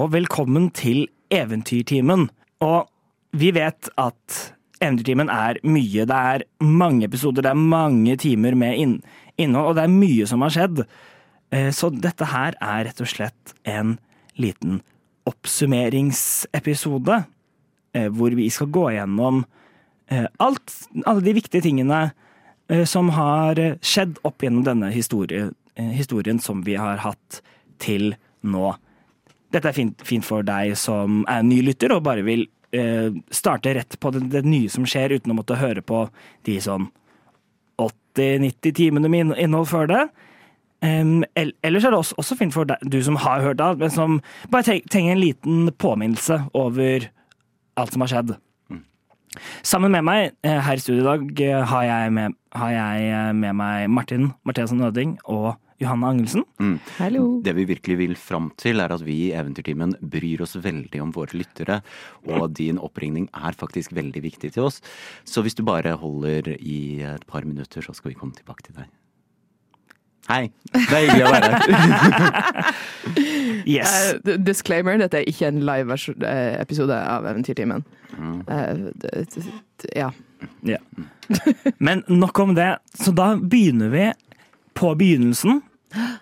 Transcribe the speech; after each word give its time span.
Og 0.00 0.14
velkommen 0.14 0.70
til 0.72 1.10
Eventyrtimen. 1.28 2.30
Og 2.64 2.88
vi 3.36 3.50
vet 3.52 3.90
at 4.00 4.54
Eventyrtimen 4.80 5.28
er 5.28 5.58
mye. 5.60 6.06
Det 6.08 6.16
er 6.16 6.44
mange 6.64 7.04
episoder, 7.04 7.44
det 7.44 7.50
er 7.50 7.54
mange 7.74 8.16
timer 8.16 8.56
med 8.56 8.80
inn 8.80 9.02
innhold, 9.36 9.66
og 9.68 9.76
det 9.76 9.84
er 9.84 9.92
mye 9.92 10.26
som 10.30 10.40
har 10.40 10.50
skjedd. 10.56 10.86
Eh, 11.52 11.68
Så 11.68 11.90
dette 11.92 12.24
her 12.32 12.56
er 12.62 12.84
rett 12.88 13.00
og 13.00 13.12
slett 13.12 13.54
en 13.68 13.98
liten 14.40 14.80
oppsummeringsepisode, 15.28 17.24
eh, 17.92 18.08
hvor 18.08 18.30
vi 18.32 18.48
skal 18.48 18.66
gå 18.72 18.90
gjennom 18.96 19.44
eh, 20.08 20.26
alt, 20.40 20.88
alle 21.04 21.20
de 21.20 21.32
viktige 21.34 21.60
tingene 21.60 22.12
som 22.86 23.08
har 23.10 23.54
skjedd 23.82 24.16
opp 24.24 24.38
gjennom 24.40 24.64
denne 24.64 24.92
historie, 24.94 25.50
eh, 25.76 25.92
historien 25.92 26.38
som 26.40 26.62
vi 26.64 26.74
har 26.80 26.96
hatt 27.04 27.42
til 27.78 28.14
nå. 28.40 28.78
Dette 29.50 29.68
er 29.70 29.74
fint, 29.76 30.02
fint 30.06 30.24
for 30.26 30.46
deg 30.46 30.76
som 30.78 31.24
er 31.30 31.42
ny 31.46 31.60
lytter 31.66 31.92
og 31.96 32.04
bare 32.06 32.22
vil 32.26 32.44
eh, 32.76 33.10
starte 33.34 33.72
rett 33.74 33.96
på 34.00 34.12
det, 34.14 34.24
det 34.30 34.44
nye 34.46 34.70
som 34.70 34.86
skjer, 34.86 35.16
uten 35.18 35.32
å 35.34 35.38
måtte 35.40 35.58
høre 35.58 35.82
på 35.82 36.04
de 36.46 36.58
sånn 36.62 36.88
80-90 37.80 38.74
timene 38.76 39.10
med 39.10 39.24
inn- 39.26 39.38
innhold 39.46 39.68
før 39.70 39.88
det. 39.90 40.02
Um, 40.80 41.24
ellers 41.36 41.84
er 41.84 41.92
det 41.92 41.98
også, 41.98 42.16
også 42.22 42.36
fint 42.40 42.54
for 42.54 42.64
deg, 42.68 42.80
du 42.88 43.02
som 43.04 43.18
har 43.20 43.42
hørt 43.44 43.60
alt, 43.60 43.80
men 43.82 43.90
som 43.92 44.20
bare 44.52 44.78
trenger 44.88 45.12
en 45.12 45.20
liten 45.20 45.66
påminnelse 45.76 46.38
over 46.56 47.10
alt 47.76 47.92
som 47.92 48.04
har 48.06 48.12
skjedd. 48.14 48.36
Sammen 49.62 49.92
med 49.94 50.02
meg 50.02 50.32
eh, 50.42 50.56
her 50.58 50.80
i 50.80 50.82
studio 50.82 51.04
i 51.04 51.06
dag 51.06 51.42
eh, 51.44 51.60
har 51.70 51.84
jeg 51.86 52.14
med, 52.16 52.34
har 52.58 52.72
jeg 52.74 53.10
eh, 53.14 53.28
med 53.36 53.54
meg 53.60 53.84
Martin 53.92 54.32
Martinsen 54.48 54.80
Nøding 54.82 55.12
og 55.30 55.52
Johanne 55.80 56.06
Angelsen. 56.10 56.44
Hallo. 56.98 57.40
Det 57.44 57.54
vi 57.56 57.64
virkelig 57.70 57.96
vil 58.02 58.14
fram 58.20 58.50
til, 58.60 58.82
er 58.84 58.92
at 58.92 59.00
vi 59.06 59.14
i 59.30 59.32
Eventyrtimen 59.32 59.94
bryr 60.12 60.42
oss 60.44 60.52
veldig 60.60 61.00
om 61.00 61.12
våre 61.16 61.38
lyttere. 61.40 61.78
Og 62.28 62.50
din 62.58 62.76
oppringning 62.80 63.30
er 63.32 63.56
faktisk 63.56 63.94
veldig 63.96 64.20
viktig 64.26 64.52
til 64.58 64.66
oss. 64.68 64.82
Så 65.24 65.40
hvis 65.46 65.56
du 65.56 65.62
bare 65.64 65.94
holder 65.96 66.52
i 66.60 67.00
et 67.14 67.24
par 67.30 67.46
minutter, 67.48 67.80
så 67.86 67.94
skal 67.96 68.12
vi 68.12 68.18
komme 68.20 68.36
tilbake 68.36 68.66
til 68.68 68.76
deg. 68.82 68.90
Hei. 70.28 70.50
Det 70.70 70.82
er 70.94 71.06
hyggelig 71.08 71.26
å 71.26 71.32
være 71.34 71.52
her. 71.56 72.74
Yes. 73.68 74.14
Uh, 74.24 74.36
disclaimer, 74.40 74.96
dette 75.00 75.18
er 75.18 75.26
ikke 75.28 75.48
en 75.50 75.58
live 75.66 75.92
eh, 76.24 76.54
episode 76.62 76.96
av 76.96 77.26
Eventyrtimen. 77.28 77.82
Eh, 78.48 78.84
det- 79.02 79.42
ja. 79.96 80.06
Ja. 80.64 80.78
Men 81.78 82.00
nok 82.08 82.38
om 82.40 82.54
det. 82.56 82.70
Så 82.96 83.12
da 83.16 83.34
begynner 83.36 83.90
vi 83.92 84.06
på 84.78 84.94
begynnelsen 84.96 85.60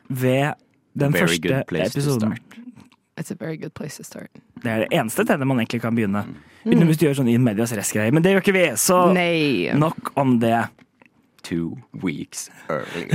ved 0.09 0.55
den 0.99 1.13
Very 1.13 1.27
første 1.27 1.65
episoden. 1.85 2.37
It's 3.19 3.33
a 3.33 3.37
very 3.41 3.57
good 3.57 3.75
place 3.75 3.97
to 3.97 4.05
start. 4.05 4.31
Det 4.63 4.71
er 4.71 4.79
det 4.85 4.89
eneste 4.95 5.25
stedet 5.25 5.47
man 5.47 5.59
egentlig 5.59 5.81
kan 5.83 5.95
begynne. 5.95 6.25
Utenom 6.65 6.91
hvis 6.91 6.99
du 7.01 7.07
gjør 7.07 7.17
sånn 7.21 7.31
i 7.33 7.39
medias 7.43 7.73
rest-greier, 7.75 8.13
men 8.15 8.23
det 8.23 8.35
gjør 8.35 8.45
ikke 8.45 8.55
vi. 8.55 8.67
Så 8.79 8.99
Nei. 9.15 9.71
nok 9.75 10.13
om 10.19 10.39
det. 10.43 10.69
Two 11.47 11.79
weeks 12.03 12.51
earlier. 12.69 13.09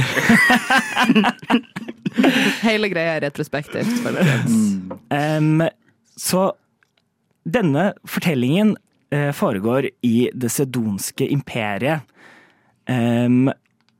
Hele 2.67 2.89
greia 2.89 3.17
er 3.17 3.21
retrospektivt. 3.27 4.07
Mm. 4.47 4.91
Um, 5.11 5.61
så 6.17 6.53
denne 7.43 7.91
fortellingen 8.09 8.77
uh, 9.13 9.31
foregår 9.35 9.89
i 10.07 10.31
det 10.33 10.49
sedonske 10.55 11.27
imperiet. 11.35 12.07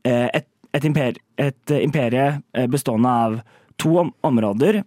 Eh, 0.04 0.28
et, 0.36 0.46
et, 0.74 0.84
imper, 0.84 1.18
et 1.38 1.70
eh, 1.72 1.82
imperie 1.84 2.26
eh, 2.54 2.68
bestående 2.70 3.10
av 3.10 3.40
to 3.80 3.96
områder. 4.26 4.82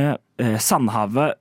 eh, 0.00 0.58
Sandhavet 0.60 1.36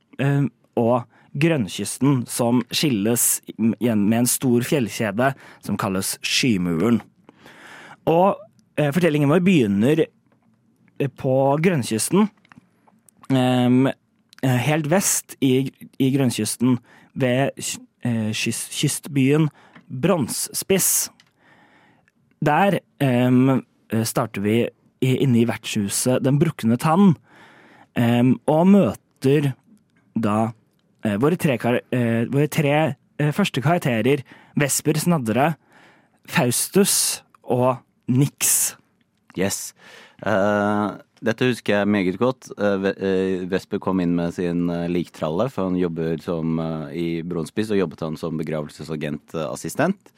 og 0.79 1.03
grønnkysten, 1.35 2.21
som 2.31 2.61
skilles 2.71 3.41
med 3.57 4.15
en 4.15 4.27
stor 4.27 4.63
fjellkjede 4.63 5.33
som 5.65 5.75
kalles 5.79 6.13
Skymuren. 6.23 7.01
Og 8.07 8.39
fortellingen 8.79 9.31
vår 9.33 9.43
begynner 9.43 10.05
på 11.19 11.35
grønnkysten. 11.59 12.29
Helt 14.67 14.87
vest 14.91 15.35
i, 15.43 15.67
i 15.99 16.11
grønnkysten 16.15 16.79
ved 17.19 17.51
kyst, 18.31 18.71
kystbyen 18.79 19.49
Bronsspiss. 19.91 21.09
Der 22.43 22.79
eh, 22.99 24.03
starter 24.03 24.41
vi 24.41 24.65
inne 25.05 25.41
i 25.41 25.47
vertshuset 25.47 26.23
Den 26.25 26.39
brukne 26.41 26.77
tann, 26.81 27.15
um, 27.95 28.35
og 28.49 28.67
møter 28.71 29.53
da 30.15 30.37
uh, 31.05 31.15
våre 31.21 31.37
tre, 31.39 31.57
kar 31.61 31.81
uh, 31.81 32.23
våre 32.31 32.47
tre 32.51 32.75
uh, 32.95 33.31
første 33.35 33.63
karakterer. 33.63 34.23
Vesper 34.55 34.99
Snadre, 35.01 35.53
Faustus 36.31 37.21
og 37.43 37.81
Nix. 38.07 38.75
Yes. 39.35 39.73
Dette 41.25 41.47
husker 41.49 41.81
jeg 41.81 41.89
meget 41.91 42.15
godt. 42.21 42.47
Vesper 43.51 43.81
kom 43.83 43.99
inn 43.99 44.13
med 44.15 44.31
sin 44.37 44.69
liktralle, 44.87 45.49
for 45.51 45.67
han 45.67 45.75
jobber 45.75 46.21
som 46.23 46.55
i 46.95 47.19
Bronspiss, 47.27 47.73
og 47.75 47.81
jobbet 47.81 48.05
han 48.05 48.15
som 48.21 48.39
begravelsesagentassistent. 48.39 50.13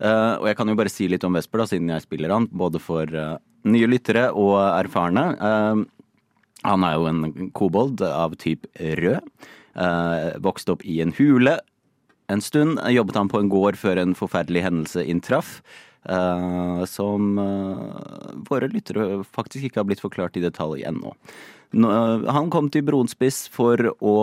Eh, 0.00 0.34
og 0.40 0.48
jeg 0.48 0.58
kan 0.58 0.70
jo 0.70 0.76
bare 0.78 0.92
si 0.92 1.08
litt 1.10 1.24
om 1.28 1.36
Vesper, 1.36 1.62
da, 1.62 1.68
siden 1.70 1.92
jeg 1.92 2.06
spiller 2.06 2.32
han, 2.32 2.48
både 2.50 2.80
for 2.82 3.08
eh, 3.08 3.38
nye 3.68 3.88
lyttere 3.90 4.30
og 4.32 4.56
erfarne. 4.62 5.26
Eh, 5.36 5.82
han 6.66 6.84
er 6.84 6.96
jo 6.96 7.08
en 7.08 7.50
kobold 7.56 8.04
av 8.04 8.36
typ 8.40 8.66
rød. 8.76 9.24
Uh, 9.70 10.34
vokste 10.42 10.74
opp 10.74 10.82
i 10.84 10.98
en 11.00 11.12
hule. 11.16 11.54
En 12.28 12.42
stund 12.42 12.80
jobbet 12.90 13.16
han 13.16 13.30
på 13.30 13.38
en 13.40 13.48
gård 13.48 13.78
før 13.80 14.00
en 14.02 14.16
forferdelig 14.18 14.64
hendelse 14.66 15.04
inntraff. 15.08 15.60
Uh, 16.00 16.82
som 16.88 17.36
uh, 17.36 18.32
våre 18.48 18.70
lyttere 18.72 19.22
faktisk 19.24 19.68
ikke 19.68 19.82
har 19.82 19.88
blitt 19.88 20.02
forklart 20.02 20.38
i 20.40 20.44
detalj 20.44 20.84
ennå. 20.88 21.12
Nå, 21.76 21.90
eh, 21.92 22.30
han 22.34 22.48
kom 22.50 22.70
til 22.72 22.82
Bronspiss 22.82 23.44
for 23.52 23.78
å 23.78 24.14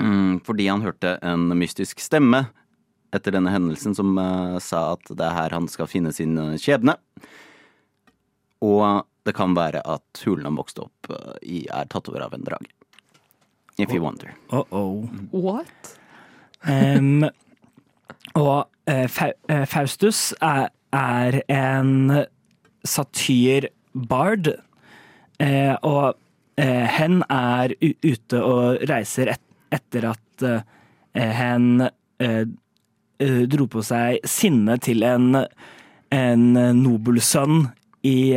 mm, 0.00 0.40
Fordi 0.42 0.66
han 0.66 0.82
hørte 0.82 1.12
en 1.22 1.52
mystisk 1.54 2.02
stemme 2.02 2.48
etter 3.12 3.34
denne 3.34 3.52
hendelsen 3.52 3.94
som 3.94 4.18
eh, 4.18 4.58
sa 4.62 4.92
at 4.94 5.10
det 5.10 5.26
er 5.26 5.36
her 5.36 5.56
han 5.56 5.68
skal 5.70 5.90
finne 5.90 6.12
sin 6.14 6.36
eh, 6.38 6.56
skjebne. 6.60 6.96
Og 8.64 9.06
det 9.26 9.34
kan 9.36 9.54
være 9.56 9.82
at 9.88 10.22
hulen 10.24 10.48
han 10.48 10.58
vokste 10.58 10.86
opp 10.86 11.10
eh, 11.12 11.36
i, 11.42 11.62
er 11.68 11.88
tatt 11.90 12.10
over 12.12 12.26
av 12.26 12.36
en 12.36 12.46
drage. 12.46 12.70
If 13.80 13.92
you 13.92 14.02
wonder. 14.02 14.34
Oh 14.50 14.64
-oh. 14.70 15.08
What? 15.32 15.96
um, 16.68 17.24
og 18.34 18.66
uh, 18.90 19.06
Fa 19.08 19.32
uh, 19.48 19.64
Faustus 19.64 20.34
er, 20.40 20.68
er 20.92 21.40
en 21.48 22.26
satyr-bard, 22.84 24.48
eh, 25.38 25.74
og 25.82 26.14
eh, 26.56 26.86
hen 26.86 27.22
er 27.28 27.74
u 27.80 27.90
ute 28.04 28.40
og 28.42 28.80
reiser 28.88 29.34
et 29.34 29.42
etter 29.70 30.08
at 30.10 30.44
hen 31.14 31.82
dro 33.20 33.66
på 33.68 33.82
seg 33.84 34.24
sinne 34.28 34.78
til 34.80 35.04
en, 35.04 35.34
en 36.14 36.44
nobelsønn 36.78 37.66
i, 38.06 38.32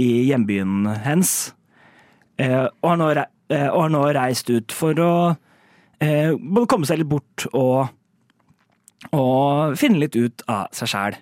i 0.00 0.08
hjembyen 0.28 0.88
hens, 1.04 1.54
eh, 2.40 2.66
og, 2.66 2.88
har 2.88 3.00
nå, 3.00 3.08
eh, 3.52 3.68
og 3.68 3.86
har 3.86 3.94
nå 3.94 4.02
reist 4.16 4.50
ut 4.52 4.74
for 4.76 5.00
å 5.00 5.14
eh, 6.00 6.36
både 6.36 6.68
komme 6.70 6.88
seg 6.88 7.02
litt 7.02 7.10
bort 7.10 7.46
og, 7.52 7.90
og 9.16 9.76
finne 9.80 10.02
litt 10.04 10.18
ut 10.18 10.44
av 10.50 10.68
seg 10.76 10.92
sjæl. 10.92 11.20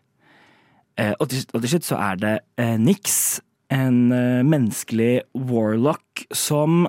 Eh, 0.99 1.15
og, 1.15 1.29
til, 1.31 1.45
og 1.55 1.63
til 1.63 1.75
slutt 1.75 1.89
så 1.89 2.01
er 2.03 2.23
det 2.23 2.35
eh, 2.59 2.77
Nix, 2.81 3.39
en 3.75 4.09
eh, 4.15 4.43
menneskelig 4.47 5.13
warlock, 5.49 6.27
som 6.35 6.87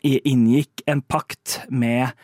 inngikk 0.00 0.80
en 0.88 1.02
pakt 1.04 1.58
med 1.68 2.14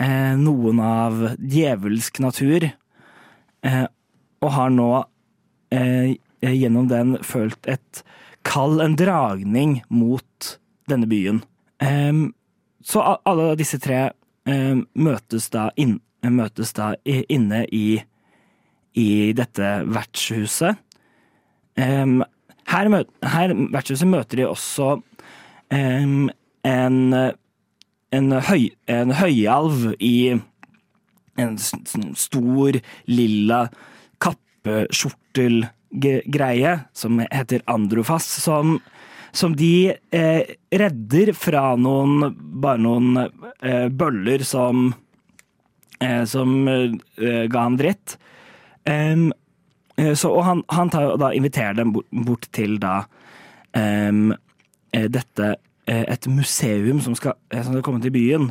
eh, 0.00 0.34
noen 0.40 0.80
av 0.82 1.22
djevelsk 1.38 2.20
natur, 2.24 2.66
eh, 3.64 3.84
og 4.44 4.54
har 4.56 4.72
nå 4.74 4.90
eh, 5.74 6.14
gjennom 6.44 6.88
den 6.90 7.16
følt 7.24 7.68
et 7.70 8.02
kall, 8.44 8.80
en 8.84 8.96
dragning 8.98 9.78
mot 9.88 10.56
denne 10.90 11.08
byen. 11.08 11.40
Så 12.84 13.00
alle 13.00 13.54
disse 13.56 13.78
tre 13.80 14.10
møtes 14.92 15.46
da, 15.52 15.70
inn, 15.80 15.96
møtes 16.20 16.74
da 16.76 16.90
inne 17.04 17.62
i, 17.72 17.96
i 19.00 19.08
dette 19.36 19.70
vertshuset. 19.88 20.76
Her, 21.80 22.92
her 23.32 23.56
vertshuset 23.72 24.12
møter 24.12 24.42
de 24.42 24.46
også 24.50 24.90
en, 25.72 26.28
en, 28.14 28.32
høy, 28.48 28.64
en 28.90 29.10
høyalv 29.18 29.94
i 29.98 30.38
en 31.40 31.58
stor, 31.58 32.72
lilla 33.10 33.60
kappeskjortelgreie 34.22 36.74
som 36.94 37.18
heter 37.24 37.62
Androfas, 37.70 38.26
som, 38.44 38.78
som 39.34 39.56
de 39.58 39.94
eh, 40.14 40.42
redder 40.70 41.32
fra 41.34 41.76
noen 41.76 42.34
bare 42.38 42.78
noen 42.82 43.16
eh, 43.18 43.88
bøller 43.90 44.42
som 44.46 44.94
eh, 46.00 46.24
som 46.24 46.68
eh, 46.68 47.44
ga 47.50 47.60
ham 47.60 47.78
dritt. 47.80 48.18
Eh, 48.84 49.30
så, 49.94 50.30
og 50.30 50.42
han, 50.42 50.62
han 50.74 50.90
tar, 50.90 51.14
da 51.22 51.30
inviterer 51.34 51.76
dem 51.78 51.92
bort, 51.94 52.08
bort 52.26 52.48
til 52.54 52.80
da 52.82 53.04
eh, 53.78 54.34
dette 54.94 55.54
Et 55.86 56.26
museum 56.32 57.00
som 57.04 57.14
skal, 57.14 57.34
eh, 57.52 57.62
som 57.62 57.74
skal 57.74 57.82
komme 57.84 58.00
til 58.02 58.14
byen. 58.14 58.50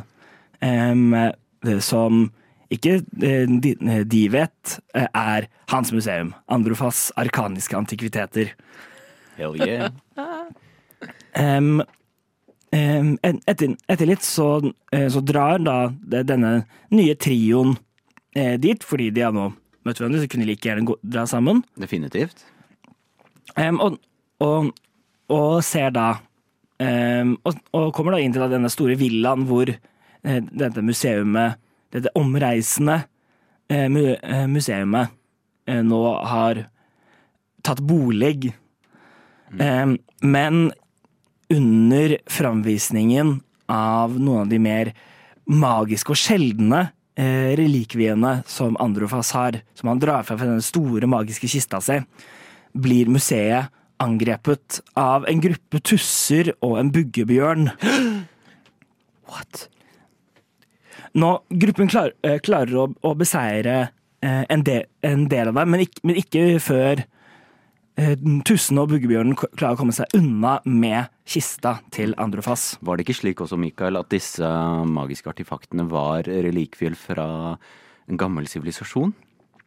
Eh, 0.62 1.80
som 1.80 2.28
ikke 2.72 3.00
eh, 3.22 3.48
de, 3.48 3.74
de 4.04 4.22
vet 4.32 4.76
eh, 4.94 5.08
er 5.08 5.48
hans 5.72 5.92
museum. 5.92 6.34
Androfas 6.48 7.10
arkaniske 7.16 7.76
antikviteter. 7.76 8.54
Hell 9.36 9.56
yeah. 9.56 9.90
Um, 11.34 11.82
um, 12.72 13.08
etter, 13.22 13.74
etter 13.90 14.06
litt 14.06 14.22
så, 14.24 14.46
eh, 14.94 15.08
så 15.10 15.20
drar 15.20 15.58
da 15.60 15.90
denne 16.00 16.52
nye 16.94 17.16
trioen 17.18 17.74
eh, 18.38 18.54
dit, 18.62 18.86
fordi 18.86 19.10
de 19.12 19.24
har 19.26 19.34
nå 19.34 19.48
møtt 19.84 20.00
hverandre, 20.00 20.22
så 20.22 20.30
kunne 20.30 20.46
de 20.46 20.52
like 20.52 20.64
gjerne 20.64 20.86
gå, 20.88 20.96
dra 21.02 21.26
sammen. 21.28 21.60
Definitivt. 21.76 22.46
Um, 23.58 23.82
og, 23.82 23.98
og, 24.40 24.70
og 25.34 25.58
ser 25.66 25.92
da 25.92 26.06
em, 26.82 27.34
og, 27.46 27.58
og 27.76 27.90
kommer 27.96 28.16
da 28.16 28.22
inn 28.22 28.34
til 28.34 28.42
da 28.44 28.50
denne 28.52 28.70
store 28.72 28.96
villaen 28.98 29.46
hvor 29.48 29.70
eh, 29.70 30.40
dette 30.50 30.82
museumet, 30.84 31.60
dette 31.94 32.12
omreisende 32.18 33.04
eh, 33.68 33.88
mu, 33.88 34.02
eh, 34.14 34.46
museumet, 34.50 35.14
eh, 35.66 35.82
nå 35.82 36.02
har 36.26 36.66
tatt 37.64 37.80
bolig. 37.80 38.52
Mm. 39.54 39.98
men 40.26 40.72
under 41.52 42.16
framvisningen 42.26 43.28
av 43.70 44.16
noen 44.18 44.40
av 44.40 44.48
de 44.50 44.58
mer 44.58 44.88
magiske 45.46 46.10
og 46.10 46.18
sjeldne 46.18 46.80
relikviene 47.60 48.32
som 48.50 48.74
Androfas 48.82 49.30
har, 49.36 49.60
som 49.78 49.92
han 49.92 50.00
drar 50.02 50.26
fra 50.26 50.34
fra 50.40 50.48
den 50.48 50.64
store 50.64 51.06
magiske 51.06 51.46
kista 51.52 51.78
si, 51.84 52.00
blir 52.74 53.12
museet 53.14 53.70
angrepet 54.02 54.80
av 54.98 55.26
en 55.30 55.40
gruppe 55.42 55.80
tusser 55.84 56.52
og 56.64 56.78
en 56.80 56.92
buggebjørn. 56.94 57.70
What? 59.30 59.68
Nå, 61.14 61.30
gruppen 61.62 61.90
klar, 61.90 62.14
eh, 62.26 62.40
klarer 62.42 62.78
å, 62.82 62.88
å 63.06 63.14
beseire 63.18 63.76
eh, 64.24 64.44
en, 64.50 64.64
del, 64.66 64.88
en 65.06 65.28
del 65.30 65.52
av 65.52 65.60
dem, 65.60 65.74
men 65.74 65.84
ikke, 65.84 66.02
men 66.02 66.18
ikke 66.18 66.42
før 66.62 67.04
eh, 68.00 68.16
tussene 68.48 68.82
og 68.82 68.90
buggebjørnen 68.90 69.38
klarer 69.38 69.76
å 69.76 69.78
komme 69.78 69.94
seg 69.94 70.10
unna 70.18 70.56
med 70.66 71.12
kista 71.30 71.76
til 71.94 72.16
Androfas. 72.20 72.74
Var 72.82 72.98
det 72.98 73.06
ikke 73.06 73.18
slik 73.20 73.44
også, 73.44 73.58
Mikael, 73.62 74.00
at 74.00 74.10
disse 74.10 74.50
magiske 74.90 75.30
artefaktene 75.30 75.86
var 75.90 76.26
relikvier 76.26 76.98
fra 76.98 77.28
en 78.10 78.20
gammel 78.20 78.50
sivilisasjon? 78.50 79.14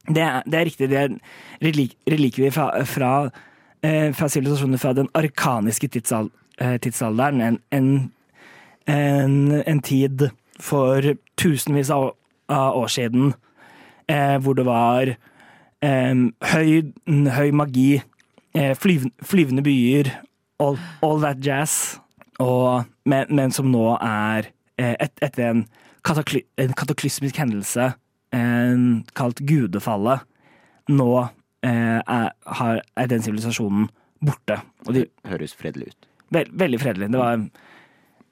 Det 0.07 0.25
det 0.47 0.59
er 0.59 0.67
riktig. 0.67 0.87
Det 0.91 0.99
er 0.99 1.15
relik, 1.63 1.95
relikvier 2.07 2.53
fra, 2.55 2.69
fra, 2.87 3.11
fra 4.17 4.27
sivilisasjoner 4.31 4.81
fra 4.81 4.93
den 4.97 5.09
arkaniske 5.17 5.87
tidsal, 5.93 6.31
eh, 6.61 6.77
tidsalderen. 6.81 7.41
En, 7.41 7.59
en, 7.71 7.89
en, 8.87 9.35
en 9.61 9.81
tid 9.81 10.29
for 10.59 11.13
tusenvis 11.37 11.91
av, 11.93 12.11
år 12.49 12.87
siden 12.87 13.33
eh, 14.07 14.37
hvor 14.41 14.55
det 14.57 14.65
var 14.67 15.13
eh, 15.83 16.15
høy, 16.53 16.69
høy 17.37 17.51
magi, 17.51 18.01
eh, 18.55 18.73
flyv, 18.75 19.09
flyvende 19.21 19.63
byer, 19.65 20.11
all, 20.63 20.79
all 21.03 21.21
that 21.21 21.43
jazz, 21.43 21.99
og, 22.39 22.87
men, 23.05 23.27
men 23.29 23.51
som 23.51 23.69
nå 23.71 23.97
er 23.99 24.51
eh, 24.79 24.95
et, 24.95 25.13
etter 25.21 25.51
en, 25.51 25.65
katakly, 26.07 26.45
kataklysmisk 26.77 27.37
hendelse 27.41 27.91
eh, 28.33 28.85
kalt 29.17 29.43
gudefallet, 29.47 30.23
nå 30.87 31.09
eh, 31.19 31.33
er, 31.67 32.29
har, 32.59 32.81
er 32.97 33.09
den 33.11 33.23
sivilisasjonen 33.25 33.89
borte. 34.23 34.59
Og 34.87 34.93
de, 34.95 35.07
Høres 35.27 35.55
fredelig 35.57 35.91
ut. 35.91 36.07
Veld, 36.33 36.53
veldig 36.59 36.79
fredelig. 36.81 37.09
Det 37.13 37.21
var, 37.21 37.43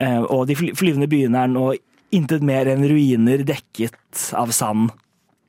eh, 0.04 0.22
og 0.22 0.48
de 0.50 0.58
flyvende 0.58 1.10
byene 1.12 1.44
er 1.46 1.52
nå 1.52 1.70
intet 2.16 2.44
mer 2.46 2.70
enn 2.72 2.86
ruiner 2.88 3.44
dekket 3.48 4.30
av 4.38 4.52
sand 4.56 4.92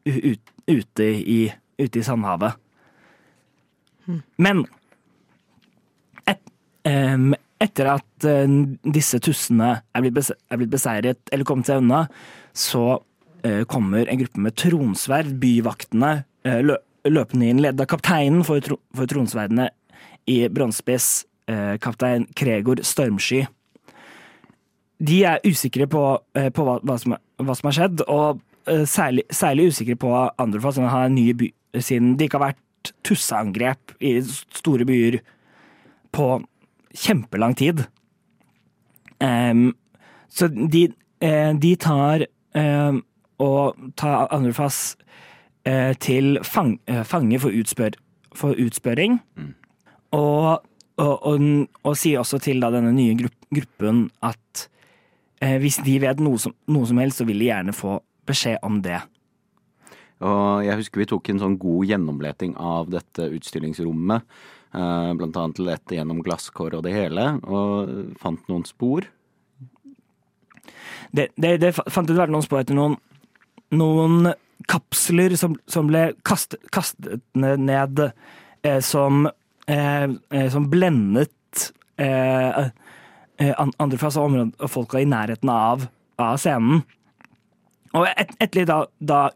ut, 0.07 0.53
ute, 0.67 1.05
i, 1.05 1.41
ute 1.79 2.01
i 2.01 2.07
Sandhavet. 2.07 2.59
Men 4.39 4.63
et, 6.31 6.43
etter 6.87 7.91
at 7.91 8.27
eh, 8.29 8.57
disse 8.95 9.19
tussene 9.23 9.73
er 9.81 10.05
blitt, 10.05 10.17
bese, 10.19 10.37
er 10.51 10.61
blitt 10.61 10.75
beseiret 10.75 11.33
eller 11.35 11.49
kommet 11.49 11.71
seg 11.71 11.83
unna, 11.83 12.05
så 12.55 13.01
eh, 13.43 13.65
kommer 13.69 14.07
en 14.07 14.21
gruppe 14.23 14.43
med 14.47 14.57
tronsverd, 14.59 15.35
byvaktene, 15.43 16.13
eh, 16.47 16.61
lø, 16.67 16.79
løpende 17.11 17.51
inn, 17.51 17.63
ledet 17.63 17.85
av 17.85 17.91
kapteinen 17.91 18.45
for, 18.47 18.63
tro, 18.65 18.79
for 18.97 19.11
tronsverdene 19.11 19.69
i 20.31 20.41
bronsespiss, 20.53 21.25
eh, 21.51 21.77
kaptein 21.83 22.27
Kregor 22.37 22.83
Stormsky. 22.83 23.45
De 24.99 25.23
er 25.29 25.45
usikre 25.45 25.87
på, 25.87 26.03
eh, 26.35 26.51
på 26.51 26.65
hva, 26.67 26.79
hva, 26.83 26.99
som, 26.99 27.17
hva 27.43 27.57
som 27.57 27.71
har 27.71 27.79
skjedd, 27.79 28.05
og 28.09 28.43
eh, 28.67 28.85
særlig, 28.89 29.27
særlig 29.31 29.71
usikre 29.73 29.97
på 30.01 30.13
Androfas, 30.43 30.79
siden, 30.79 30.91
har 30.91 31.09
en 31.09 31.19
ny 31.19 31.31
by, 31.33 31.51
siden 31.79 32.15
det 32.17 32.29
ikke 32.29 32.41
har 32.41 32.53
vært 32.53 32.93
tusseangrep 33.07 33.97
i 34.01 34.19
store 34.25 34.87
byer 34.87 35.21
på 36.17 36.31
kjempelang 36.97 37.57
tid. 37.59 37.85
Um, 39.21 39.75
så 40.29 40.49
de, 40.49 40.89
eh, 41.21 41.53
de 41.57 41.77
tar 41.81 42.27
em, 42.57 43.03
og 43.39 43.77
tar 43.97 44.29
Androfas 44.33 44.97
eh, 44.97 45.06
til 45.99 46.39
fang, 46.47 46.77
eh, 46.87 47.03
fange 47.03 47.41
for, 47.43 47.51
utspør, 47.51 47.97
for 48.37 48.55
utspørring. 48.55 49.19
Og, 50.15 50.63
og, 51.03 51.15
og, 51.27 51.43
og 51.83 51.97
sier 51.99 52.23
også 52.23 52.39
til 52.45 52.63
da, 52.63 52.71
denne 52.71 52.93
nye 52.95 53.17
grupp, 53.19 53.35
gruppen 53.51 54.05
at 54.25 54.69
eh, 55.43 55.57
hvis 55.63 55.81
de 55.85 55.99
vet 56.05 56.23
noe 56.23 56.39
som, 56.39 56.55
noe 56.71 56.87
som 56.87 57.03
helst, 57.03 57.19
så 57.21 57.27
vil 57.29 57.43
de 57.43 57.51
gjerne 57.51 57.75
få 57.77 57.99
beskjed 58.27 58.63
om 58.67 58.79
det. 58.85 59.01
Og 60.25 60.63
jeg 60.65 60.79
husker 60.81 61.03
vi 61.03 61.09
tok 61.11 61.29
en 61.29 61.43
sånn 61.43 61.59
god 61.61 61.91
gjennomleting 61.91 62.55
av 62.57 62.89
dette 62.95 63.27
utstillingsrommet. 63.37 64.23
eh, 64.73 65.11
Blant 65.19 65.37
annet 65.43 65.61
lette 65.67 65.99
gjennom 65.99 66.23
glasskår 66.25 66.79
og 66.79 66.87
det 66.87 66.95
hele, 66.95 67.29
og 67.45 68.17
fant 68.23 68.49
noen 68.49 68.65
spor. 68.65 69.11
Det, 71.13 71.29
det, 71.37 71.59
det 71.63 71.75
fant 71.77 72.09
ut 72.09 72.17
å 72.17 72.23
være 72.23 72.33
noen 72.33 72.47
spor 72.47 72.63
etter 72.63 72.79
noen, 72.79 72.97
noen 73.77 74.33
kapsler 74.71 75.37
som, 75.37 75.57
som 75.69 75.91
ble 75.91 76.11
kastet, 76.27 76.63
kastet 76.75 77.23
ned 77.37 78.01
eh, 78.63 78.81
som, 78.81 79.27
eh, 79.69 80.09
eh, 80.31 80.49
som 80.53 80.71
blendet 80.73 81.71
eh, 82.01 82.67
eh, 83.39 83.55
andre 83.79 84.01
fra 84.01 84.11
området 84.23 84.57
og 84.61 84.73
folka 84.73 85.01
i 85.01 85.09
nærheten 85.09 85.53
av, 85.53 85.87
av 86.19 86.41
scenen. 86.41 86.83
Og 87.97 88.09
et, 88.11 88.35
etter 88.43 88.67
da, 88.69 88.83
da 88.99 89.29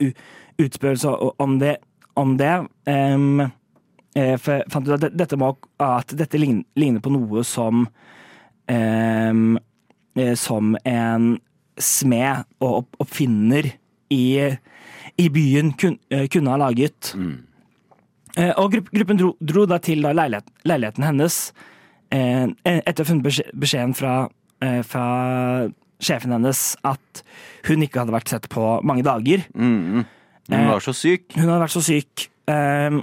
utspørrelse 0.61 1.15
om 1.41 1.57
det, 1.61 1.79
om 2.21 2.35
det 2.37 2.53
jeg 4.11 4.41
fant 4.43 4.89
ut 4.89 4.97
at 4.97 5.07
dette, 5.15 5.39
må, 5.39 5.55
at 5.81 6.13
dette 6.19 6.37
ligner, 6.41 6.67
ligner 6.77 7.01
på 7.01 7.13
noe 7.15 7.45
som 7.47 7.87
eh, 8.69 9.33
som 10.37 10.75
en 10.85 11.39
smed 11.81 12.45
og 12.61 12.89
oppfinner 13.01 13.71
i, 14.13 14.57
i 15.19 15.29
byen 15.33 15.73
kun, 15.79 15.99
eh, 16.11 16.27
kunne 16.29 16.51
ha 16.51 16.57
laget. 16.57 17.15
Eh, 18.37 18.53
Og 18.57 18.73
gruppen 18.93 19.19
dro, 19.19 19.37
dro 19.41 19.67
da 19.67 19.79
til 19.79 20.03
da 20.03 20.13
leilighet, 20.15 20.47
leiligheten 20.65 21.03
hennes 21.05 21.53
eh, 22.13 22.47
etter 22.65 23.03
å 23.03 23.07
ha 23.07 23.09
funnet 23.11 23.51
beskjeden 23.55 23.95
fra, 23.97 24.29
eh, 24.63 24.83
fra 24.83 25.69
sjefen 26.01 26.33
hennes 26.33 26.77
at 26.85 27.23
hun 27.69 27.83
ikke 27.83 28.01
hadde 28.01 28.15
vært 28.15 28.29
sett 28.33 28.49
på 28.49 28.83
mange 28.87 29.03
dager. 29.03 29.45
Mm. 29.55 30.05
Hun 30.51 30.67
var 30.67 30.81
så 30.83 30.95
syk. 30.97 31.33
Hun 31.37 31.47
hadde 31.49 31.63
vært 31.63 31.77
så 31.77 31.83
syk. 31.85 32.29
ehm, 32.51 33.03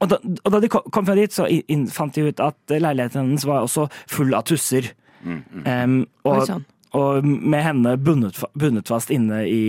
og, 0.00 0.08
da, 0.10 0.18
og 0.44 0.52
da 0.52 0.60
de 0.60 0.68
kom 0.68 1.06
fra 1.06 1.14
dit, 1.16 1.32
så 1.32 1.46
fant 1.94 2.12
de 2.12 2.26
ut 2.28 2.40
at 2.44 2.56
leiligheten 2.68 3.22
hennes 3.22 3.46
var 3.48 3.64
også 3.64 3.86
full 4.12 4.34
av 4.36 4.44
tusser. 4.44 4.90
Mm, 5.24 5.38
mm. 5.52 5.62
Um, 5.64 5.94
og, 6.28 6.42
sånn? 6.46 6.66
og 6.92 7.24
med 7.24 7.64
henne 7.64 7.96
bundet, 7.96 8.42
bundet 8.54 8.88
fast 8.92 9.10
inne 9.10 9.44
i 9.48 9.62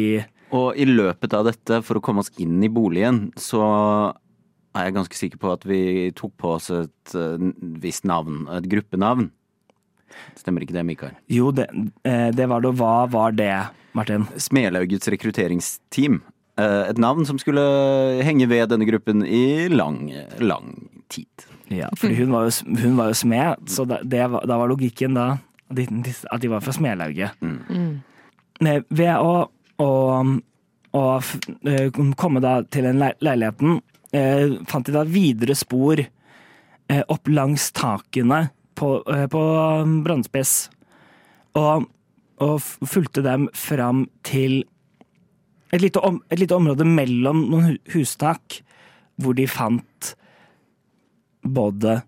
Og 0.56 0.77
i 0.80 0.86
løpet 0.88 1.34
av 1.36 1.48
dette, 1.50 1.82
for 1.84 2.00
å 2.00 2.04
komme 2.04 2.24
oss 2.24 2.32
inn 2.39 2.62
i 2.63 2.70
boligen, 2.72 3.27
så 3.39 3.62
er 4.77 4.88
jeg 4.88 4.96
ganske 4.96 5.18
sikker 5.20 5.42
på 5.42 5.51
at 5.51 5.66
vi 5.68 5.82
tok 6.16 6.36
på 6.39 6.54
oss 6.56 6.70
et 6.72 7.16
eh, 7.18 7.50
visst 7.84 8.06
navn, 8.08 8.46
et 8.56 8.68
gruppenavn. 8.72 9.32
Stemmer 10.38 10.63
ikke 10.63 10.75
det, 10.77 10.86
Mikael? 10.88 11.18
Jo, 11.32 11.51
det, 11.56 11.68
eh, 12.08 12.30
det 12.36 12.48
var 12.50 12.63
det. 12.63 12.72
Hva 12.80 12.96
var 13.12 13.36
det, 13.36 13.51
Martin? 13.98 14.27
Smelaugets 14.39 15.10
rekrutteringsteam. 15.12 16.22
Eh, 16.58 16.89
Et 16.94 16.98
navn 17.01 17.25
som 17.27 17.39
skulle 17.42 17.62
henge 18.25 18.48
ved 18.50 18.70
denne 18.72 18.88
gruppen 18.88 19.25
i 19.25 19.68
lang, 19.74 20.08
lang 20.39 20.72
tid. 21.12 21.48
Ja, 21.68 21.89
for 22.00 22.13
hun 22.16 22.32
var 22.32 22.48
jo, 22.48 22.56
hun 22.80 22.96
var 22.96 23.12
jo 23.12 23.20
smed, 23.20 23.68
så 23.68 23.84
da, 23.88 24.00
det 24.04 24.24
var, 24.32 24.46
da 24.48 24.58
var 24.62 24.72
logikken 24.72 25.18
da 25.18 25.27
at 25.68 26.39
de, 26.39 26.48
var 26.48 26.63
fra 26.63 26.72
smedlauget. 26.72 27.36
Mm. 27.44 28.00
Ved 28.88 29.16
å, 29.20 29.50
å, 29.81 29.89
og 30.98 31.31
eh, 31.67 31.89
komme 32.17 32.43
da 32.43 32.60
til 32.72 32.88
den 32.88 33.01
leiligheten, 33.01 33.81
eh, 34.15 34.57
fant 34.69 34.88
de 34.88 34.96
da 34.96 35.03
videre 35.07 35.55
spor 35.57 36.01
eh, 36.01 37.03
opp 37.03 37.29
langs 37.29 37.69
takene 37.75 38.48
på, 38.77 38.96
på 39.03 39.43
Brannspiss. 40.05 40.55
Og, 41.57 41.88
og 42.43 42.57
fulgte 42.86 43.24
dem 43.25 43.48
fram 43.57 44.05
til 44.27 44.62
et 45.74 45.81
lite, 45.84 46.00
om, 46.00 46.22
et 46.31 46.39
lite 46.39 46.55
område 46.55 46.86
mellom 46.88 47.43
noen 47.51 47.77
hustak, 47.91 48.62
hvor 49.17 49.36
de 49.36 49.48
fant 49.50 50.13
både 51.48 52.00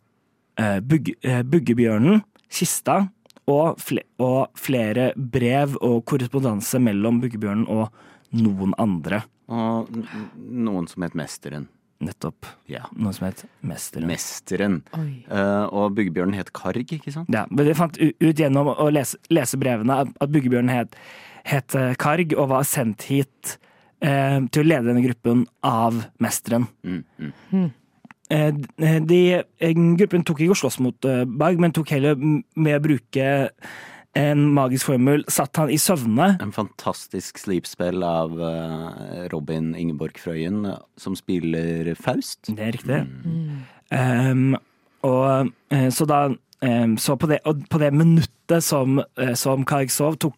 eh, 0.59 0.79
Buggebjørnen, 0.79 2.21
kista, 2.49 3.01
og, 3.49 3.81
fle, 3.81 4.05
og 4.21 4.53
flere 4.59 5.11
brev 5.17 5.75
og 5.81 6.03
korrespondanse 6.09 6.81
mellom 6.83 7.19
Buggebjørnen 7.23 7.67
og 7.71 7.89
noen 8.37 8.75
andre. 8.81 9.23
Og 9.49 9.89
noen 10.37 10.87
som 10.89 11.05
het 11.05 11.17
Mesteren. 11.17 11.67
Nettopp. 11.99 12.47
Ja. 12.71 12.85
Noe 12.95 13.11
som 13.15 13.25
het 13.27 13.41
Mesteren. 13.65 14.07
Mesteren. 14.07 14.77
Eh, 14.95 15.65
og 15.75 15.97
byggebjørnen 15.97 16.37
het 16.37 16.53
Karg, 16.55 16.93
ikke 16.95 17.11
sant? 17.11 17.31
Ja, 17.33 17.43
men 17.51 17.67
vi 17.67 17.75
fant 17.75 17.99
ut 17.99 18.39
gjennom 18.39 18.71
å 18.71 18.87
lese, 18.93 19.19
lese 19.33 19.59
brevene 19.59 19.97
at, 20.05 20.13
Byggebjørnen 20.21 20.31
Buggebjørnen 20.37 20.75
het, 20.77 20.95
het 21.49 21.75
eh, 21.75 21.97
Karg 21.99 22.37
og 22.37 22.53
var 22.53 22.69
sendt 22.69 23.09
hit 23.09 23.57
uh, 24.05 24.39
til 24.47 24.63
å 24.63 24.67
lede 24.69 24.87
denne 24.87 25.03
gruppen 25.03 25.43
av 25.65 26.05
Mesteren. 26.23 26.69
Mm, 26.87 27.03
mm. 27.51 27.67
Eh, 28.29 28.51
de, 29.09 29.21
eh, 29.41 29.77
gruppen 29.97 30.25
tok 30.27 30.43
ikke 30.43 30.53
å 30.53 30.61
slåss 30.63 30.79
mot 30.85 31.07
Berg, 31.25 31.61
men 31.61 31.73
tok 31.73 31.95
heller 31.95 32.19
med 32.19 32.75
å 32.77 32.83
bruke 32.83 33.29
en 34.17 34.41
magisk 34.53 34.89
formel, 34.89 35.23
satt 35.29 35.57
han 35.61 35.69
i 35.69 35.77
søvne. 35.81 36.31
En 36.41 36.53
fantastisk 36.53 37.39
slipspill 37.41 38.03
av 38.05 38.33
eh, 38.41 39.27
Robin 39.33 39.73
Ingeborg 39.77 40.17
Frøyen, 40.21 40.63
eh, 40.65 40.79
som 40.97 41.17
spiller 41.17 41.93
Faust. 41.99 42.49
Det 42.49 42.65
er 42.65 42.77
riktig. 42.77 43.01
Um, 43.93 44.57
og 45.05 45.51
eh, 45.73 45.87
så 45.93 46.05
da 46.09 46.27
em, 46.61 46.97
Så 46.99 47.15
på 47.15 47.25
det, 47.29 47.39
på 47.43 47.79
det 47.79 47.93
minuttet 47.95 48.63
som, 48.65 48.99
eh, 49.17 49.33
som 49.39 49.63
Karg 49.65 49.93
sov, 49.93 50.17
tok, 50.19 50.35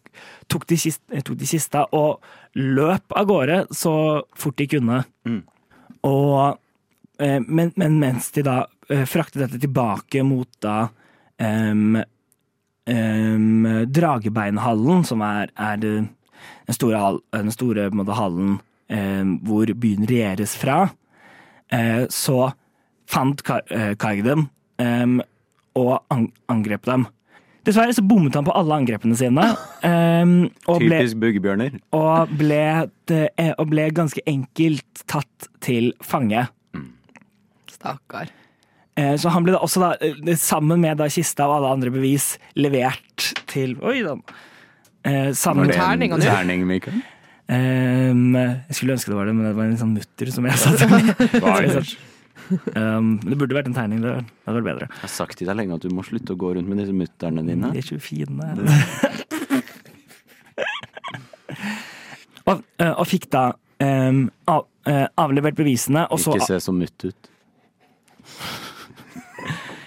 tok, 0.48 0.68
de 0.70 0.78
kist, 0.78 1.02
eh, 1.10 1.24
tok 1.24 1.40
de 1.40 1.48
kista 1.48 1.86
og 1.92 2.22
løp 2.54 3.16
av 3.16 3.26
gårde 3.26 3.64
så 3.74 3.94
fort 4.36 4.60
de 4.60 4.68
kunne. 4.70 5.02
Mm. 5.26 5.42
Og 6.06 6.36
eh, 6.44 6.58
men, 7.46 7.72
men 7.76 7.98
mens 8.02 8.30
de 8.34 8.42
da 8.46 8.56
eh, 8.90 9.04
fraktet 9.08 9.44
dette 9.44 9.60
tilbake 9.62 10.22
mot 10.26 10.48
da 10.64 10.88
um, 11.38 11.96
um, 12.88 13.68
Dragebeinhallen, 13.92 15.04
som 15.06 15.22
er, 15.26 15.52
er 15.58 15.76
den 15.82 16.10
store, 16.72 16.98
hall- 16.98 17.22
den 17.36 17.52
store 17.54 17.88
måte, 17.94 18.16
hallen 18.18 18.58
um, 18.92 19.36
hvor 19.46 19.70
byen 19.78 20.06
regjeres 20.08 20.56
fra, 20.58 20.84
uh, 21.72 22.04
så 22.12 22.52
fant 23.12 23.42
Kar- 23.44 23.66
eh, 23.70 23.92
Karg 24.00 24.22
dem 24.24 24.46
em, 24.80 25.18
og 25.76 25.98
an 26.12 26.30
angrep 26.48 26.86
dem. 26.88 27.06
Dessverre 27.66 27.92
så 27.94 28.02
bommet 28.02 28.34
han 28.34 28.46
på 28.46 28.54
alle 28.56 28.78
angrepene 28.80 29.14
sine, 29.18 29.50
Um, 29.82 30.46
ble, 30.78 31.00
Typisk 31.02 31.18
bugebjørner. 31.18 31.74
og, 31.98 32.30
ble, 32.38 32.60
eh, 33.10 33.48
og 33.58 33.66
ble 33.72 33.88
ganske 33.94 34.22
enkelt 34.30 35.02
tatt 35.10 35.48
til 35.64 35.88
fange. 36.06 36.44
Stakkar. 37.82 38.28
Eh, 38.94 39.16
Så 39.16 39.28
han 39.32 39.42
ble 39.44 39.52
da 39.56 39.60
også, 39.64 39.80
da, 39.80 39.96
eh, 40.00 40.36
sammen 40.36 40.80
med 40.80 40.98
da 40.98 41.04
kista 41.08 41.46
og 41.48 41.56
alle 41.58 41.72
andre 41.74 41.90
bevis, 41.90 42.38
levert 42.56 43.32
til 43.50 43.76
Oi 43.82 44.02
da. 44.04 44.16
Eh, 45.04 45.32
sammen 45.32 45.66
med 45.66 45.74
det 45.74 45.80
terning, 45.80 46.10
terning, 46.20 46.66
Mikael. 46.66 47.02
Um, 47.48 48.34
Jeg 48.36 48.74
skulle 48.76 48.92
ønske 48.94 49.08
det 49.10 49.16
var 49.16 49.24
det, 49.26 49.34
men 49.34 49.44
det 49.48 49.56
var 49.56 49.64
en 49.64 49.76
sånn 49.76 49.94
mutter 49.96 50.26
som 50.30 50.44
jeg 50.46 50.58
satte. 50.62 50.86
um, 52.78 53.18
det 53.18 53.36
burde 53.36 53.54
vært 53.56 53.66
en 53.66 53.74
tegning. 53.74 54.00
Det 54.00 54.24
hadde 54.46 54.56
vært 54.60 54.64
bedre. 54.70 54.86
Jeg 54.88 55.00
har 55.02 55.08
sagt 55.08 55.38
til 55.38 55.46
deg 55.50 55.56
lenge 55.58 55.74
at 55.74 55.80
du 55.82 55.88
må 55.92 56.02
slutte 56.06 56.32
å 56.32 56.36
gå 56.38 56.54
rundt 56.54 56.68
med 56.70 56.78
disse 56.80 56.92
mutterne 56.94 57.42
dine. 57.44 57.70
De 57.74 57.78
er 57.82 57.82
ikke 57.82 58.00
fine. 58.00 58.38
og, 62.46 62.62
og 62.78 63.06
fikk 63.10 63.26
da 63.34 63.52
um, 63.82 64.30
av, 64.46 64.64
uh, 64.88 65.06
avlevert 65.26 65.56
bevisene, 65.58 66.06
og 66.08 66.18
så 66.22 66.30
Ikke 66.38 66.46
se 66.54 66.60
så 66.62 66.72
mutt 66.76 67.04
ut. 67.10 67.31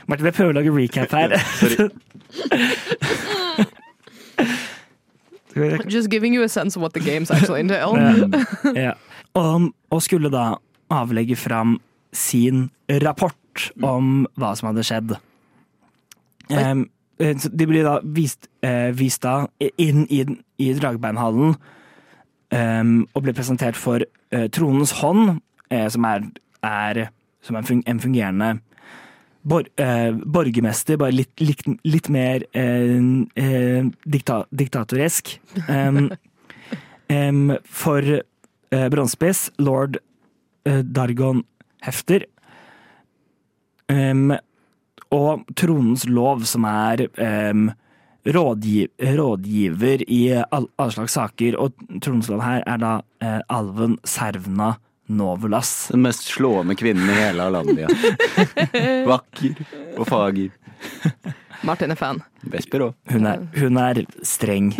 Martin, 0.07 0.25
jeg 0.25 0.33
prøver 0.37 0.51
å 0.53 0.57
lage 0.59 0.71
recap 0.75 1.11
her. 1.15 1.29
Just 5.89 6.09
giving 6.11 6.33
you 6.33 6.43
a 6.43 6.49
sense 6.49 6.75
of 6.75 6.81
what 6.81 6.93
the 6.93 6.99
games 6.99 7.31
actually 7.31 7.59
entail. 7.59 7.95
ja. 8.75 8.93
og, 9.33 9.71
og 9.89 10.01
skulle 10.03 10.29
da 10.29 10.55
avlegge 10.93 11.35
fram 11.35 11.79
sin 12.13 12.69
rapport 13.03 13.71
om 13.83 14.27
hva 14.37 14.55
som 14.55 14.69
hadde 14.69 14.83
skjedd. 14.85 15.15
Så 17.15 17.49
de 17.49 17.67
blir 17.67 17.87
da 17.87 17.99
vist, 18.03 18.49
uh, 18.65 18.91
vist 18.93 19.23
da 19.23 19.47
inn 19.79 20.03
i, 20.11 20.25
i 20.59 20.73
Dragbeinhallen 20.75 21.55
um, 22.51 23.07
og 23.13 23.23
blir 23.23 23.33
presentert 23.33 23.79
for 23.79 24.03
uh, 24.03 24.47
Tronens 24.51 24.91
hånd, 24.99 25.39
uh, 25.71 25.87
som 25.89 26.07
er, 26.11 26.27
er 26.67 27.07
som 27.45 27.55
en 27.57 28.01
fungerende 28.03 28.57
bor, 29.45 29.65
eh, 29.77 30.11
borgermester, 30.11 30.97
bare 30.97 31.13
litt, 31.13 31.33
litt, 31.41 31.63
litt 31.85 32.09
mer 32.13 32.45
eh, 32.57 32.97
eh, 33.37 33.85
dikta 34.05 34.41
diktatorisk. 34.49 35.35
Um, 35.69 36.09
um, 37.09 37.57
for 37.81 38.01
eh, 38.15 38.87
Bronsespiss, 38.89 39.49
lord 39.61 39.99
eh, 40.65 40.81
Dargon 40.81 41.43
Hefter. 41.85 42.25
Um, 43.91 44.33
og 45.13 45.45
Tronens 45.55 46.07
lov, 46.09 46.43
som 46.49 46.65
er 46.65 47.05
em, 47.21 47.69
rådgi 48.25 48.87
rådgiver 49.15 50.01
i 50.09 50.21
all, 50.49 50.65
alle 50.81 50.95
slags 50.95 51.13
saker. 51.15 51.57
Og 51.61 51.77
Tronens 52.01 52.29
lov 52.31 52.41
her 52.43 52.65
er 52.65 52.81
da 52.81 52.95
eh, 53.21 53.41
alven 53.53 53.99
Servna 54.07 54.73
Novelas. 55.07 55.87
Den 55.91 56.01
mest 56.05 56.23
slående 56.23 56.75
kvinnen 56.75 57.09
i 57.09 57.17
hele 57.19 57.45
Alandia. 57.45 57.89
Vakker 59.11 59.59
og 59.97 60.07
fager. 60.09 60.49
Martin 61.65 61.93
er 61.93 61.99
fan. 61.99 62.21
Vesper 62.51 62.87
òg. 62.87 62.95
Hun 63.09 63.25
hun 63.55 63.79
er 63.81 64.03
streng. 64.25 64.71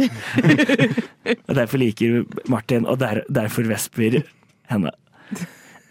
og 1.48 1.53
derfor 1.58 1.82
liker 1.82 2.24
Martin, 2.51 2.86
og 2.86 3.00
der, 3.01 3.24
derfor 3.29 3.65
Vesper 3.70 4.22
henne. 4.70 4.91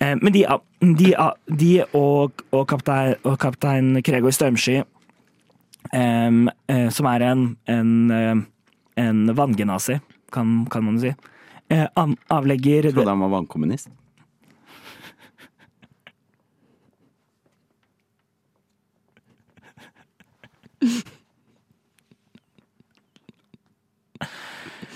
Eh, 0.00 0.14
Men 0.21 0.33
de, 0.33 0.45
de, 0.81 1.14
de 1.47 1.73
og, 1.93 2.45
og, 2.50 2.67
kaptein, 2.69 3.14
og 3.25 3.38
kaptein 3.43 4.03
Kregor 4.03 4.35
Stormsky, 4.35 4.83
em, 5.93 6.49
eh, 6.69 6.88
som 6.91 7.11
er 7.11 7.26
en, 7.31 7.57
en, 7.71 7.93
eh, 8.11 8.37
en 9.07 9.26
vanngenasi, 9.35 10.00
kan, 10.35 10.64
kan 10.71 10.85
man 10.85 11.00
si, 11.00 11.14
eh, 11.71 11.87
avlegger 12.29 12.91
Trodde 12.91 13.11
han 13.11 13.26
var 13.26 13.38
vannkommunist. 13.38 13.91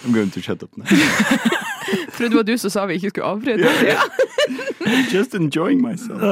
I'm 0.04 0.12
going 0.14 0.30
to 0.30 0.40
shut 0.40 0.62
up 0.62 0.76
now. 0.76 0.85
Trodde 2.16 2.28
det 2.30 2.37
var 2.37 2.42
du 2.47 2.59
som 2.59 2.71
sa 2.71 2.85
vi 2.87 2.99
ikke 2.99 3.11
skulle 3.12 3.26
avbryte. 3.33 3.71
Yeah. 3.85 4.02
Just 5.12 5.35
enjoying 5.35 5.80
myself. 5.83 6.23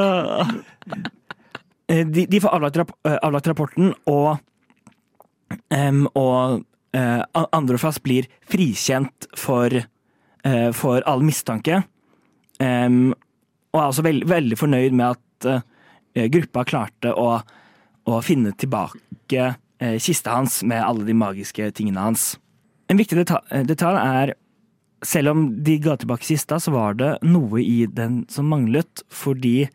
Eh, 1.88 2.02
de, 2.06 2.26
de 2.26 2.40
får 2.42 2.54
avlagt, 2.56 2.76
rapp, 2.80 2.92
eh, 3.06 3.16
avlagt 3.22 3.46
rapporten, 3.50 3.92
og, 4.10 4.38
um, 5.70 6.06
og 6.18 6.62
uh, 6.96 7.22
A- 7.22 7.46
Androfas 7.54 8.00
blir 8.02 8.26
frikjent 8.50 9.28
for, 9.38 9.70
uh, 10.46 10.70
for 10.74 11.02
all 11.06 11.22
mistanke. 11.26 11.82
Um, 12.58 13.12
og 13.72 13.80
er 13.80 13.86
altså 13.90 14.02
veld, 14.06 14.26
veldig 14.30 14.58
fornøyd 14.58 14.96
med 14.98 15.14
at 15.14 15.48
uh, 15.52 16.26
gruppa 16.32 16.64
klarte 16.68 17.12
å, 17.14 17.36
å 18.06 18.20
finne 18.24 18.54
tilbake 18.58 19.46
eh, 19.82 19.96
kista 20.02 20.36
hans 20.38 20.62
med 20.66 20.82
alle 20.84 21.06
de 21.06 21.16
magiske 21.16 21.70
tingene 21.76 22.08
hans. 22.08 22.34
En 22.90 23.00
viktig 23.00 23.18
eh, 23.24 23.64
detalj 23.66 24.00
er 24.00 24.34
selv 25.04 25.32
om 25.34 25.46
de 25.64 25.76
ga 25.82 25.96
tilbake 26.00 26.24
kista, 26.24 26.58
så 26.62 26.72
var 26.74 26.96
det 26.98 27.10
noe 27.26 27.60
i 27.62 27.84
den 27.90 28.24
som 28.32 28.48
manglet, 28.50 29.02
fordi 29.12 29.68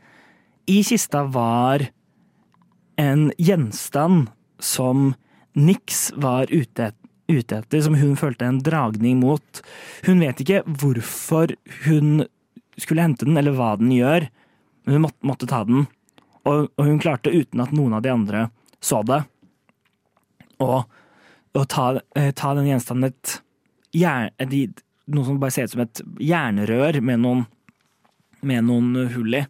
i 0.71 0.79
kista 0.85 1.23
var 1.29 1.85
en 3.01 3.29
gjenstand 3.37 4.29
som 4.61 5.13
Nix 5.57 6.11
var 6.15 6.47
ute, 6.47 6.91
ute 7.27 7.57
etter, 7.57 7.81
som 7.83 7.97
hun 7.99 8.15
følte 8.19 8.47
en 8.47 8.61
dragning 8.63 9.19
mot. 9.19 9.63
Hun 10.05 10.21
vet 10.23 10.39
ikke 10.43 10.61
hvorfor 10.65 11.51
hun 11.85 12.23
skulle 12.79 13.03
hente 13.03 13.27
den, 13.27 13.35
eller 13.39 13.57
hva 13.57 13.73
den 13.79 13.91
gjør, 13.91 14.29
men 14.85 14.95
hun 14.95 15.05
måtte, 15.05 15.19
måtte 15.27 15.49
ta 15.49 15.63
den. 15.67 15.89
Og, 16.47 16.71
og 16.75 16.85
hun 16.85 16.99
klarte 17.01 17.33
uten 17.33 17.61
at 17.63 17.73
noen 17.75 17.93
av 17.97 18.03
de 18.05 18.11
andre 18.13 18.47
så 18.81 19.01
det, 19.05 19.19
å, 20.61 20.81
å 21.53 21.65
ta, 21.69 21.85
eh, 22.17 22.31
ta 22.37 22.53
den 22.57 22.69
gjenstanden 22.69 23.11
et 23.11 23.35
jern, 23.93 24.31
noe 25.11 25.27
som 25.27 25.37
bare 25.41 25.53
ser 25.53 25.67
ut 25.67 25.75
som 25.75 25.83
et 25.83 26.01
jernrør 26.31 27.01
med 27.05 27.21
noen, 27.21 27.45
med 28.41 28.65
noen 28.65 29.11
hull 29.13 29.37
i. 29.37 29.43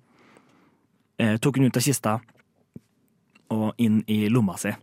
Eh, 1.22 1.38
tok 1.40 1.60
hun 1.60 1.70
ut 1.70 1.80
av 1.80 1.86
kista 1.86 2.18
og 3.52 3.80
inn 3.84 4.02
i 4.12 4.26
lomma 4.32 4.58
si. 4.60 4.74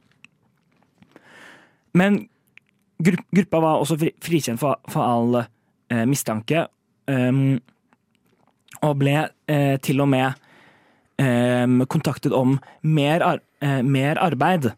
Men 1.99 2.23
gruppa 2.99 3.61
var 3.61 3.83
også 3.83 3.99
frikjent 4.00 4.61
for, 4.61 4.81
for 4.88 5.05
all 5.05 5.41
eh, 5.43 6.05
mistanke, 6.09 6.69
Um, 7.09 7.57
og 8.85 8.99
ble 9.00 9.15
eh, 9.49 9.79
til 9.81 10.03
og 10.05 10.11
med 10.12 10.48
kontaktet 11.90 12.32
om 12.32 12.58
mer, 12.82 13.22
ar 13.22 13.40
eh, 13.60 13.82
mer 13.82 14.18
arbeid. 14.22 14.70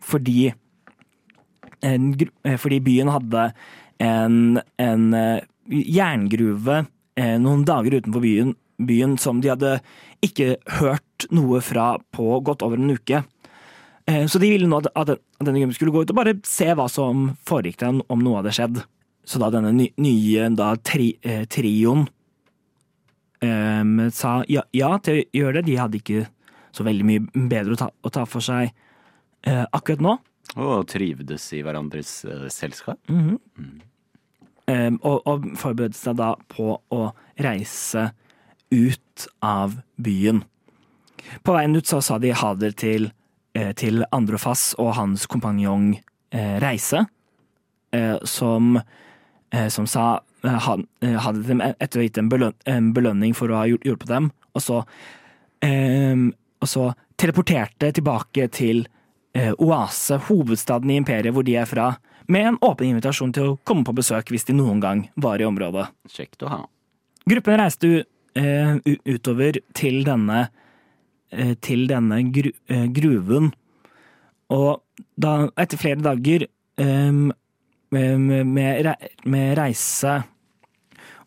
Fordi 0.00 0.52
eh, 1.82 2.56
fordi 2.56 2.80
byen 2.80 3.10
hadde 3.10 3.52
en, 3.98 4.60
en 4.78 5.14
eh, 5.14 5.42
jerngruve 5.68 6.86
noen 7.20 7.66
dager 7.68 7.98
utenfor 7.98 8.22
byen, 8.24 8.54
byen 8.80 9.18
som 9.20 9.42
de 9.42 9.50
hadde 9.50 9.74
ikke 10.24 10.54
hørt 10.78 11.26
noe 11.28 11.60
fra 11.60 11.98
på 12.14 12.38
godt 12.40 12.62
over 12.64 12.80
en 12.80 12.94
uke. 12.94 13.20
Så 14.08 14.40
de 14.40 14.48
ville 14.48 14.66
nå 14.66 14.78
at 14.80 15.10
denne 15.44 15.60
gruppen 15.60 15.74
skulle 15.76 15.92
gå 15.92 16.02
ut 16.06 16.12
og 16.14 16.16
bare 16.16 16.32
se 16.48 16.70
hva 16.72 16.86
som 16.88 17.34
foregikk 17.46 17.76
der, 17.82 18.00
om 18.08 18.24
noe 18.24 18.40
hadde 18.40 18.54
skjedd. 18.56 18.80
Så 19.28 19.42
da 19.42 19.50
denne 19.52 19.74
nye 19.76 20.48
da, 20.56 20.70
tri, 20.80 21.10
trioen 21.52 22.06
eh, 23.44 24.10
sa 24.16 24.40
ja, 24.48 24.64
ja 24.76 24.94
til 25.02 25.20
å 25.20 25.26
gjøre 25.40 25.60
det, 25.60 25.66
de 25.70 25.80
hadde 25.80 26.00
ikke 26.00 26.26
så 26.74 26.86
veldig 26.86 27.06
mye 27.06 27.46
bedre 27.50 27.74
å 27.74 27.80
ta, 27.80 27.90
å 27.90 28.12
ta 28.14 28.24
for 28.28 28.44
seg 28.44 28.70
uh, 28.70 29.66
akkurat 29.74 30.04
nå. 30.04 30.16
Og 30.60 30.86
trivdes 30.90 31.46
i 31.56 31.62
hverandres 31.66 32.20
uh, 32.26 32.46
selskap. 32.52 33.00
Um, 34.70 34.98
og, 35.02 35.16
og 35.26 35.48
forberedte 35.58 35.98
seg 35.98 36.18
da 36.20 36.34
på 36.50 36.76
å 36.78 37.02
reise 37.42 38.10
ut 38.70 39.26
av 39.42 39.80
byen. 39.98 40.44
På 41.46 41.54
veien 41.56 41.74
ut 41.76 41.88
så 41.90 42.00
sa 42.04 42.18
de 42.22 42.32
ha 42.34 42.52
det 42.58 42.76
til, 42.82 43.10
uh, 43.58 43.72
til 43.78 44.04
Androfass 44.14 44.72
og 44.78 44.94
hans 45.00 45.26
kompanjong 45.30 45.96
Reise, 46.30 47.00
som, 48.30 48.76
som 49.50 49.86
sa 49.90 50.04
hadde 50.44 51.42
dem 51.46 51.60
etter 51.62 51.98
å 51.98 52.02
ha 52.02 52.06
gitt 52.06 52.20
en, 52.20 52.30
beløn, 52.32 52.54
en 52.70 52.92
belønning 52.96 53.34
for 53.36 53.52
å 53.52 53.60
ha 53.60 53.66
hjul- 53.68 53.82
hjulpet 53.86 54.10
dem, 54.10 54.30
og 54.56 54.64
så, 54.64 54.78
um, 55.64 56.30
og 56.60 56.70
så 56.70 56.86
teleporterte 57.20 57.90
tilbake 57.96 58.46
til 58.56 58.84
uh, 59.36 59.52
Oase, 59.60 60.20
hovedstaden 60.30 60.92
i 60.92 60.98
imperiet 61.00 61.36
hvor 61.36 61.46
de 61.46 61.58
er 61.60 61.68
fra, 61.68 61.92
med 62.30 62.46
en 62.46 62.58
åpen 62.62 62.92
invitasjon 62.92 63.32
til 63.34 63.52
å 63.52 63.58
komme 63.66 63.84
på 63.86 63.96
besøk 63.96 64.30
hvis 64.30 64.46
de 64.48 64.54
noen 64.56 64.80
gang 64.82 65.04
var 65.20 65.42
i 65.42 65.46
området. 65.48 65.88
Kjekt 66.14 66.44
å 66.46 66.52
ha. 66.52 66.60
Gruppen 67.28 67.58
reiste 67.60 67.90
uh, 68.00 68.76
utover 69.04 69.60
til 69.76 70.02
denne, 70.06 70.44
uh, 71.34 71.54
til 71.64 71.86
denne 71.90 72.22
gru, 72.34 72.52
eh, 72.70 72.86
gruven, 72.94 73.50
og 74.50 74.82
da, 75.20 75.46
etter 75.62 75.78
flere 75.78 76.02
dager 76.02 76.48
eh, 76.82 77.20
med, 77.94 78.46
med, 78.46 78.90
med 79.24 79.58
reise 79.58 80.20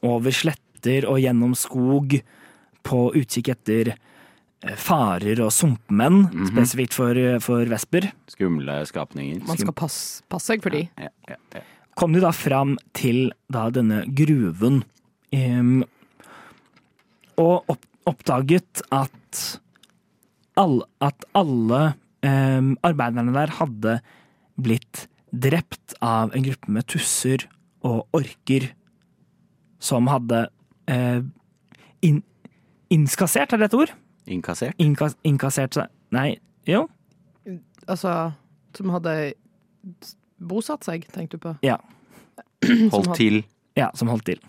over 0.03 0.35
sletter 0.35 1.07
og 1.09 1.19
gjennom 1.23 1.55
skog 1.57 2.17
på 2.83 3.03
utkikk 3.15 3.53
etter 3.53 3.93
eh, 3.93 4.75
farer 4.79 5.39
og 5.45 5.51
sumpmenn, 5.55 6.25
spesifikt 6.51 6.95
for, 6.97 7.19
for 7.43 7.69
vesper, 7.71 8.09
Skumle 8.33 8.81
skapninger. 8.89 9.43
Man 9.47 9.59
skal 9.59 9.75
passe, 9.77 10.23
passe 10.31 10.51
seg 10.51 10.63
for 10.65 10.75
de. 10.75 10.85
Ja, 10.99 11.11
ja, 11.29 11.39
ja. 11.55 11.63
kom 11.99 12.15
de 12.15 12.23
da 12.23 12.33
fram 12.35 12.77
til 12.97 13.29
da 13.51 13.69
denne 13.73 14.03
gruven. 14.09 14.83
um, 15.33 15.83
og 17.39 17.71
opp, 17.71 17.85
oppdaget 18.09 18.83
at, 18.93 19.43
all, 20.59 20.83
at 21.01 21.25
alle 21.33 21.81
um, 22.25 22.75
arbeiderne 22.85 23.33
der 23.33 23.55
hadde 23.57 23.95
blitt 24.61 25.07
drept 25.33 25.95
av 26.01 26.33
en 26.35 26.45
gruppe 26.45 26.71
med 26.71 26.87
tusser 26.87 27.47
og 27.83 28.05
orker 28.15 28.69
som 29.83 30.07
hadde 30.07 30.45
eh, 30.87 31.25
in, 32.05 32.21
innskassert, 32.93 33.53
er 33.53 33.63
det 33.63 33.71
et 33.71 33.77
ord? 33.77 33.93
Innkassert? 34.29 34.77
Innkas, 34.79 35.17
innkassert 35.27 35.75
seg 35.75 35.91
Nei, 36.13 36.37
jo. 36.69 36.85
Altså, 37.89 38.31
som 38.77 38.91
hadde 38.93 39.33
bosatt 40.37 40.85
seg, 40.85 41.07
tenkte 41.11 41.39
du 41.39 41.45
på. 41.47 41.53
Ja. 41.65 41.79
Holdt 42.93 43.15
til. 43.17 43.41
Ja, 43.75 43.89
som 43.97 44.11
holdt 44.11 44.27
til. 44.29 44.43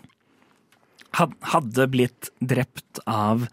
Hadde 1.15 1.87
blitt 1.89 2.29
drept 2.37 3.01
av 3.09 3.47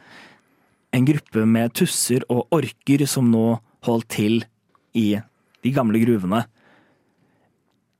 en 0.93 1.09
gruppe 1.09 1.47
med 1.49 1.73
tusser 1.79 2.27
og 2.29 2.53
orker 2.53 3.07
som 3.09 3.31
nå 3.33 3.47
holdt 3.89 4.11
til 4.13 4.43
i 4.93 5.07
de 5.65 5.73
gamle 5.73 6.03
gruvene. 6.03 6.45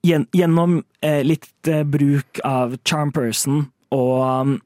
Gjen, 0.03 0.25
gjennom 0.35 0.81
eh, 1.01 1.21
litt 1.23 1.69
eh, 1.71 1.85
bruk 1.87 2.41
av 2.43 2.75
charm 2.83 3.13
person 3.15 3.69
og, 3.95 4.57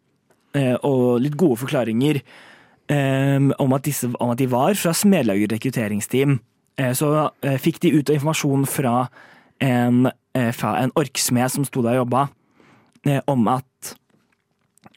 eh, 0.57 0.77
og 0.81 1.21
litt 1.21 1.37
gode 1.37 1.61
forklaringer 1.61 2.23
om, 2.87 3.73
at 3.75 3.83
disse, 3.83 4.07
om 4.07 4.31
at 4.31 4.39
de 4.39 4.47
var 4.47 4.77
fra 4.79 4.93
Smedlager 4.95 5.51
rekrutteringsteam, 5.51 6.37
så 6.95 7.09
fikk 7.59 7.81
de 7.83 7.91
ut 7.97 8.13
informasjon 8.15 8.63
fra 8.71 9.09
en, 9.59 10.07
fra 10.55 10.71
en 10.79 10.93
orksmed 10.95 11.51
som 11.51 11.67
sto 11.67 11.83
der 11.83 11.97
og 11.97 12.05
jobba, 12.05 12.21
om 13.27 13.51
at, 13.51 13.91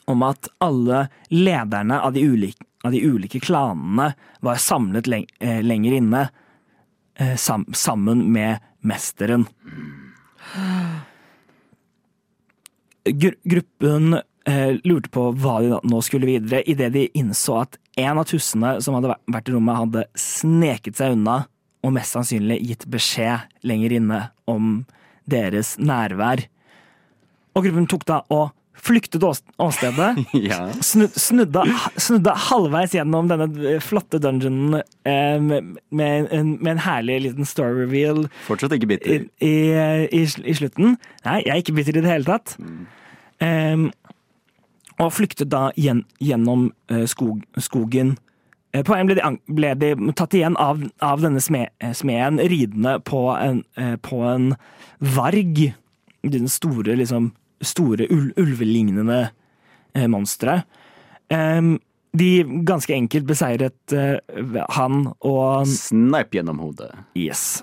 om 0.06 0.21
at 0.28 0.52
alle 0.62 0.99
lederne 1.34 1.97
av 1.97 2.13
de 2.13 2.28
ulike, 2.30 2.62
av 2.86 2.93
de 2.93 3.02
ulike 3.02 3.41
klanene 3.41 4.12
var 4.45 4.62
samlet 4.62 5.10
lenger 5.10 5.97
inne, 6.04 6.28
sammen 7.73 8.21
med 8.30 8.62
mesteren. 8.86 9.49
Gru, 13.09 13.31
gruppen 13.43 14.19
eh, 14.49 14.75
lurte 14.83 15.09
på 15.13 15.29
hva 15.39 15.59
de 15.63 15.79
nå 15.89 16.01
skulle 16.05 16.29
videre, 16.29 16.62
idet 16.69 16.91
de 16.93 17.07
innså 17.17 17.62
at 17.63 17.79
en 17.99 18.19
av 18.21 18.27
tussene 18.29 18.77
som 18.83 18.97
hadde 18.97 19.15
vært 19.29 19.49
i 19.49 19.55
rommet, 19.55 19.79
hadde 19.79 20.05
sneket 20.19 20.99
seg 20.99 21.17
unna 21.17 21.41
og 21.85 21.95
mest 21.95 22.15
sannsynlig 22.15 22.59
gitt 22.67 22.85
beskjed 22.91 23.49
lenger 23.67 23.95
inne 23.99 24.21
om 24.49 24.83
deres 25.29 25.75
nærvær. 25.79 26.43
Og 27.55 27.65
gruppen 27.65 27.88
tok 27.89 28.05
da 28.09 28.21
og 28.33 28.49
flyktet 28.83 29.23
ås- 29.27 29.43
åstedet. 29.61 30.17
Ja. 30.49 30.59
Snu, 30.85 31.07
snudde, 31.19 31.63
snudde 31.99 32.33
halvveis 32.49 32.93
gjennom 32.95 33.27
denne 33.31 33.77
flotte 33.83 34.19
dungeonen 34.23 34.79
eh, 35.07 35.37
med, 35.43 35.73
med, 35.91 36.29
en, 36.35 36.55
med 36.61 36.71
en 36.77 36.83
herlig 36.85 37.19
liten 37.27 37.47
story 37.49 37.83
reveal 37.83 38.25
Fortsatt 38.47 38.73
ikke 38.77 38.87
i, 38.87 38.91
bitter. 38.93 39.25
i, 39.43 39.53
i, 40.21 40.23
i 40.23 40.55
slutten. 40.57 40.95
Nei, 41.27 41.41
jeg 41.45 41.53
er 41.55 41.63
ikke 41.63 41.75
bitter 41.79 41.99
i 41.99 42.05
det 42.05 42.13
hele 42.13 42.29
tatt. 42.29 42.55
Em, 43.43 43.89
og 44.99 45.13
flyktet 45.15 45.51
da 45.51 45.69
gjen, 45.79 46.01
gjennom 46.19 46.69
eh, 46.91 47.05
skog, 47.07 47.43
skogen. 47.63 48.15
Eh, 48.75 48.83
På 48.85 48.95
en 48.97 49.07
ble 49.09 49.15
de, 49.19 49.29
ble 49.55 49.73
de 49.79 49.93
tatt 50.19 50.35
igjen 50.37 50.57
av, 50.59 50.81
av 51.03 51.21
denne 51.23 51.39
eh, 51.41 51.93
smeden 51.95 52.41
ridende 52.51 52.97
på 53.07 53.21
en, 53.35 53.63
eh, 53.79 53.95
på 54.03 54.19
en 54.27 54.51
varg. 54.99 55.69
Den 56.27 56.49
store, 56.51 56.97
liksom, 56.99 57.31
store 57.61 58.07
ul, 58.13 58.31
ulvelignende 58.39 59.21
eh, 59.93 60.07
monsteret. 60.07 60.65
Em, 61.29 61.77
de 62.17 62.43
ganske 62.65 62.93
enkelt 62.95 63.27
beseiret 63.29 63.93
eh, 63.93 64.17
han 64.75 65.11
og 65.19 65.69
Sneip 65.69 66.33
gjennom 66.33 66.61
hodet. 66.63 66.89
Yes. 67.17 67.61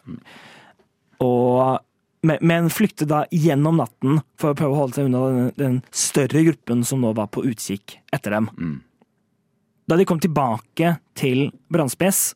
Og, 1.22 1.80
men, 2.26 2.70
flyktet 2.70 3.11
da 3.11 3.24
gjennom 3.35 3.80
natten 3.80 4.20
for 4.38 4.52
å 4.52 4.59
prøve 4.59 4.76
å 4.76 4.82
holde 4.85 4.98
seg 4.98 5.09
unna 5.09 5.22
den, 5.26 5.48
den 5.59 5.78
større 5.90 6.44
gruppen 6.46 6.85
som 6.87 7.02
nå 7.02 7.14
var 7.18 7.30
på 7.35 7.44
utkikk 7.48 7.98
etter 8.14 8.37
dem. 8.38 8.50
Mm. 8.54 8.76
Da 9.87 9.98
de 9.98 10.06
kom 10.06 10.20
tilbake 10.22 10.96
til 11.18 11.48
Brannspes, 11.72 12.35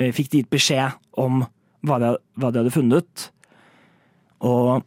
eh, 0.00 0.12
fikk 0.16 0.32
de 0.32 0.42
gitt 0.42 0.52
beskjed 0.52 1.00
om 1.20 1.42
hva 1.86 1.98
de, 2.02 2.12
hva 2.40 2.52
de 2.52 2.62
hadde 2.62 2.74
funnet. 2.74 3.28
Og, 4.44 4.84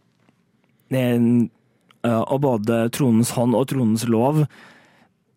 og 2.08 2.42
både 2.44 2.84
Tronens 2.96 3.34
hånd 3.38 3.56
og 3.58 3.68
Tronens 3.70 4.08
lov 4.10 4.44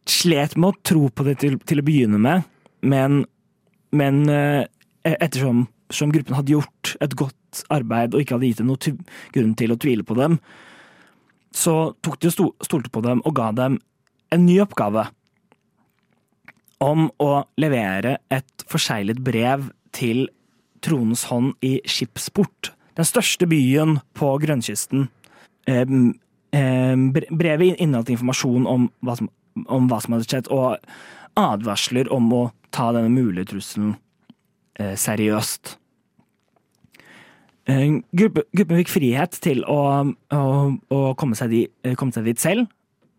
slet 0.09 0.57
med 0.57 0.70
å 0.70 0.81
tro 0.85 1.09
på 1.09 1.24
det 1.27 1.38
til, 1.40 1.57
til 1.64 1.81
å 1.81 1.87
begynne 1.87 2.20
med, 2.20 2.44
men, 2.85 3.22
men 3.96 4.20
eh, 4.33 4.66
ettersom 5.09 5.66
som 5.92 6.12
gruppen 6.12 6.37
hadde 6.37 6.55
gjort 6.55 6.94
et 7.05 7.16
godt 7.18 7.64
arbeid 7.72 8.14
og 8.14 8.22
ikke 8.22 8.37
hadde 8.37 8.50
gitt 8.50 8.62
dem 8.62 8.70
noen 8.72 9.03
grunn 9.35 9.57
til 9.59 9.74
å 9.74 9.81
tvile 9.81 10.07
på 10.07 10.16
dem, 10.18 10.38
så 11.55 11.94
tok 12.03 12.18
de 12.20 12.31
og 12.31 12.35
sto, 12.35 12.46
stolte 12.66 12.90
på 12.92 13.03
dem 13.05 13.22
og 13.24 13.37
ga 13.37 13.50
dem 13.55 13.79
en 14.35 14.46
ny 14.46 14.59
oppgave. 14.64 15.09
om 16.85 17.07
å 17.22 17.46
levere 17.57 18.18
et 18.35 18.64
forseglet 18.68 19.22
brev 19.24 19.70
til 19.94 20.27
tronens 20.85 21.22
hånd 21.31 21.55
i 21.64 21.79
Skipsport, 21.88 22.74
den 22.98 23.07
største 23.09 23.46
byen 23.48 24.00
på 24.12 24.35
grønnkysten. 24.42 25.07
Eh, 26.55 26.93
eh, 26.93 27.27
brevet 27.35 27.81
inneholdt 27.83 28.12
informasjon 28.14 28.67
om 28.71 28.88
hva, 29.05 29.17
som, 29.19 29.31
om 29.67 29.88
hva 29.90 30.01
som 30.03 30.14
hadde 30.17 30.29
skjedd, 30.29 30.51
og 30.55 30.79
advarsler 31.40 32.11
om 32.14 32.29
å 32.33 32.43
ta 32.75 32.90
denne 32.95 33.11
mulige 33.11 33.51
trusselen 33.55 33.97
eh, 34.79 34.95
seriøst. 34.99 35.75
Eh, 37.71 37.99
gruppe, 38.12 38.45
gruppen 38.53 38.81
fikk 38.83 38.93
frihet 38.93 39.38
til 39.45 39.62
å, 39.71 39.81
å, 40.37 40.43
å 40.93 41.03
komme, 41.19 41.37
seg 41.38 41.53
di, 41.55 41.62
eh, 41.83 41.95
komme 41.99 42.14
seg 42.14 42.29
dit 42.29 42.43
selv. 42.43 42.69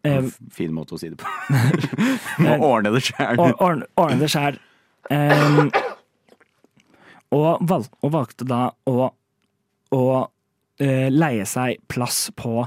Eh, 0.05 0.27
Fin 0.53 0.73
måte 0.75 0.95
å 0.95 1.01
si 1.01 1.09
det 1.09 1.17
på. 1.17 1.27
Må 2.45 2.55
ordne 2.67 2.93
det 2.93 3.03
sjæl. 3.07 3.39
or- 3.41 3.57
ordne, 3.57 3.89
ordne 3.99 4.21
det 4.21 4.29
sjæl. 4.31 4.59
Um, 5.09 5.69
og, 7.35 7.61
valg, 7.67 7.89
og 8.01 8.13
valgte 8.13 8.45
da 8.47 8.61
å, 8.89 9.09
å 9.93 10.03
eh, 10.81 11.09
leie 11.13 11.45
seg 11.49 11.81
plass 11.91 12.27
på 12.37 12.63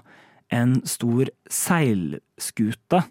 en 0.54 0.78
stor 0.88 1.28
seilskute 1.52 3.02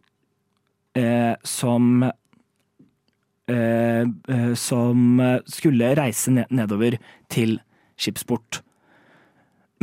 eh, 0.98 1.34
som 1.44 2.04
eh, 2.04 4.04
eh, 4.04 4.54
Som 4.56 5.22
skulle 5.46 5.96
reise 5.96 6.46
nedover 6.50 6.98
til 7.30 7.60
skipsport. 7.98 8.62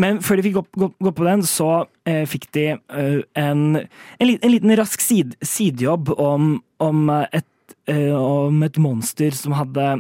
Men 0.01 0.19
før 0.25 0.41
de 0.41 0.49
fikk 0.49 0.75
gå, 0.75 1.13
på 1.15 1.27
den, 1.27 1.45
så 1.47 1.87
eh, 2.09 2.25
fikk 2.27 2.49
de 2.57 2.67
eh, 2.75 3.21
en, 3.39 3.79
en, 3.79 4.33
en 4.35 4.51
liten 4.51 4.75
rask 4.79 5.03
sid, 5.03 5.37
sidejobb 5.39 6.11
om, 6.19 6.57
om, 6.83 7.07
et, 7.31 7.77
eh, 7.91 8.11
om 8.11 8.63
et 8.67 8.81
monster 8.83 9.35
som 9.39 9.55
hadde 9.59 9.95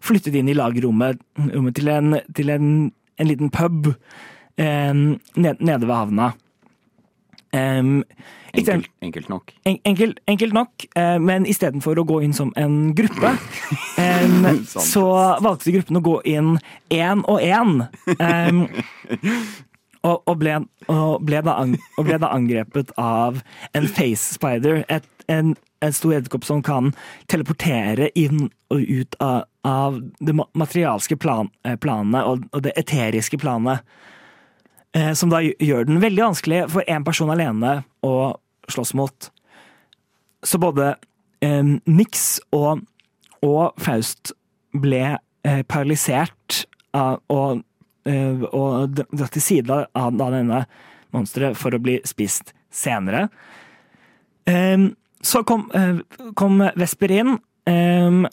flyttet 0.00 0.38
inn 0.38 0.48
i 0.48 0.54
lagerrommet 0.56 1.18
til, 1.76 1.88
en, 1.92 2.14
til 2.32 2.48
en, 2.48 2.68
en 3.20 3.28
liten 3.28 3.50
pub 3.52 3.90
nede 4.58 5.86
ved 5.86 5.94
havna. 5.94 6.32
Um, 7.52 8.02
Enkelt, 8.52 8.86
enkelt 9.00 9.28
nok. 9.28 9.52
en, 9.62 9.78
enkelt, 9.84 10.18
enkelt 10.26 10.52
nok, 10.52 10.84
eh, 10.96 11.18
men 11.18 11.46
istedenfor 11.48 11.96
å 11.96 12.04
gå 12.04 12.18
inn 12.24 12.34
som 12.36 12.50
en 12.60 12.92
gruppe, 12.96 13.30
em, 14.02 14.44
så 14.68 15.04
valgte 15.40 15.72
gruppen 15.72 15.96
å 15.96 16.04
gå 16.04 16.18
inn 16.28 16.58
én 16.92 17.22
og 17.32 17.40
én. 17.40 17.86
og, 20.02 20.20
og, 20.28 20.36
ble, 20.36 20.58
og, 20.92 21.24
ble 21.24 21.40
da 21.46 21.56
og 21.64 22.04
ble 22.04 22.20
da 22.20 22.32
angrepet 22.36 22.92
av 23.00 23.40
en 23.72 23.88
face 23.88 24.36
spider, 24.36 24.84
et, 24.92 25.08
en, 25.32 25.54
en 25.80 25.96
stor 25.96 26.18
edderkopp 26.18 26.44
som 26.44 26.60
kan 26.66 26.92
teleportere 27.32 28.10
inn 28.12 28.50
og 28.68 28.84
ut 28.84 29.16
av, 29.24 29.46
av 29.64 30.00
det 30.20 30.36
materialske 30.36 31.16
plan, 31.16 31.48
eh, 31.64 31.80
planet 31.80 32.28
og, 32.28 32.44
og 32.52 32.68
det 32.68 32.76
eteriske 32.76 33.40
planet. 33.40 33.80
Eh, 34.92 35.12
som 35.16 35.30
da 35.32 35.40
gjør 35.40 35.86
den 35.88 36.02
veldig 36.02 36.26
vanskelig 36.26 36.66
for 36.72 36.84
én 36.84 37.04
person 37.06 37.32
alene 37.32 37.78
å 38.04 38.34
slåss 38.68 38.92
mot. 38.98 39.30
Så 40.44 40.60
både 40.60 40.94
eh, 41.40 41.62
Nix 41.88 42.42
og, 42.52 42.84
og 43.40 43.80
Faust 43.80 44.34
ble 44.76 45.04
eh, 45.16 45.62
paralysert 45.64 46.66
av, 46.92 47.22
og, 47.32 47.64
eh, 48.04 48.44
og 48.52 49.00
dratt 49.00 49.32
til 49.32 49.46
side 49.46 49.72
av, 49.72 49.88
av 49.96 50.36
denne 50.36 50.64
monsteret 51.12 51.56
for 51.56 51.72
å 51.72 51.80
bli 51.80 51.98
spist 52.08 52.52
senere. 52.72 53.30
Eh, 54.44 54.90
så 55.24 55.44
kom, 55.48 55.70
eh, 55.72 56.04
kom 56.36 56.60
Vesper 56.76 57.16
inn, 57.16 57.36
eh, 57.64 58.24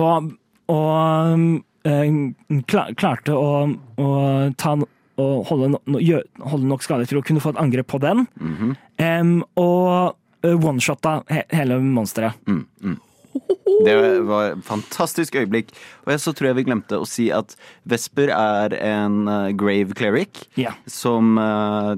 og, 0.00 0.32
og 0.72 1.88
eh, 1.88 2.22
klarte 2.64 3.36
å, 3.36 3.66
å 4.00 4.08
ta 4.56 4.78
og 5.18 5.48
holde, 5.50 5.72
no, 5.74 5.98
holde 6.46 6.70
nok 6.70 6.84
skade 6.86 7.08
til 7.10 7.20
å 7.20 7.24
kunne 7.26 7.42
få 7.42 7.54
et 7.54 7.60
angrep 7.62 7.90
på 7.90 8.00
den. 8.02 8.26
Mm 8.40 8.54
-hmm. 8.56 8.72
um, 9.20 9.44
og 9.56 10.16
one-shotta 10.42 11.22
he 11.28 11.42
hele 11.50 11.80
monsteret. 11.80 12.32
Mm, 12.46 12.66
mm. 12.80 12.98
Det 13.84 14.22
var 14.26 14.44
et 14.52 14.64
fantastisk 14.64 15.34
øyeblikk. 15.34 15.70
Og 16.06 16.12
jeg 16.12 16.20
så 16.20 16.32
tror 16.32 16.46
jeg 16.46 16.56
vi 16.56 16.64
glemte 16.64 16.98
å 16.98 17.06
si 17.06 17.30
at 17.30 17.56
Vesper 17.84 18.30
er 18.30 18.74
en 18.74 19.26
grave 19.56 19.94
cleric 19.94 20.48
Ja. 20.56 20.72
som 20.86 21.36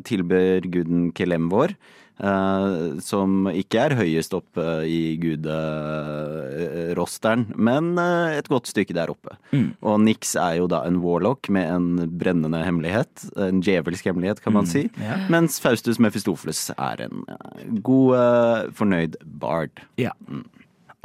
tilber 0.04 0.60
guden 0.60 1.12
Kelem 1.12 1.48
vår. 1.48 1.76
Eh, 2.22 2.98
som 3.04 3.48
ikke 3.50 3.80
er 3.86 3.94
høyest 3.98 4.34
oppe 4.36 4.64
i 4.88 5.16
guderosteren, 5.20 5.92
men 7.56 7.98
eh, 8.00 8.38
et 8.38 8.48
godt 8.52 8.66
stykke 8.70 8.94
der 8.96 9.10
oppe. 9.12 9.30
Mm. 9.50 9.70
Og 9.80 10.00
Nix 10.04 10.34
er 10.38 10.54
jo 10.60 10.66
da 10.70 10.84
en 10.88 11.00
warlock 11.04 11.48
med 11.52 11.66
en 11.70 11.86
brennende 12.20 12.60
hemmelighet. 12.64 13.12
En 13.40 13.62
djevelsk 13.64 14.04
hemmelighet, 14.10 14.42
kan 14.44 14.52
man 14.56 14.66
si. 14.70 14.82
Mm. 14.88 15.02
ja. 15.06 15.16
Mens 15.32 15.60
Faustus 15.62 15.98
Mephistopheles 16.02 16.70
er 16.76 16.96
en 17.08 17.16
eh, 17.28 17.38
god, 17.84 18.10
fornøyd 18.76 19.14
bard. 19.40 19.70
Ja. 20.00 20.10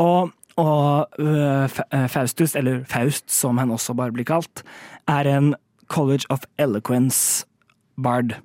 Og, 0.01 0.29
og 0.59 1.07
uh, 1.19 1.67
Faustus, 2.11 2.55
eller 2.55 2.83
Faust 2.89 3.31
som 3.31 3.57
han 3.61 3.71
også 3.71 3.93
bare 3.97 4.11
blir 4.15 4.27
kalt, 4.27 4.63
er 5.07 5.23
en 5.29 5.55
College 5.87 6.25
of 6.29 6.39
Eloquence-bard. 6.57 8.35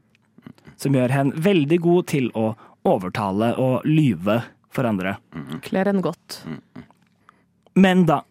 Som 0.81 0.95
gjør 0.97 1.13
henne 1.13 1.37
veldig 1.45 1.79
god 1.85 2.07
til 2.09 2.31
å 2.39 2.51
overtale 2.89 3.53
og 3.61 3.85
lyve 3.85 4.39
for 4.73 4.89
andre. 4.89 5.17
Kler 5.67 5.91
henne 5.91 6.01
godt. 6.05 6.39
Men 7.77 8.07
da 8.09 8.23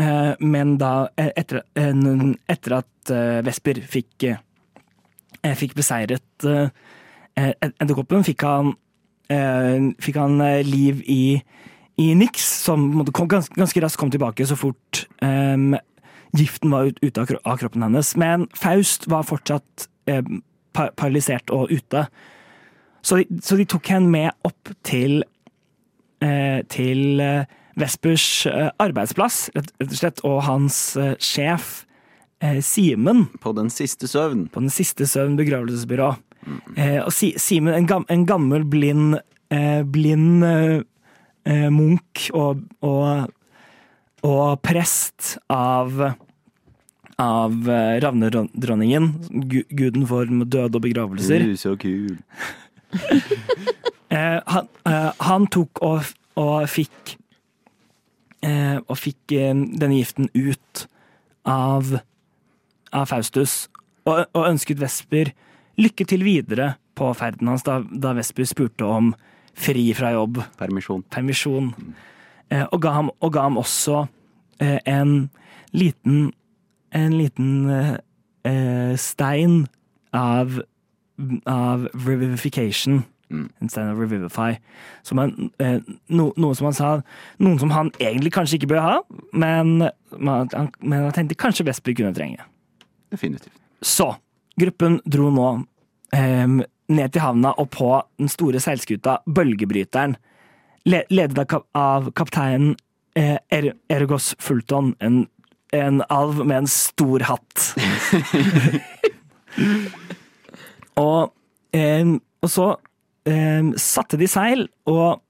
eh, 0.00 0.32
Men 0.40 0.76
da, 0.80 1.08
eh, 1.20 1.30
etter, 1.36 1.60
etter 1.76 2.76
at 2.78 3.12
eh, 3.12 3.42
Vesper 3.46 3.82
fikk 3.86 4.24
eh, 4.30 4.40
Fikk 5.58 5.74
beseiret 5.76 6.46
eh, 6.48 6.70
edderkoppen, 7.36 8.24
fikk 8.26 8.42
han 8.48 8.72
eh, 9.28 9.90
Fikk 10.02 10.16
han 10.22 10.40
eh, 10.40 10.62
liv 10.66 11.02
i, 11.10 11.20
i 12.00 12.08
Nix, 12.18 12.46
som 12.64 12.88
kom, 13.12 13.28
ganske, 13.30 13.54
ganske 13.58 13.82
raskt 13.84 14.00
kom 14.00 14.10
tilbake 14.14 14.46
så 14.48 14.56
fort 14.58 15.04
um, 15.22 15.76
giften 16.34 16.72
var 16.72 16.88
ut, 16.90 16.96
ute 17.04 17.20
av, 17.22 17.28
kro- 17.30 17.42
av 17.46 17.60
kroppen 17.60 17.84
hennes. 17.86 18.14
Men 18.18 18.48
Faust 18.58 19.04
var 19.12 19.22
fortsatt 19.28 19.84
eh, 20.10 20.24
pa 20.24 20.40
paralysert 20.74 21.52
og 21.54 21.72
ute. 21.72 22.06
Så 23.04 23.20
de, 23.20 23.40
så 23.44 23.56
de 23.60 23.66
tok 23.68 23.88
henne 23.92 24.10
med 24.10 24.48
opp 24.48 24.72
til 24.86 25.22
eh, 26.24 26.60
til 26.72 27.20
eh, 27.22 27.44
Vespers 27.80 28.46
eh, 28.46 28.70
arbeidsplass, 28.82 29.48
rett, 29.56 29.72
og 29.82 29.96
slett, 29.98 30.22
og 30.26 30.38
hans 30.48 30.78
eh, 31.00 31.16
sjef 31.22 31.82
Simen 32.60 33.22
På 33.40 33.54
den 33.56 33.70
siste 33.72 34.04
søvn. 34.10 34.48
på 34.52 34.60
den 34.60 34.68
siste 34.68 35.06
søvn 35.08 35.38
begravelsesbyrå. 35.38 36.10
Eh, 36.76 36.98
og 37.00 37.08
si, 37.14 37.30
Simen, 37.40 37.72
en, 37.72 37.86
gam, 37.88 38.04
en 38.12 38.26
gammel 38.28 38.66
blind, 38.68 39.14
blind 39.88 40.44
munk 41.72 42.26
og, 42.36 42.60
og, 42.84 43.30
og 44.28 44.60
prest 44.66 45.38
av 45.48 46.02
av 47.20 47.70
eh, 47.70 48.00
ravnedronningen, 48.02 49.08
guden 49.70 50.06
for 50.10 50.26
død 50.26 50.78
og 50.78 50.82
begravelser. 50.82 51.46
Du, 51.46 51.56
så 51.56 51.76
kul. 51.80 52.18
Eh, 54.14 54.38
han, 54.46 54.66
eh, 54.86 55.12
han 55.26 55.46
tok 55.50 55.80
og, 55.82 56.10
og 56.38 56.68
fikk 56.70 57.16
Og 58.44 58.98
fikk 59.00 59.32
denne 59.32 59.96
giften 59.96 60.28
ut 60.36 60.82
av, 61.48 61.88
av 62.92 63.08
Faustus, 63.10 63.54
og, 64.04 64.28
og 64.36 64.50
ønsket 64.52 64.78
Vesper 64.78 65.32
lykke 65.80 66.06
til 66.06 66.22
videre 66.22 66.74
på 66.94 67.08
ferden 67.18 67.50
hans 67.50 67.64
da, 67.66 67.80
da 67.88 68.12
Vesper 68.14 68.46
spurte 68.46 68.86
om 68.86 69.10
fri 69.56 69.88
fra 69.96 70.12
jobb, 70.14 70.42
Permisjon. 70.60 71.02
permisjon, 71.10 71.72
og, 72.52 72.78
ga 72.84 72.94
ham, 73.00 73.10
og 73.18 73.34
ga 73.34 73.48
ham 73.48 73.58
også 73.64 74.04
en 74.60 75.16
liten 75.72 76.28
en 76.94 77.16
liten 77.18 77.70
eh, 77.70 77.96
eh, 78.44 78.96
stein 78.96 79.66
av, 80.14 80.62
av 81.50 81.88
revivification. 82.06 83.02
Mm. 83.30 83.48
En 83.58 83.68
stein 83.68 83.88
av 83.88 84.00
revivify. 84.00 84.54
Som 85.02 85.18
han, 85.18 85.50
eh, 85.58 85.80
no, 86.06 86.30
noe 86.36 86.54
som 86.54 86.68
han 86.68 86.76
sa 86.76 86.90
Noen 87.42 87.58
som 87.58 87.72
han 87.74 87.90
egentlig 87.98 88.34
kanskje 88.34 88.60
ikke 88.60 88.74
bør 88.74 88.84
ha, 88.84 88.98
men, 89.32 89.88
man, 90.18 90.50
han, 90.52 90.70
men 90.80 91.08
han 91.08 91.16
tenkte 91.16 91.38
kanskje 91.40 91.66
Vestby 91.66 91.96
kunne 91.98 92.14
trenge. 92.14 92.46
Definitivt. 93.10 93.54
Så, 93.84 94.14
gruppen 94.60 95.00
dro 95.04 95.30
nå 95.34 95.48
em, 96.14 96.62
ned 96.88 97.12
til 97.12 97.24
havna 97.24 97.54
og 97.60 97.70
på 97.74 97.90
den 98.20 98.30
store 98.32 98.62
seilskuta 98.62 99.18
Bølgebryteren, 99.26 100.16
ledet 100.84 101.38
av, 101.40 101.46
kap 101.48 101.66
av 101.78 102.10
kapteinen 102.16 102.74
eh, 103.16 103.38
er 103.52 103.72
Ergos 103.92 104.34
Fulton, 104.42 104.92
en, 105.00 105.24
en 105.74 106.02
alv 106.12 106.40
med 106.46 106.62
en 106.62 106.70
stor 106.70 107.24
hatt. 107.28 107.66
og, 111.04 111.32
eh, 111.74 112.14
og 112.44 112.50
så 112.50 112.68
eh, 113.28 113.72
satte 113.80 114.18
de 114.20 114.28
seil 114.30 114.66
og 114.90 115.22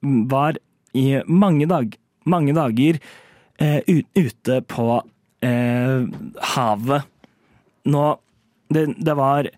var 0.00 0.58
i 0.96 1.20
mange, 1.28 1.68
dag, 1.70 1.92
mange 2.24 2.54
dager 2.56 3.00
eh, 3.60 3.80
ute 4.16 4.60
på 4.70 4.88
eh, 5.44 6.08
havet. 6.54 7.08
Nå 7.90 8.08
Det, 8.70 8.84
det 9.02 9.14
var 9.18 9.48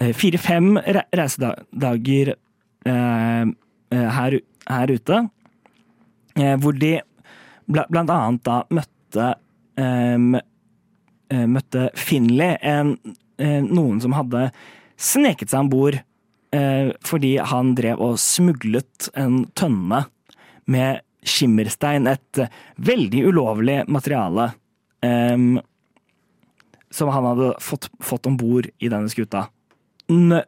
eh, 0.00 0.12
fire-fem 0.16 0.78
re 0.80 1.02
reisedager 1.12 2.30
eh, 2.88 3.50
her, 3.92 4.36
her 4.70 4.92
ute, 4.96 5.18
hvor 6.62 6.72
de 6.72 6.94
bl 7.68 7.82
blant 7.92 8.12
annet 8.14 8.40
da 8.46 8.62
møtte 8.72 9.26
møtte 11.30 11.90
Finley, 11.94 12.56
en, 12.60 12.96
eh, 13.38 13.60
noen 13.64 14.00
som 14.02 14.14
hadde 14.16 14.50
sneket 15.00 15.52
seg 15.52 15.64
om 15.64 15.70
bord 15.72 15.96
eh, 16.54 16.90
fordi 17.06 17.36
han 17.52 17.74
drev 17.78 18.02
og 18.02 18.18
smuglet 18.20 19.10
en 19.18 19.44
tønne 19.58 20.04
med 20.70 21.02
skimmerstein, 21.26 22.08
et 22.10 22.42
eh, 22.42 22.52
veldig 22.76 23.24
ulovlig 23.30 23.82
materiale 23.88 24.50
em, 25.04 25.60
som 26.90 27.10
han 27.14 27.28
hadde 27.30 27.52
fått, 27.62 27.90
fått 28.02 28.26
om 28.26 28.38
bord 28.40 28.70
i 28.78 28.90
denne 28.90 29.10
skuta. 29.12 29.48
N 30.10 30.40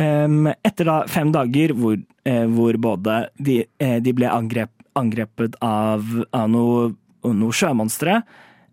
etter 0.00 0.86
da 0.86 0.94
fem 1.10 1.28
dager 1.34 1.74
hvor, 1.76 1.98
eh, 2.24 2.46
hvor 2.48 2.76
både 2.80 3.16
de, 3.36 3.58
eh, 3.82 3.98
de 4.00 4.14
ble 4.16 4.30
angrep, 4.32 4.70
angrepet 4.96 5.58
av, 5.60 6.06
av 6.32 6.46
noe, 6.48 6.94
noe 7.26 7.52
sjømonstre 7.52 8.22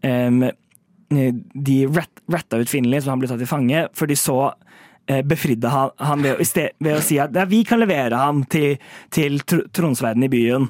De 0.03 1.75
rat, 1.87 2.23
ratta 2.27 2.59
ut 2.59 2.69
Finley, 2.69 3.01
så 3.01 3.13
han 3.13 3.21
ble 3.21 3.29
tatt 3.31 3.39
til 3.41 3.49
fange, 3.49 3.85
for 3.95 4.09
de 4.09 4.17
så 4.19 4.37
eh, 5.07 5.23
befridde 5.25 5.71
han, 5.71 5.93
han 6.03 6.25
ved, 6.25 6.43
sted, 6.47 6.75
ved 6.83 6.99
å 6.99 7.03
si 7.03 7.19
at 7.23 7.35
ja, 7.35 7.45
vi 7.47 7.63
kan 7.67 7.79
levere 7.81 8.19
ham 8.19 8.43
til, 8.51 8.75
til 9.13 9.39
tr 9.47 9.63
tronsverden 9.75 10.27
i 10.27 10.31
byen. 10.31 10.67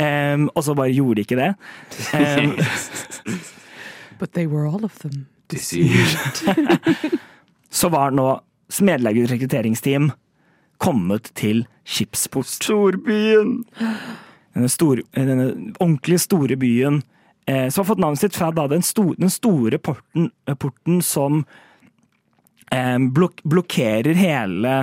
Um, 0.00 0.48
og 0.54 0.64
så 0.66 0.74
bare 0.78 0.94
gjorde 0.94 1.20
de 1.20 1.26
ikke 1.28 1.38
det. 1.38 1.52
Um, 2.16 2.56
But 4.20 4.34
they 4.34 4.46
were 4.46 4.66
all 4.68 4.84
of 4.84 4.98
them. 4.98 5.26
så 7.70 7.88
var 7.88 8.10
nå 8.14 8.40
Smedlaget 8.70 9.32
rekrutteringsteam 9.32 10.12
kommet 10.78 11.32
til 11.34 11.64
Skipsport. 11.82 12.46
Storbyen! 12.46 13.64
Denne, 14.54 14.68
stor, 14.70 15.00
denne 15.14 15.48
ordentlig 15.80 16.20
store 16.22 16.56
byen 16.60 17.00
eh, 17.00 17.08
som 17.72 17.82
har 17.82 17.88
fått 17.88 18.02
navnet 18.02 18.22
sitt 18.22 18.36
fra 18.36 18.50
da, 18.54 18.66
den, 18.70 18.84
sto, 18.86 19.10
den 19.18 19.32
store 19.32 19.80
porten, 19.82 20.30
eh, 20.46 20.54
porten 20.54 21.00
som 21.02 21.42
eh, 22.70 22.98
blok 22.98 23.42
blokkerer 23.42 24.14
hele, 24.18 24.78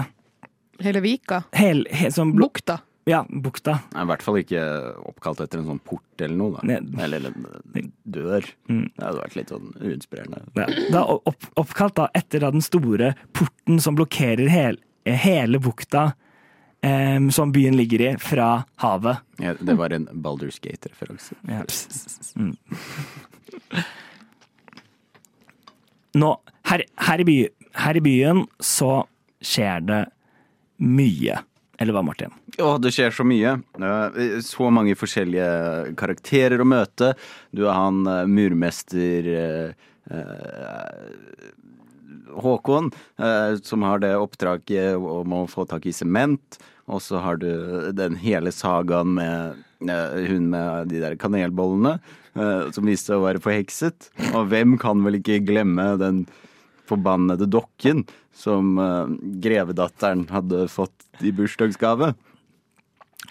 Hele 0.80 1.02
Vika. 1.02 1.44
hele 1.58 1.90
he, 1.90 2.12
Bukta. 2.34 2.80
Ja, 3.08 3.22
bukta. 3.30 3.78
Nei, 3.94 4.04
I 4.04 4.08
hvert 4.10 4.24
fall 4.26 4.38
ikke 4.42 4.62
oppkalt 5.08 5.40
etter 5.40 5.62
en 5.62 5.70
sånn 5.70 5.80
port 5.88 6.22
eller 6.22 6.36
noe. 6.36 6.60
Da. 6.60 6.80
Eller 7.06 7.30
en 7.30 7.94
dør. 8.04 8.50
Mm. 8.68 8.90
Det 8.92 9.06
hadde 9.06 9.22
vært 9.22 9.38
litt 9.40 9.54
sånn 9.54 9.70
uinspirerende. 9.80 10.42
Ja, 10.60 10.66
er 10.92 11.14
opp, 11.16 11.48
oppkalt 11.56 11.96
da 12.02 12.10
etter 12.20 12.44
da 12.44 12.52
den 12.52 12.66
store 12.66 13.14
porten 13.38 13.80
som 13.84 13.96
blokkerer 13.96 14.52
hel, 14.52 14.82
hele 15.08 15.62
bukta 15.64 16.10
eh, 16.88 17.20
som 17.36 17.52
byen 17.52 17.78
ligger 17.78 18.06
i, 18.08 18.12
fra 18.24 18.50
havet. 18.84 19.24
Ja, 19.44 19.54
det 19.60 19.78
var 19.80 19.96
en 19.96 20.08
Baldur's 20.14 20.60
Gate-referanse. 20.64 21.36
Ja. 21.48 21.66
Mm. 22.40 22.56
Nå, 26.18 26.32
her, 26.72 26.84
her, 27.10 27.22
i 27.22 27.28
by, 27.28 27.38
her 27.84 28.00
i 28.00 28.04
byen 28.04 28.46
så 28.64 29.04
skjer 29.44 29.86
det 29.86 30.02
mye. 30.82 31.38
Eller 31.78 31.94
hva, 31.94 32.02
Martin? 32.06 32.34
Å, 32.58 32.72
det 32.82 32.90
skjer 32.96 33.14
så 33.14 33.26
mye. 33.28 33.54
Så 34.46 34.70
mange 34.74 34.96
forskjellige 34.98 35.94
karakterer 36.00 36.62
å 36.64 36.66
møte. 36.66 37.12
Du 37.54 37.68
har 37.68 37.78
han 37.84 38.02
eh, 38.10 38.24
murmester 38.26 39.30
eh, 39.30 39.76
eh, 40.10 41.52
Håkon, 42.38 42.90
eh, 43.22 43.60
som 43.62 43.86
har 43.86 44.02
det 44.02 44.16
oppdraget 44.18 44.98
om 44.98 45.38
å 45.38 45.44
få 45.50 45.68
tak 45.70 45.86
i 45.86 45.94
sement. 45.94 46.58
Og 46.88 47.04
så 47.04 47.20
har 47.20 47.40
du 47.42 47.50
den 47.96 48.16
hele 48.22 48.52
sagaen 48.56 49.18
med 49.18 49.64
eh, 49.92 50.28
hun 50.30 50.48
med 50.54 50.92
de 50.92 51.02
der 51.04 51.18
kanelbollene, 51.20 51.98
eh, 52.38 52.70
som 52.72 52.88
viste 52.88 53.12
seg 53.12 53.20
å 53.20 53.26
være 53.26 53.44
forhekset. 53.44 54.08
Og 54.32 54.48
hvem 54.54 54.78
kan 54.80 55.04
vel 55.04 55.20
ikke 55.20 55.44
glemme 55.46 55.96
den 56.00 56.24
forbannede 56.88 57.50
dokken 57.52 58.06
som 58.36 58.78
eh, 58.80 59.12
grevedatteren 59.44 60.28
hadde 60.32 60.70
fått 60.72 61.26
i 61.26 61.34
bursdagsgave. 61.36 62.14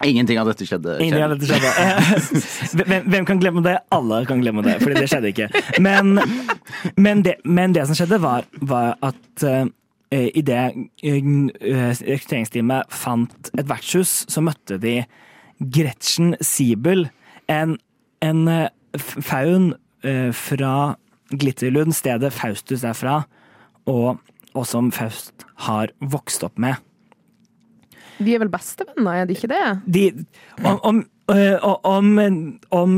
Ingenting 0.04 0.36
av 0.36 0.50
dette 0.50 0.66
skjedde. 0.68 0.98
Ingenting 1.00 1.24
av 1.24 1.32
dette 1.32 1.48
skjedde. 1.48 2.82
hvem, 2.82 3.06
hvem 3.08 3.28
kan 3.28 3.40
glemme 3.40 3.62
det? 3.64 3.78
Alle 3.94 4.20
kan 4.28 4.42
glemme 4.44 4.64
det, 4.66 4.76
fordi 4.82 5.00
det 5.00 5.08
skjedde 5.08 5.32
ikke. 5.32 5.48
Men, 5.80 6.18
men, 7.00 7.24
det, 7.24 7.38
men 7.48 7.72
det 7.72 7.86
som 7.88 7.96
skjedde, 7.96 8.20
var, 8.20 8.44
var 8.60 8.98
at 9.06 9.46
idet 10.14 10.76
rekrutteringsteamet 11.02 12.92
fant 12.94 13.50
et 13.58 13.66
vertshus, 13.66 14.24
så 14.30 14.42
møtte 14.44 14.78
de 14.78 15.00
Gretchen 15.58 16.36
Siebel, 16.44 17.08
en, 17.48 17.76
en 18.24 18.48
eh, 18.50 18.68
faun 18.98 19.72
eh, 20.04 20.30
fra 20.36 20.96
Glitterlund, 21.32 21.94
stedet 21.96 22.32
Faustus 22.34 22.84
er 22.86 22.96
fra, 22.96 23.22
og, 23.90 24.20
og 24.54 24.68
som 24.68 24.92
Faust 24.94 25.46
har 25.66 25.94
vokst 26.00 26.44
opp 26.46 26.60
med. 26.62 26.78
De 28.16 28.32
er 28.32 28.40
vel 28.40 28.52
bestevenner, 28.52 29.22
er 29.22 29.28
de 29.28 29.36
ikke 29.36 29.50
det? 29.50 29.64
de, 29.92 30.06
om, 30.64 30.78
om, 30.88 31.02
om, 31.84 32.12
om, 32.70 32.94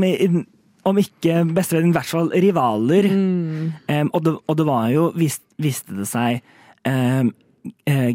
om 0.87 1.01
ikke 1.01 1.41
bestevenner, 1.55 1.89
i 1.89 1.97
hvert 1.97 2.13
fall 2.13 2.31
rivaler. 2.31 3.09
Em, 3.09 4.11
og, 4.13 4.23
det, 4.23 4.37
og 4.45 4.59
det 4.59 4.67
var 4.69 4.87
jo, 4.93 5.09
vis, 5.19 5.41
viste 5.59 5.97
det 5.97 6.07
seg, 6.07 6.39
eh, 6.39 6.58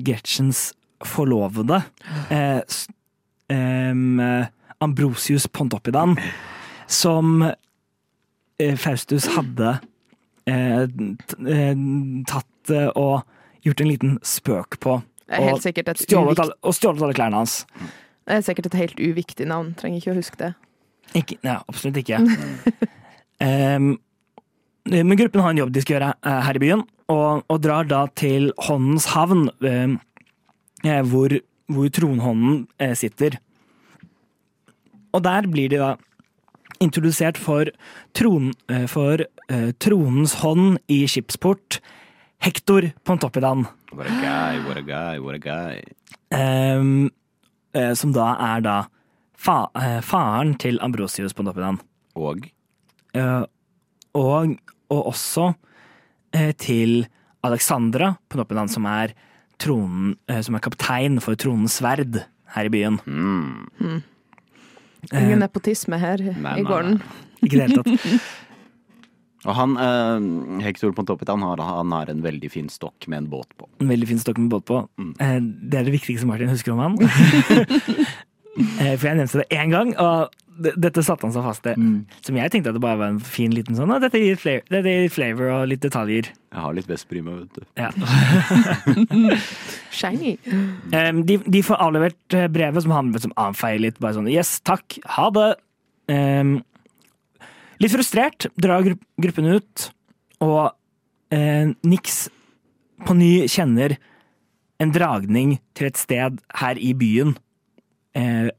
Gretchens 0.04 0.72
forlovede, 1.04 1.82
eh, 2.30 2.60
s- 2.68 2.88
em, 3.52 4.20
eh, 4.20 4.46
Ambrosius 4.80 5.46
Pontoppidan, 5.46 6.16
som 6.86 7.42
eh, 8.58 8.76
Faustus 8.76 9.26
hadde 9.36 9.80
eh, 10.46 10.82
eh, 10.84 11.76
tatt 12.26 12.70
eh, 12.70 12.88
og 12.96 13.22
gjort 13.64 13.80
en 13.84 13.88
liten 13.90 14.18
spøk 14.24 14.78
på. 14.80 14.98
Og 15.34 15.60
stjålet 15.64 16.38
alle, 16.40 16.52
og 16.62 16.74
stjålet 16.76 17.02
alle 17.02 17.14
klærne 17.16 17.40
hans. 17.40 17.64
Det 18.24 18.38
er 18.38 18.42
sikkert 18.44 18.66
et 18.70 18.74
helt 18.80 19.00
uviktig 19.00 19.46
navn. 19.48 19.74
Trenger 19.76 20.00
ikke 20.00 20.12
å 20.12 20.18
huske 20.18 20.36
det. 20.40 20.50
Ikke, 21.16 21.36
ja, 21.44 21.58
absolutt 21.68 21.96
ikke. 22.00 22.18
um, 23.44 23.94
men 24.84 25.16
gruppen 25.16 25.40
har 25.40 25.50
en 25.54 25.60
jobb 25.62 25.72
de 25.72 25.80
skal 25.84 25.96
gjøre 25.96 26.10
eh, 26.24 26.40
her 26.44 26.58
i 26.58 26.62
byen, 26.64 26.82
og, 27.12 27.44
og 27.48 27.60
drar 27.64 27.88
da 27.88 28.04
til 28.16 28.50
Håndens 28.66 29.10
havn, 29.12 29.48
eh, 29.64 31.02
hvor, 31.10 31.34
hvor 31.72 31.90
tronhånden 31.92 32.64
eh, 32.78 32.94
sitter. 32.98 33.38
Og 35.14 35.22
der 35.24 35.48
blir 35.50 35.70
de 35.70 35.80
da 35.82 35.94
introdusert 36.82 37.38
for, 37.38 37.70
tron, 38.16 38.52
eh, 38.68 38.86
for 38.90 39.24
eh, 39.48 39.70
tronens 39.78 40.38
hånd 40.42 40.80
i 40.88 41.04
skipsport, 41.10 41.80
Hector 42.44 42.90
Pontoppidan. 43.06 43.68
What 43.94 44.10
a 44.10 44.16
guy, 44.20 44.58
what 44.66 44.76
a 44.76 44.82
guy, 44.82 45.20
what 45.22 45.34
a 45.34 45.38
guy. 45.38 45.84
Em, 46.34 47.10
eh, 47.72 47.94
som 47.94 48.12
da 48.12 48.34
er 48.52 48.64
da 48.64 48.80
fa, 49.38 49.70
eh, 49.78 50.00
faren 50.04 50.58
til 50.60 50.80
Ambrosius 50.82 51.32
Pontoppidan. 51.32 51.80
Og 52.14 52.50
Eh, 53.14 53.44
og, 54.14 54.56
og 54.90 55.06
også 55.06 55.48
eh, 55.50 55.54
til 56.58 57.04
Alexandra 57.44 58.14
Pontoppidan, 58.32 58.70
som 58.72 58.86
er, 58.88 59.12
tronen, 59.60 60.14
eh, 60.30 60.40
som 60.44 60.56
er 60.56 60.64
kaptein 60.64 61.20
for 61.22 61.38
tronens 61.38 61.78
sverd 61.80 62.22
her 62.54 62.70
i 62.70 62.72
byen. 62.72 62.98
mm, 63.04 64.00
Ingen 65.12 65.42
nepotisme 65.42 65.98
her 66.00 66.22
nei, 66.40 66.56
i 66.60 66.64
gården. 66.64 66.96
Ikke 67.44 67.58
i 67.58 67.60
det 67.60 67.68
hele 67.68 67.82
tatt. 67.82 68.24
Og 69.44 69.52
han, 69.58 69.74
eh, 69.76 70.62
Hector 70.64 70.94
Pontoppidan, 70.96 71.42
har, 71.44 71.60
han 71.60 71.92
har 71.92 72.08
en 72.08 72.22
veldig 72.24 72.48
fin 72.52 72.70
stokk 72.72 73.04
med 73.12 73.24
en 73.24 73.26
båt 73.34 73.50
på. 73.60 73.68
En 73.82 73.90
veldig 73.92 74.08
fin 74.14 74.22
stokk 74.22 74.40
med 74.40 74.48
båt 74.54 74.64
på. 74.70 74.78
Mm. 74.96 75.10
Eh, 75.20 75.40
det 75.68 75.80
er 75.80 75.90
det 75.90 75.98
viktigste 75.98 76.28
Martin 76.28 76.48
husker 76.48 76.72
om 76.72 76.80
han. 76.80 76.96
Eh, 78.58 78.94
For 78.96 79.08
jeg 79.10 79.18
nevnte 79.18 79.42
det 79.42 79.50
én 79.58 79.72
gang, 79.74 79.92
og 79.98 80.34
dette 80.54 81.02
satte 81.02 81.26
han 81.26 81.32
seg 81.34 81.42
fast 81.42 81.64
til. 81.64 81.78
Som 82.22 82.36
jeg 82.38 82.52
tenkte 82.52 82.70
at 82.70 82.76
det 82.76 82.82
bare 82.84 83.00
var 83.00 83.10
en 83.10 83.18
fin 83.18 83.50
liten 83.50 83.74
sånn 83.74 83.90
Dette 84.02 84.20
gir 84.22 84.36
flavor, 84.38 84.62
dette 84.70 84.92
gir 84.92 85.10
flavor 85.10 85.50
og 85.50 85.64
litt 85.72 85.82
detaljer. 85.82 86.28
Jeg 86.30 86.62
har 86.62 86.76
litt 86.76 86.86
Vestprima, 86.86 87.34
vet 87.40 87.58
du. 87.58 87.64
Ja. 87.74 87.90
Shiny. 89.98 90.36
Um, 90.94 91.24
de, 91.26 91.40
de 91.42 91.64
får 91.66 91.82
avlevert 91.82 92.36
eh, 92.38 92.46
brevet 92.52 92.84
som 92.86 92.94
han 92.94 93.10
liksom 93.14 93.34
avfeier 93.40 93.82
litt. 93.82 93.98
Bare 94.02 94.14
sånn 94.18 94.30
Yes, 94.30 94.56
takk, 94.66 94.98
ha 95.16 95.26
det. 95.34 95.48
Um, 96.12 96.56
litt 97.82 97.94
frustrert 97.94 98.46
drar 98.60 98.86
grupp, 98.86 99.02
gruppen 99.26 99.50
ut, 99.56 99.88
og 100.44 100.60
uh, 100.70 101.66
Nix 101.82 102.26
på 103.04 103.16
ny 103.18 103.32
kjenner 103.50 103.96
en 104.82 104.92
dragning 104.94 105.56
til 105.74 105.88
et 105.90 105.98
sted 105.98 106.38
her 106.60 106.78
i 106.78 106.92
byen. 106.98 107.34
Eh, 108.14 108.50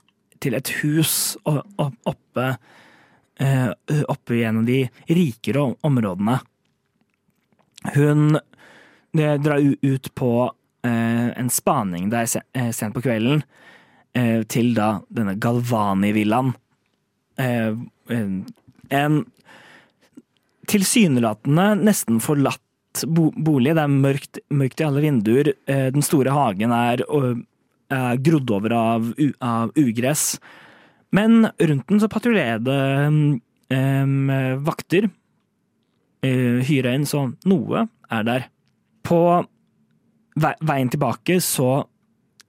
til 0.43 0.53
et 0.57 0.69
hus 0.81 1.37
oppe, 1.47 2.47
eh, 3.39 3.69
oppe 4.11 4.35
i 4.35 4.43
en 4.43 4.57
av 4.61 4.65
de 4.67 4.81
rikere 5.07 5.63
områdene. 5.87 6.39
Hun 7.95 8.39
drar 9.15 9.63
ut 9.81 10.09
på 10.19 10.31
eh, 10.83 11.29
en 11.39 11.49
spaning 11.49 12.09
der 12.11 12.27
eh, 12.53 12.71
sent 12.75 12.93
på 12.97 13.01
kvelden, 13.05 13.41
eh, 14.13 14.43
til 14.43 14.73
da 14.75 14.99
denne 15.09 15.37
Galvani-villaen. 15.39 16.51
Eh, 17.39 17.71
en- 18.11 18.45
en 18.91 19.25
tilsynelatende 20.67 21.71
nesten 21.85 22.19
forlatt 22.21 22.61
bo 23.07 23.31
bolig. 23.31 23.73
Det 23.75 23.81
er 23.83 23.91
mørkt, 23.91 24.39
mørkt 24.51 24.81
i 24.81 24.85
alle 24.87 25.01
vinduer. 25.03 25.53
Den 25.67 26.01
store 26.05 26.31
hagen 26.31 26.71
er 26.71 27.03
grodd 28.25 28.49
over 28.55 28.73
av, 28.73 29.11
av 29.45 29.73
ugress. 29.77 30.39
Men 31.15 31.47
rundt 31.59 31.87
den 31.91 32.01
så 32.01 32.09
patruljerer 32.11 32.63
det 32.65 32.79
em, 33.75 34.31
vakter. 34.65 35.09
Uh, 36.25 36.63
hyra 36.65 36.95
inn, 36.97 37.05
så 37.05 37.27
noe 37.45 37.85
er 38.09 38.25
der. 38.25 38.47
På 39.05 39.19
ve 40.35 40.51
veien 40.65 40.89
tilbake 40.91 41.37
så 41.43 41.85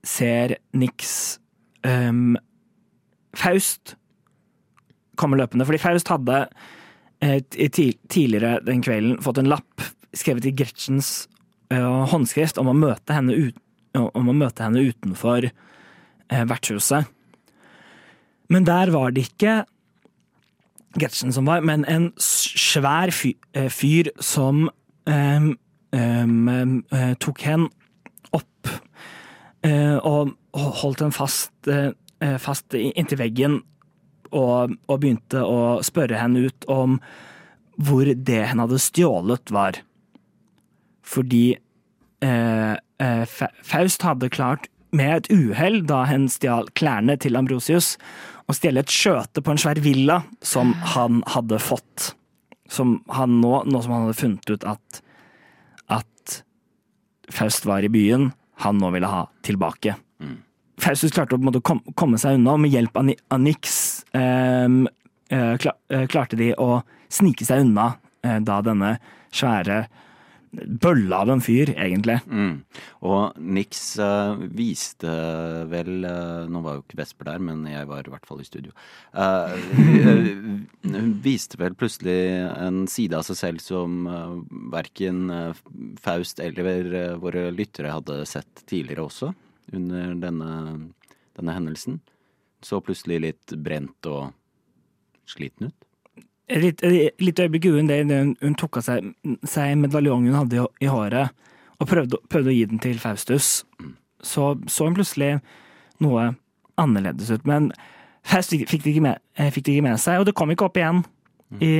ser 0.07 0.57
Nix 0.77 1.37
em, 1.85 2.35
Faust 3.37 3.95
komme 5.17 5.37
løpende. 5.39 5.65
Fordi 5.67 5.81
Faust 5.81 6.09
hadde 6.11 6.45
eh, 7.23 7.41
tidligere 7.43 8.57
den 8.65 8.83
kvelden 8.85 9.21
fått 9.23 9.41
en 9.41 9.51
lapp 9.51 9.85
skrevet 10.17 10.47
i 10.49 10.53
Gretchens 10.57 11.27
eh, 11.73 12.03
håndskrift 12.11 12.59
om 12.61 12.71
å 12.71 12.77
møte 12.77 13.15
henne, 13.15 13.35
ut, 13.35 13.57
om 13.97 14.29
å 14.31 14.35
møte 14.35 14.65
henne 14.65 14.85
utenfor 14.87 15.49
eh, 15.49 16.43
vertshuset. 16.49 17.07
Men 18.51 18.67
der 18.67 18.91
var 18.93 19.11
det 19.11 19.27
ikke 19.31 19.63
Gretchen 20.97 21.33
som 21.35 21.45
var, 21.45 21.61
men 21.61 21.83
en 21.85 22.09
svær 22.17 23.11
fyr, 23.13 23.37
eh, 23.53 24.23
som 24.23 24.69
um, 25.05 25.57
eh, 25.93 27.13
tok 27.21 27.43
henne 27.45 27.69
opp 28.35 28.71
uh, 29.67 29.97
og 30.01 30.33
holdt 30.81 31.03
henne 31.03 31.15
fast, 31.15 31.53
eh, 31.69 32.37
fast 32.41 32.73
inntil 32.73 33.21
veggen 33.21 33.59
og, 34.31 34.73
og 34.89 34.99
begynte 35.03 35.43
å 35.43 35.77
spørre 35.85 36.17
henne 36.19 36.47
ut 36.47 36.67
om 36.71 36.97
hvor 37.77 38.09
det 38.09 38.41
henne 38.49 38.65
hadde 38.65 38.81
stjålet 38.81 39.53
var. 39.53 39.77
Fordi 41.05 41.45
Fa- 42.23 42.86
Faust 42.97 44.01
hadde 44.01 44.29
klart 44.33 44.65
med 44.95 45.11
et 45.13 45.27
uhell 45.29 45.83
da 45.85 45.99
hen 46.09 46.25
stjal 46.31 46.69
klærne 46.77 47.17
til 47.21 47.37
Ambrosius, 47.37 47.95
å 48.47 48.55
stjele 48.55 48.81
et 48.81 48.93
skjøte 48.93 49.43
på 49.43 49.53
en 49.53 49.61
svær 49.61 49.77
villa 49.83 50.21
som 50.41 50.73
han 50.95 51.21
hadde 51.29 51.59
fått. 51.61 52.13
Som 52.71 53.01
han 53.13 53.37
nå, 53.43 53.61
nå 53.67 53.83
som 53.83 53.93
han 53.93 54.07
hadde 54.07 54.17
funnet 54.17 54.49
ut 54.49 54.65
at, 54.67 55.01
at 55.99 56.41
Faust 57.29 57.67
var 57.67 57.85
i 57.85 57.91
byen, 57.91 58.31
han 58.63 58.81
nå 58.81 58.89
ville 58.95 59.11
ha 59.11 59.25
tilbake. 59.45 59.97
Faustus 60.77 61.13
klarte 61.13 61.37
å 61.37 61.41
måte, 61.41 61.61
kom, 61.65 61.81
komme 61.97 62.19
seg 62.21 62.37
unna, 62.37 62.53
og 62.53 62.61
med 62.61 62.73
hjelp 62.73 62.97
av 62.99 63.09
av 63.33 63.41
Nix 63.41 63.77
ehm, 64.17 64.83
eh, 65.33 65.55
eh, 65.57 66.05
klarte 66.09 66.37
de 66.37 66.51
å 66.61 66.83
snike 67.09 67.47
seg 67.47 67.65
unna 67.65 67.95
eh, 68.21 68.37
da 68.45 68.59
denne 68.65 68.97
svære 69.33 69.85
bølla 70.51 71.21
av 71.23 71.31
en 71.33 71.41
fyr, 71.43 71.71
egentlig. 71.75 72.17
Mm. 72.27 72.61
Og 73.07 73.37
Nix 73.37 73.81
uh, 74.01 74.39
viste 74.57 75.11
vel 75.71 76.05
uh, 76.07 76.47
Nå 76.49 76.61
var 76.65 76.77
jo 76.77 76.83
ikke 76.83 76.99
Vesper 77.01 77.29
der, 77.31 77.43
men 77.43 77.65
jeg 77.69 77.87
var 77.89 78.07
i 78.07 78.13
hvert 78.13 78.27
fall 78.27 78.41
i 78.41 78.47
studio. 78.47 78.73
Eh, 79.17 79.55
hun 80.93 81.13
viste 81.23 81.59
vel 81.59 81.75
plutselig 81.77 82.19
en 82.55 82.85
side 82.91 83.17
av 83.17 83.25
seg 83.27 83.39
selv 83.41 83.63
som 83.63 84.07
uh, 84.09 84.37
verken 84.73 85.25
Faust 86.01 86.41
eller 86.43 87.17
våre 87.21 87.47
lyttere 87.53 87.93
hadde 87.93 88.21
sett 88.29 88.63
tidligere 88.65 89.07
også, 89.07 89.33
under 89.75 90.15
denne, 90.21 90.51
denne 91.37 91.57
hendelsen. 91.57 91.99
Så 92.63 92.79
plutselig 92.81 93.21
litt 93.25 93.57
brent 93.61 94.09
og 94.09 94.31
sliten 95.29 95.69
ut. 95.69 95.86
Et 96.47 96.61
litt, 96.63 96.83
et 96.83 97.19
lite 97.19 97.43
øyeblikk 97.43 97.65
uen 97.67 97.89
det, 97.89 98.05
hun, 98.07 98.35
hun 98.39 98.55
tok 98.55 98.79
av 98.79 98.85
seg, 98.85 99.11
seg 99.43 99.75
medaljongen 99.81 100.31
hun 100.31 100.39
hadde 100.39 100.61
i, 100.61 100.85
i 100.85 100.91
håret, 100.91 101.33
og 101.77 101.89
prøvde, 101.89 102.19
prøvde 102.31 102.53
å 102.53 102.55
gi 102.55 102.65
den 102.71 102.79
til 102.81 102.99
Faustus. 103.01 103.65
Så 104.23 104.53
så 104.71 104.87
hun 104.87 104.95
plutselig 104.95 105.37
noe 106.03 106.31
annerledes 106.79 107.29
ut. 107.33 107.45
Men 107.45 107.71
Faust 108.27 108.55
fikk 108.55 108.83
det 108.83 108.93
ikke 108.93 109.05
med, 109.09 109.21
eh, 109.37 109.51
fikk 109.51 109.67
det 109.67 109.75
ikke 109.75 109.87
med 109.89 109.99
seg, 110.01 110.21
og 110.21 110.27
det 110.29 110.35
kom 110.35 110.51
ikke 110.51 110.67
opp 110.69 110.79
igjen 110.79 111.03
i, 111.63 111.73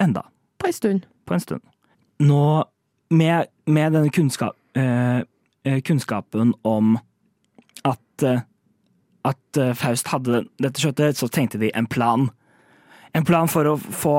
enda. 0.00 0.22
På 0.58 0.66
en 0.66 0.72
stund. 0.72 1.06
på 1.26 1.34
en 1.34 1.40
stund. 1.40 1.60
Nå, 2.18 2.64
med, 3.10 3.46
med 3.66 3.92
denne 3.92 4.10
kunnskap, 4.10 4.56
eh, 4.76 5.22
eh, 5.64 5.80
kunnskapen 5.80 6.54
om 6.62 6.98
at, 7.84 8.22
eh, 8.22 8.40
at 9.24 9.60
Faust 9.78 10.08
hadde 10.08 10.44
dette 10.58 10.80
skjøttet, 10.80 11.16
så 11.16 11.28
tenkte 11.28 11.60
de 11.60 11.70
en 11.74 11.86
plan. 11.86 12.30
En 13.16 13.26
plan 13.28 13.50
for 13.50 13.68
å 13.68 13.74
få, 13.78 14.16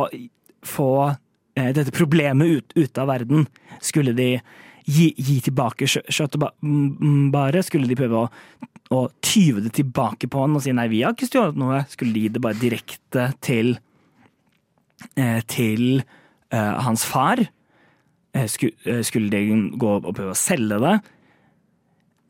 få 0.66 0.90
eh, 1.10 1.72
dette 1.76 1.94
problemet 1.96 2.60
ut, 2.60 2.76
ut 2.78 3.02
av 3.02 3.10
verden. 3.10 3.48
Skulle 3.84 4.14
de 4.18 4.28
gi, 4.86 5.08
gi 5.18 5.40
tilbake 5.48 5.90
kjøttet 5.90 6.42
bare? 7.34 7.64
Skulle 7.66 7.90
de 7.90 7.98
prøve 7.98 8.26
å, 8.26 8.28
å 8.94 9.02
tyve 9.24 9.64
det 9.66 9.74
tilbake 9.80 10.30
på 10.30 10.44
han 10.46 10.60
og 10.60 10.66
si 10.66 10.76
nei, 10.76 10.90
vi 10.92 11.02
har 11.06 11.16
ikke 11.16 11.30
stjålet 11.32 11.60
noe? 11.60 11.82
Skulle 11.92 12.16
de 12.16 12.28
gi 12.28 12.36
det 12.36 12.44
bare 12.44 12.62
direkte 12.62 13.32
til 13.44 13.76
eh, 15.18 15.42
til 15.50 16.04
eh, 16.04 16.74
hans 16.86 17.06
far. 17.08 17.46
Sku, 18.50 18.72
skulle 19.06 19.30
de 19.30 19.58
gå 19.78 19.90
og 20.00 20.08
prøve 20.18 20.34
å 20.34 20.38
selge 20.38 20.80
det? 20.82 20.94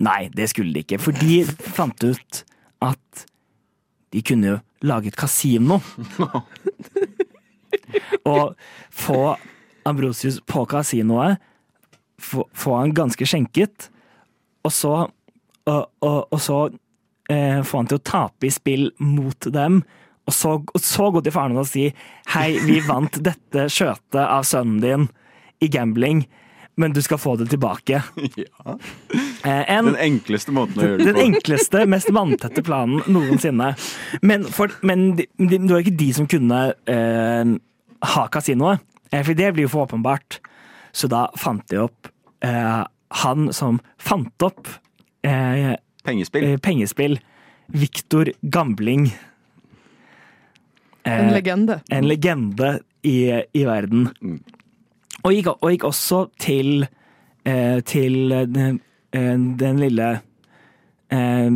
Nei, 0.04 0.28
det 0.36 0.50
skulle 0.52 0.74
de 0.76 0.82
ikke, 0.84 1.00
for 1.00 1.16
de 1.16 1.44
fant 1.48 2.04
ut 2.04 2.42
at 2.84 3.26
de 4.14 4.22
kunne 4.26 4.50
jo 4.50 4.58
lage 4.84 5.12
et 5.12 5.20
kasino. 5.20 5.80
og 8.34 8.54
få 8.94 9.36
Ambrosius 9.88 10.40
på 10.48 10.64
kasinoet, 10.70 11.42
få, 12.22 12.46
få 12.56 12.78
han 12.78 12.94
ganske 12.96 13.28
skjenket, 13.28 13.90
og 14.64 14.72
så, 14.72 14.94
og, 15.68 15.82
og, 16.06 16.20
og 16.32 16.40
så 16.40 16.60
eh, 17.32 17.60
få 17.68 17.82
han 17.82 17.90
til 17.92 18.00
å 18.00 18.06
tape 18.08 18.48
i 18.48 18.54
spill 18.54 18.88
mot 19.04 19.50
dem, 19.52 19.82
og 20.24 20.36
så, 20.36 20.54
og 20.64 20.80
så 20.80 21.10
gå 21.12 21.20
til 21.24 21.36
faren 21.36 21.60
og 21.60 21.68
si 21.68 21.90
hei, 22.32 22.48
vi 22.64 22.80
vant 22.88 23.20
dette 23.26 23.68
skjøtet 23.72 24.22
av 24.24 24.48
sønnen 24.48 24.80
din 24.84 25.10
i 25.64 25.68
gambling, 25.72 26.24
men 26.76 26.94
du 26.96 27.02
skal 27.06 27.20
få 27.22 27.36
det 27.42 27.50
tilbake. 27.54 28.02
Ja. 28.44 28.78
Eh, 29.44 29.76
en, 29.76 29.92
Den 29.92 30.00
enkleste 30.00 30.54
måten 30.56 30.80
å 30.80 30.86
gjøre 30.88 31.02
det 31.04 31.12
den 31.12 31.20
enkleste, 31.34 31.84
mest 31.92 32.10
vanntette 32.16 32.64
planen 32.66 33.04
noensinne. 33.12 33.74
Men, 34.24 34.46
for, 34.50 34.72
men 34.82 35.12
de, 35.20 35.26
de, 35.38 35.58
det 35.60 35.70
var 35.70 35.84
ikke 35.84 35.98
de 36.00 36.08
som 36.16 36.30
kunne 36.32 36.62
eh, 36.90 37.52
ha 38.16 38.24
kasinoet, 38.34 38.82
eh, 39.12 39.22
for 39.22 39.36
det 39.38 39.52
blir 39.54 39.68
jo 39.68 39.74
for 39.76 39.86
åpenbart. 39.90 40.40
Så 40.96 41.10
da 41.12 41.26
fant 41.40 41.66
de 41.70 41.82
opp 41.84 42.10
eh, 42.46 42.82
han 43.24 43.52
som 43.54 43.78
fant 44.02 44.48
opp 44.48 44.72
eh, 45.28 45.76
Pengespill. 46.08 46.48
eh, 46.48 46.58
pengespill, 46.64 47.20
Viktor 47.74 48.32
Gambling. 48.42 49.12
En 51.04 51.34
legende. 51.36 51.82
en 51.92 52.08
legende 52.08 52.78
i, 53.04 53.18
i 53.54 53.64
verden. 53.68 54.08
Mm. 54.24 54.40
Og, 55.24 55.32
gikk, 55.32 55.54
og 55.56 55.72
gikk 55.72 55.88
også 55.88 56.20
til, 56.42 56.86
eh, 57.48 57.80
til 57.88 58.34
den, 58.52 58.80
eh, 59.16 59.36
den 59.60 59.80
lille 59.80 60.10
eh, 61.14 61.52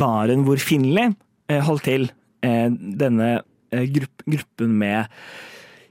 baren 0.00 0.44
hvor 0.44 0.60
Finley 0.60 1.14
eh, 1.48 1.62
holdt 1.64 1.86
til. 1.88 2.10
Eh, 2.44 2.68
denne 2.70 3.30
eh, 3.72 3.86
grupp, 3.92 4.24
gruppen 4.24 4.76
med 4.80 5.08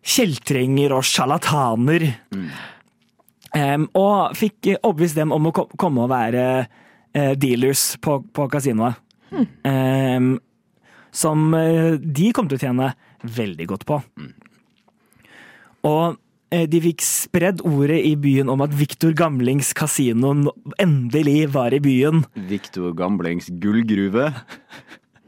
kjeltringer 0.05 0.93
og 0.95 1.05
sjarlataner. 1.05 2.07
Eh, 3.57 3.77
og 3.97 4.37
fikk 4.37 4.75
overbevist 4.77 5.17
dem 5.17 5.33
om 5.35 5.49
å 5.49 5.55
komme 5.55 6.05
og 6.05 6.13
være 6.13 6.45
eh, 7.13 7.33
dealers 7.39 7.95
på, 8.01 8.19
på 8.33 8.47
kasinoet. 8.53 9.01
Eh, 9.65 10.29
som 11.11 11.53
eh, 11.57 11.97
de 11.99 12.31
kom 12.35 12.49
til 12.49 12.59
å 12.59 12.63
tjene 12.63 12.93
veldig 13.25 13.69
godt 13.69 13.85
på. 13.89 13.99
Og 15.89 16.03
eh, 16.05 16.17
de 16.49 16.79
fikk 16.81 17.03
spredd 17.05 17.59
ordet 17.67 17.99
i 18.09 18.15
byen 18.17 18.49
om 18.49 18.63
at 18.65 18.73
Viktor 18.73 19.13
Gamlings 19.13 19.69
kasino 19.77 20.31
endelig 20.81 21.51
var 21.53 21.75
i 21.75 21.81
byen. 21.83 22.23
Victor 22.49 22.95
Gamlings 22.97 23.51
gullgruve. 23.61 24.31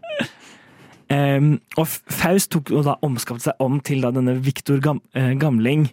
um, 1.17 1.53
og 1.78 1.88
Faust 1.89 2.51
tok 2.55 2.72
og 2.74 2.88
da 2.88 2.97
omskapte 3.05 3.49
seg 3.49 3.61
om 3.63 3.80
til 3.86 4.01
da 4.05 4.13
denne 4.15 4.39
Viktor 4.41 4.82
Gam 4.84 5.03
eh, 5.13 5.34
Gamling, 5.38 5.89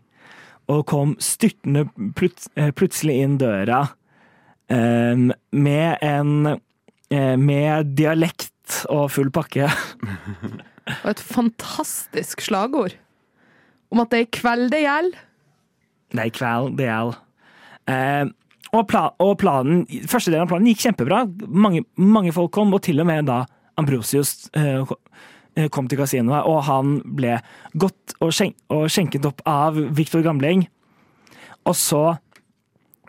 og 0.69 0.87
kom 0.89 1.15
styrtende 1.21 1.87
plut 2.17 2.49
eh, 2.57 2.73
plutselig 2.77 3.21
inn 3.25 3.39
døra 3.41 3.87
um, 4.69 5.31
med 5.53 6.05
en 6.05 6.55
eh, 7.11 7.37
med 7.41 7.95
dialekt 7.99 8.85
og 8.93 9.11
full 9.15 9.33
pakke. 9.33 9.69
Og 11.05 11.11
et 11.11 11.21
fantastisk 11.21 12.41
slagord 12.41 12.95
om 13.93 14.03
at 14.03 14.13
det 14.13 14.21
er 14.21 14.33
kveld 14.39 14.71
det 14.73 14.83
gjelder. 14.85 15.25
Det 16.13 16.25
er 16.25 16.35
kveld, 16.35 16.77
det 16.79 16.89
gjelder. 16.89 17.21
Eh, 17.89 18.25
og, 18.73 18.83
pla 18.89 19.05
og 19.25 19.37
planen, 19.41 19.85
første 20.09 20.33
delen 20.33 20.45
av 20.45 20.51
planen 20.53 20.69
gikk 20.69 20.85
kjempebra. 20.87 21.23
Mange, 21.49 21.85
mange 21.97 22.35
folk 22.37 22.53
kom, 22.57 22.75
og 22.77 22.83
til 22.85 23.01
og 23.01 23.09
med 23.09 23.29
da 23.31 23.43
Ambrosius 23.81 24.51
eh, 24.59 25.69
kom 25.73 25.89
til 25.89 26.01
kasinoet, 26.01 26.47
og 26.47 26.63
han 26.69 26.99
ble 27.17 27.39
godt 27.79 28.17
og, 28.21 28.33
skjen 28.35 28.55
og 28.75 28.89
skjenket 28.93 29.27
opp 29.29 29.43
av 29.49 29.79
Viktor 29.97 30.25
Gamling. 30.27 30.67
Og 31.69 31.77
så 31.77 32.03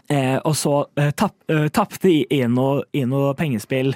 eh, 0.10 0.38
Og 0.44 0.56
så 0.58 0.76
eh, 1.00 1.12
tap, 1.12 1.36
eh, 1.52 1.68
tapte 1.74 2.10
i 2.10 2.42
noe, 2.48 3.34
pengespill 3.38 3.94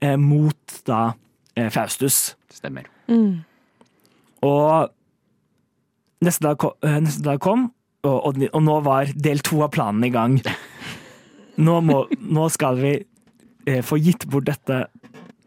eh, 0.00 0.16
mot 0.16 0.80
da 0.88 1.14
eh, 1.56 1.70
Faustus. 1.70 2.34
Stemmer. 2.52 2.88
Og 4.44 4.90
neste 6.24 6.44
dag, 6.46 6.58
ko- 6.60 6.74
eh, 6.84 6.98
neste 7.04 7.24
dag 7.24 7.40
kom, 7.44 7.68
og, 8.04 8.18
og, 8.28 8.62
nå 8.64 8.78
var 8.84 9.12
del 9.16 9.40
to 9.44 9.62
av 9.64 9.72
planen 9.76 10.04
i 10.04 10.12
gang. 10.12 10.38
Nå, 11.56 11.78
må, 11.86 12.00
nå 12.18 12.48
skal 12.52 12.80
vi 12.80 12.92
eh, 13.68 13.80
få 13.86 14.00
gitt 14.02 14.26
bort 14.26 14.48
dette 14.50 14.86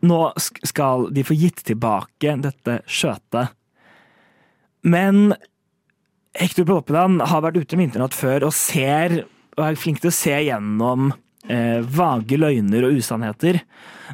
Nå 0.08 0.18
skal 0.38 1.08
de 1.12 1.24
få 1.26 1.34
gitt 1.34 1.64
tilbake 1.66 2.36
dette 2.44 2.76
skjøtet. 2.86 3.50
Men 4.86 5.34
Hector 6.38 6.68
Påpeland 6.70 7.24
har 7.26 7.42
vært 7.42 7.58
ute 7.58 7.80
med 7.80 7.90
internett 7.90 8.14
før 8.14 8.46
og 8.46 8.54
ser 8.54 9.24
og 9.58 9.64
er 9.66 9.80
flink 9.82 10.04
til 10.04 10.12
å 10.12 10.14
se 10.14 10.36
gjennom 10.46 11.10
eh, 11.50 11.82
vage 11.82 12.38
løgner 12.38 12.86
og 12.86 13.00
usannheter, 13.02 13.58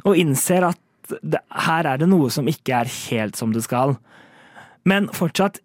og 0.08 0.16
innser 0.16 0.70
at 0.70 0.80
det, 1.20 1.42
her 1.68 1.84
er 1.84 2.00
det 2.00 2.08
noe 2.08 2.30
som 2.32 2.48
ikke 2.48 2.78
er 2.80 2.88
helt 3.10 3.36
som 3.36 3.52
det 3.52 3.66
skal. 3.66 3.98
Men 4.88 5.10
fortsatt 5.12 5.60
eh, 5.60 5.64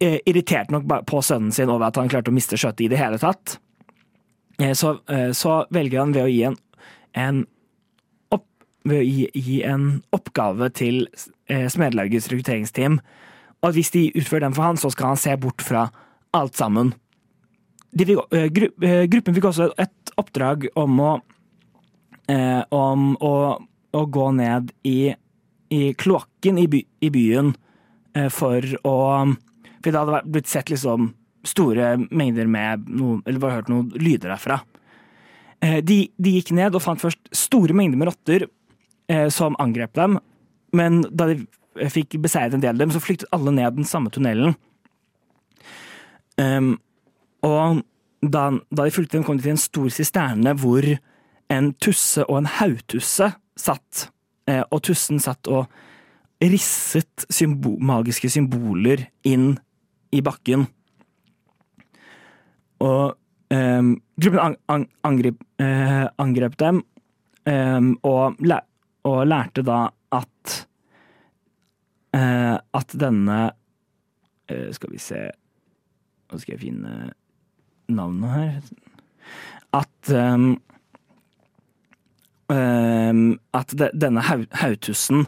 irritert 0.00 0.70
nok 0.72 0.86
på 1.08 1.20
sønnen 1.24 1.52
sin 1.52 1.68
over 1.68 1.90
at 1.90 1.98
han 2.00 2.08
klarte 2.08 2.32
å 2.32 2.34
miste 2.34 2.56
skjøtet 2.56 2.86
i 2.86 2.90
det 2.92 3.00
hele 3.00 3.18
tatt. 3.20 3.58
Eh, 4.60 4.72
så, 4.72 4.98
eh, 5.08 5.30
så 5.36 5.64
velger 5.70 6.00
han 6.00 6.14
ved 6.16 6.24
å 6.24 6.30
gi 6.30 6.42
en, 6.48 6.56
en 7.14 7.46
ved 8.88 8.96
å 8.96 9.04
gi, 9.04 9.26
gi 9.36 9.58
en 9.68 9.88
oppgave 10.16 10.70
til 10.72 11.02
eh, 11.52 11.66
Smedlaugets 11.68 12.30
rekrutteringsteam, 12.32 12.96
og 13.60 13.74
hvis 13.76 13.92
de 13.92 14.06
utfører 14.16 14.46
den 14.46 14.56
for 14.56 14.64
han, 14.64 14.80
så 14.80 14.88
skal 14.92 15.12
han 15.12 15.20
se 15.20 15.34
bort 15.36 15.60
fra 15.60 15.90
alt 16.32 16.56
sammen. 16.56 16.94
Fikk, 17.92 18.22
eh, 18.32 18.48
gru, 18.48 18.70
eh, 18.80 19.04
gruppen 19.10 19.36
fikk 19.36 19.50
også 19.50 19.68
et 19.76 20.14
oppdrag 20.20 20.70
om 20.80 20.96
å 21.04 21.10
eh, 22.30 22.62
om 22.70 23.12
å, 23.20 23.34
å 23.92 24.02
gå 24.06 24.26
ned 24.38 24.72
i, 24.86 25.12
i 25.74 25.82
kloakken 25.98 26.60
i, 26.62 26.66
by, 26.70 26.82
i 27.04 27.10
byen 27.12 27.52
eh, 28.14 28.30
for 28.32 28.64
å 28.86 28.98
For 29.80 29.90
det 29.90 30.00
hadde 30.00 30.22
blitt 30.28 30.50
sett 30.50 30.72
liksom 30.72 31.12
store 31.46 31.94
mengder 32.10 32.48
med 32.50 32.88
noe, 32.92 33.22
Eller 33.24 33.40
bare 33.40 33.60
hørt 33.60 33.70
noen 33.72 33.88
lyder 33.96 34.34
derfra. 34.34 34.60
Eh, 35.60 35.80
de, 35.84 36.02
de 36.16 36.34
gikk 36.36 36.52
ned 36.56 36.76
og 36.76 36.84
fant 36.84 37.00
først 37.00 37.30
store 37.36 37.76
mengder 37.76 38.00
med 38.00 38.10
rotter 38.10 38.46
eh, 39.10 39.28
som 39.32 39.56
angrep 39.60 39.94
dem. 39.96 40.18
Men 40.76 41.02
da 41.08 41.30
de 41.30 41.90
fikk 41.92 42.18
beseiret 42.20 42.54
en 42.56 42.62
del 42.62 42.74
av 42.74 42.82
dem, 42.82 42.92
så 42.92 43.02
flyktet 43.02 43.30
alle 43.34 43.52
ned 43.54 43.78
den 43.78 43.88
samme 43.88 44.12
tunnelen. 44.12 44.56
Um, 46.40 46.74
og 47.44 47.82
da, 48.20 48.46
da 48.72 48.86
de 48.86 48.94
fulgte 48.94 49.18
dem, 49.18 49.24
kom 49.26 49.38
de 49.38 49.44
til 49.44 49.54
en 49.54 49.60
stor 49.60 49.88
sisterne 49.92 50.54
hvor 50.60 50.86
en 51.50 51.70
tusse 51.82 52.24
og 52.26 52.40
en 52.40 52.50
haugtusse 52.60 53.30
satt. 53.58 54.08
Eh, 54.48 54.62
og 54.68 54.82
tussen 54.86 55.20
satt 55.22 55.48
og 55.50 55.68
risset 56.40 57.26
symbol, 57.32 57.76
magiske 57.84 58.30
symboler 58.32 59.06
inn 59.28 59.58
i 60.12 60.20
bakken. 60.24 60.66
Og 62.80 63.14
um, 63.52 63.90
gruppen 64.20 64.40
ang 64.40 64.56
ang 64.72 64.86
angrep, 65.06 65.42
uh, 65.60 66.06
angrep 66.22 66.56
dem, 66.60 66.82
um, 67.46 67.92
og, 68.02 68.40
og 69.04 69.20
lærte 69.28 69.64
da 69.66 69.82
at 70.16 70.54
uh, 72.16 72.56
at 72.58 72.96
denne 72.98 73.40
uh, 74.50 74.68
Skal 74.74 74.90
vi 74.92 74.98
se 74.98 75.28
Nå 76.30 76.38
skal 76.38 76.54
jeg 76.54 76.62
finne 76.62 77.12
navnet 77.90 78.30
her. 78.30 78.66
At 79.74 80.12
um, 80.14 80.52
At 83.54 83.74
de, 83.78 83.90
denne 83.94 84.22
hau- 84.26 84.50
haugtussen 84.58 85.26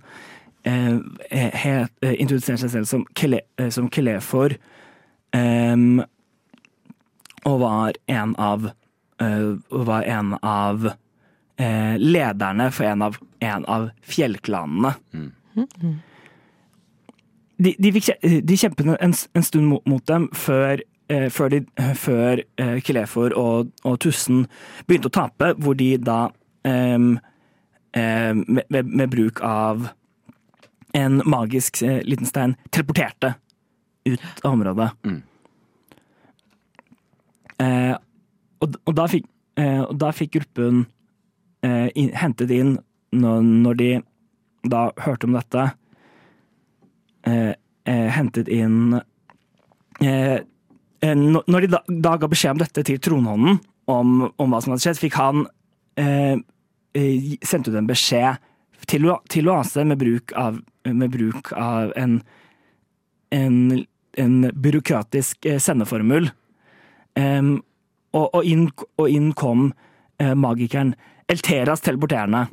eh, 0.65 0.99
het- 1.31 1.93
eh, 2.03 2.15
introduserte 2.21 2.61
seg 2.67 2.71
selv 2.71 2.87
som, 2.91 3.07
Kele, 3.19 3.41
eh, 3.59 3.69
som 3.71 3.89
Kelefor, 3.91 4.55
em, 5.35 6.03
og 7.45 7.61
var 7.61 7.93
en 8.09 8.35
av 8.39 8.71
eh, 9.21 9.55
var 9.71 10.03
en 10.03 10.35
av 10.43 10.87
eh, 11.59 11.97
lederne 11.99 12.71
for 12.73 12.85
en 12.85 13.03
av, 13.03 13.17
en 13.41 13.65
av 13.71 13.91
fjellklanene. 14.03 14.95
De, 17.63 17.75
de, 17.79 17.93
fikk, 17.95 18.09
de 18.43 18.57
kjempet 18.59 18.89
en, 18.99 19.13
en 19.15 19.45
stund 19.47 19.69
mot, 19.71 19.85
mot 19.87 20.05
dem 20.09 20.29
før, 20.35 20.81
eh, 21.13 21.29
før, 21.31 21.53
de, 21.53 21.61
før 21.95 22.43
eh, 22.59 22.79
Kelefor 22.83 23.35
og, 23.39 23.71
og 23.87 23.99
Tussen 24.03 24.47
begynte 24.89 25.11
å 25.13 25.15
tape, 25.15 25.53
hvor 25.63 25.77
de 25.79 25.93
da 26.03 26.25
um, 26.67 27.13
med, 27.95 28.65
med, 28.73 28.89
med 28.89 29.11
bruk 29.13 29.43
av 29.45 29.91
en 30.93 31.23
magisk 31.25 31.83
eh, 31.83 32.01
liten 32.05 32.27
stein 32.27 32.57
teleporterte 32.71 33.35
ut 34.05 34.21
av 34.43 34.53
området. 34.53 34.91
Mm. 35.07 35.23
Eh, 37.63 37.97
og, 38.63 38.77
og, 38.85 38.95
da 38.97 39.07
fikk, 39.11 39.27
eh, 39.61 39.81
og 39.83 39.95
da 40.01 40.11
fikk 40.15 40.35
gruppen 40.39 40.85
eh, 41.65 41.89
in, 41.99 42.11
hentet 42.17 42.53
inn 42.55 42.77
når, 43.13 43.47
når 43.67 43.79
de 43.81 43.91
da 44.73 44.87
hørte 45.03 45.27
om 45.27 45.35
dette 45.35 45.63
eh, 47.27 47.53
eh, 47.53 48.09
Hentet 48.15 48.51
inn 48.53 49.01
når 51.03 51.65
de 51.65 51.69
da, 51.71 51.81
da 51.87 52.13
ga 52.19 52.29
beskjed 52.31 52.55
om 52.55 52.61
dette 52.63 52.83
til 52.87 52.99
tronhånden, 53.03 53.59
om, 53.91 54.23
om 54.31 54.55
hva 54.55 54.61
som 54.63 54.73
hadde 54.73 54.85
skjedd, 54.85 55.01
fikk 55.03 55.17
han 55.19 55.43
sendt 57.47 57.69
ut 57.69 57.77
en 57.79 57.91
beskjed 57.91 58.39
til, 58.87 59.07
Lo- 59.07 59.23
til 59.31 59.49
Oase 59.51 59.85
med 59.89 60.01
bruk 60.01 60.33
av, 60.39 60.61
med 60.89 61.11
bruk 61.13 61.53
av 61.57 61.93
en, 61.97 62.21
en, 63.35 63.59
en 64.19 64.37
byråkratisk 64.53 65.47
eh, 65.47 65.61
sendeformul. 65.63 66.31
Um, 67.19 67.59
og, 68.17 68.29
og, 68.35 68.45
inn, 68.45 68.69
og 69.01 69.09
inn 69.13 69.33
kom 69.37 69.71
uh, 69.73 70.33
magikeren 70.37 70.95
Elteras 71.33 71.81
teleporterende, 71.85 72.47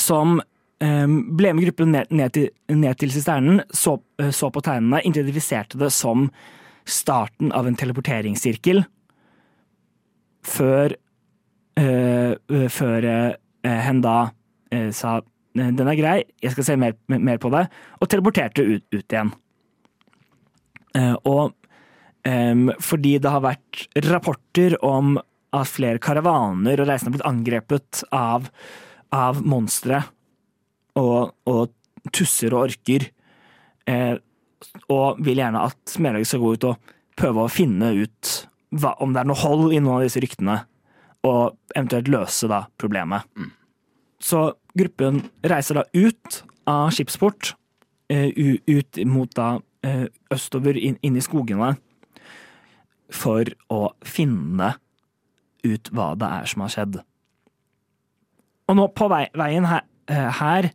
som 0.00 0.38
um, 0.40 1.16
ble 1.36 1.52
med 1.56 1.66
gruppen 1.66 1.92
ned, 1.92 2.12
ned, 2.12 2.32
til, 2.36 2.50
ned 2.72 3.00
til 3.00 3.12
sisternen, 3.12 3.62
så, 3.72 3.96
uh, 4.20 4.30
så 4.32 4.50
på 4.52 4.62
tegnene, 4.64 5.02
identifiserte 5.08 5.80
det 5.80 5.90
som 5.92 6.28
starten 6.86 7.50
av 7.56 7.66
en 7.66 7.76
teleporteringssirkel, 7.76 8.84
før 10.46 10.94
eh, 11.76 12.68
før 12.70 13.06
hen 13.66 14.02
da 14.04 14.30
sa 14.92 15.18
"Eh, 15.56 15.70
den 15.72 15.88
er 15.88 15.96
grei, 15.96 16.24
jeg 16.42 16.52
skal 16.52 16.64
se 16.64 16.76
mer, 16.76 16.96
mer 17.08 17.38
på 17.38 17.50
det, 17.50 17.66
og 18.00 18.08
teleporterte 18.08 18.64
ut, 18.64 18.84
ut 18.92 19.08
igjen. 19.08 19.32
Eh, 20.94 21.14
og 21.24 21.54
em, 22.24 22.70
fordi 22.80 23.18
det 23.22 23.30
har 23.30 23.44
vært 23.44 23.86
rapporter 24.04 24.76
om 24.84 25.16
at 25.56 25.70
flere 25.70 26.02
karavaner 26.02 26.80
og 26.80 26.88
reisende 26.88 27.12
har 27.12 27.16
blitt 27.16 27.30
angrepet 27.30 28.04
av, 28.12 28.50
av 29.12 29.40
monstre 29.46 30.02
og, 30.96 31.32
og 31.46 31.72
tusser 32.12 32.54
og 32.54 32.70
orker, 32.70 33.08
eh, 33.88 34.16
og 34.92 35.20
vil 35.24 35.40
gjerne 35.40 35.66
at 35.68 35.78
Smedlaget 35.90 36.32
skal 36.32 36.42
gå 36.42 36.54
ut 36.56 36.68
og 36.70 36.94
prøve 37.16 37.44
å 37.44 37.52
finne 37.52 37.92
ut 37.96 38.32
hva, 38.76 38.96
om 39.00 39.12
det 39.14 39.22
er 39.22 39.28
noe 39.28 39.40
hold 39.40 39.70
i 39.72 39.80
noen 39.80 40.00
av 40.00 40.06
disse 40.06 40.20
ryktene, 40.20 40.58
og 41.26 41.56
eventuelt 41.74 42.10
løse 42.12 42.48
da 42.50 42.64
problemet. 42.80 43.24
Så 44.22 44.54
gruppen 44.76 45.24
reiser 45.44 45.80
da 45.80 45.84
ut 45.92 46.42
av 46.68 46.90
skipsport, 46.94 47.54
eh, 48.08 48.30
ut 48.66 48.98
mot 49.06 49.32
da 49.36 49.58
eh, 49.86 50.06
østover 50.32 50.76
inn, 50.76 50.98
inn 51.02 51.16
i 51.16 51.24
skogene, 51.24 51.76
for 53.12 53.46
å 53.70 53.92
finne 54.04 54.74
ut 55.66 55.90
hva 55.94 56.14
det 56.18 56.30
er 56.40 56.50
som 56.50 56.64
har 56.64 56.72
skjedd. 56.74 56.98
Og 58.66 58.78
nå 58.78 58.88
på 58.98 59.08
vei, 59.10 59.26
veien 59.36 59.66
her, 59.68 59.84
eh, 60.10 60.30
her, 60.40 60.70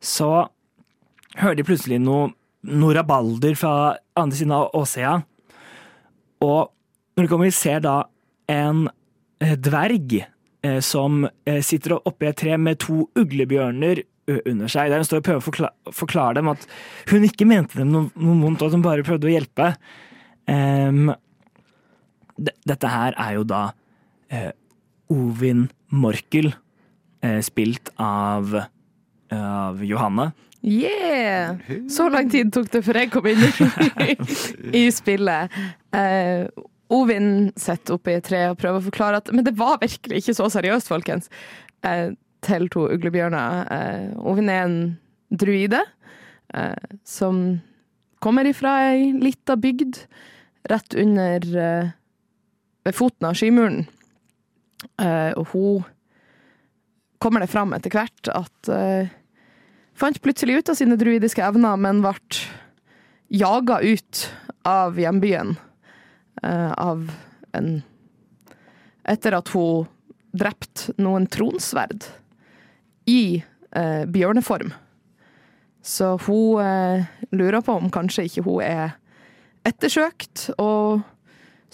så 0.00 0.48
hører 1.38 1.60
de 1.60 1.66
plutselig 1.68 2.00
noe, 2.02 2.32
noe 2.66 2.96
rabalder 2.96 3.54
fra 3.58 3.74
andre 4.18 4.36
siden 4.36 4.56
av 4.56 4.74
Åsea. 4.74 5.20
Og 6.42 6.72
når 7.14 7.26
de 7.26 7.30
kommer, 7.30 7.52
ser 7.54 7.84
da 7.84 8.02
en 8.50 8.88
dverg 9.38 10.24
som 10.84 11.24
eh, 11.48 11.60
sitter 11.64 11.96
oppe 11.96 12.26
i 12.26 12.30
et 12.30 12.38
tre 12.40 12.56
med 12.60 12.80
to 12.82 13.06
uglebjørner 13.18 14.02
under 14.44 14.70
seg. 14.70 14.90
Der 14.92 15.00
hun 15.00 15.08
står 15.08 15.22
og 15.22 15.26
prøver 15.26 15.40
å 15.40 15.46
forklare, 15.46 15.94
forklare 15.96 16.38
dem 16.38 16.50
at 16.52 16.66
hun 17.10 17.26
ikke 17.26 17.48
mente 17.48 17.80
dem 17.80 17.90
noe, 17.94 18.10
noe 18.20 18.38
vondt, 18.42 18.62
og 18.62 18.70
at 18.70 18.76
hun 18.76 18.84
bare 18.84 19.06
prøvde 19.06 19.30
å 19.30 19.32
hjelpe. 19.32 19.70
Um, 20.50 21.10
dette 22.38 22.90
her 22.90 23.16
er 23.20 23.38
jo 23.38 23.46
da 23.48 23.62
uh, 23.72 24.52
Ovin 25.12 25.66
Morkel, 25.90 26.52
uh, 27.24 27.40
spilt 27.44 27.90
av, 28.00 28.54
av 29.34 29.82
Johanne. 29.84 30.30
Yeah! 30.60 31.56
Så 31.88 32.08
lang 32.12 32.28
tid 32.30 32.52
tok 32.52 32.68
det 32.72 32.82
før 32.84 33.00
jeg 33.00 33.10
kom 33.14 33.28
inn 33.30 33.40
i, 33.40 34.16
i 34.82 34.84
spillet. 34.92 35.54
Eh, 35.96 36.44
Ovin 36.90 37.52
sitter 37.60 37.94
oppe 37.94 38.12
i 38.12 38.18
et 38.18 38.26
tre 38.26 38.42
og 38.50 38.58
prøver 38.58 38.80
å 38.80 38.86
forklare 38.88 39.20
at 39.20 39.30
Men 39.34 39.46
det 39.46 39.54
var 39.58 39.78
virkelig 39.82 40.24
ikke 40.24 40.36
så 40.40 40.48
seriøst, 40.50 40.90
folkens. 40.90 41.30
Eh, 41.86 42.16
til 42.44 42.68
to 42.72 42.86
uglebjørner. 42.90 43.70
Eh, 43.70 44.26
Ovin 44.26 44.50
er 44.50 44.64
en 44.64 44.78
druide 45.30 45.84
eh, 46.54 46.96
som 47.06 47.60
kommer 48.20 48.48
ifra 48.48 48.74
ei 48.90 49.10
lita 49.16 49.56
bygd 49.60 50.02
rett 50.72 50.98
under 50.98 51.48
eh, 51.56 51.96
Ved 52.80 52.96
foten 52.96 53.26
av 53.28 53.34
skymuren. 53.36 53.82
Eh, 54.96 55.36
og 55.36 55.50
hun 55.52 55.82
kommer 57.20 57.44
det 57.44 57.50
fram 57.52 57.74
etter 57.76 57.92
hvert 57.92 58.30
at 58.32 58.70
eh, 58.72 59.10
fant 59.92 60.16
plutselig 60.24 60.56
ut 60.56 60.72
av 60.72 60.78
sine 60.78 60.96
druidiske 60.96 61.44
evner, 61.44 61.76
men 61.76 62.00
ble 62.00 62.14
jaga 63.28 63.82
ut 63.84 64.22
av 64.64 64.96
hjembyen 64.96 65.58
av 66.42 67.10
en 67.52 67.82
Etter 69.10 69.32
at 69.32 69.48
hun 69.56 69.86
drepte 70.36 70.92
noen 71.00 71.24
tronsverd 71.26 72.04
i 73.10 73.42
eh, 73.72 74.04
bjørneform. 74.06 74.74
Så 75.82 76.12
hun 76.26 76.60
eh, 76.62 77.08
lurer 77.32 77.64
på 77.64 77.74
om 77.80 77.88
kanskje 77.90 78.26
ikke 78.28 78.44
hun 78.46 78.62
er 78.62 78.92
ettersøkt, 79.66 80.50
og 80.60 81.00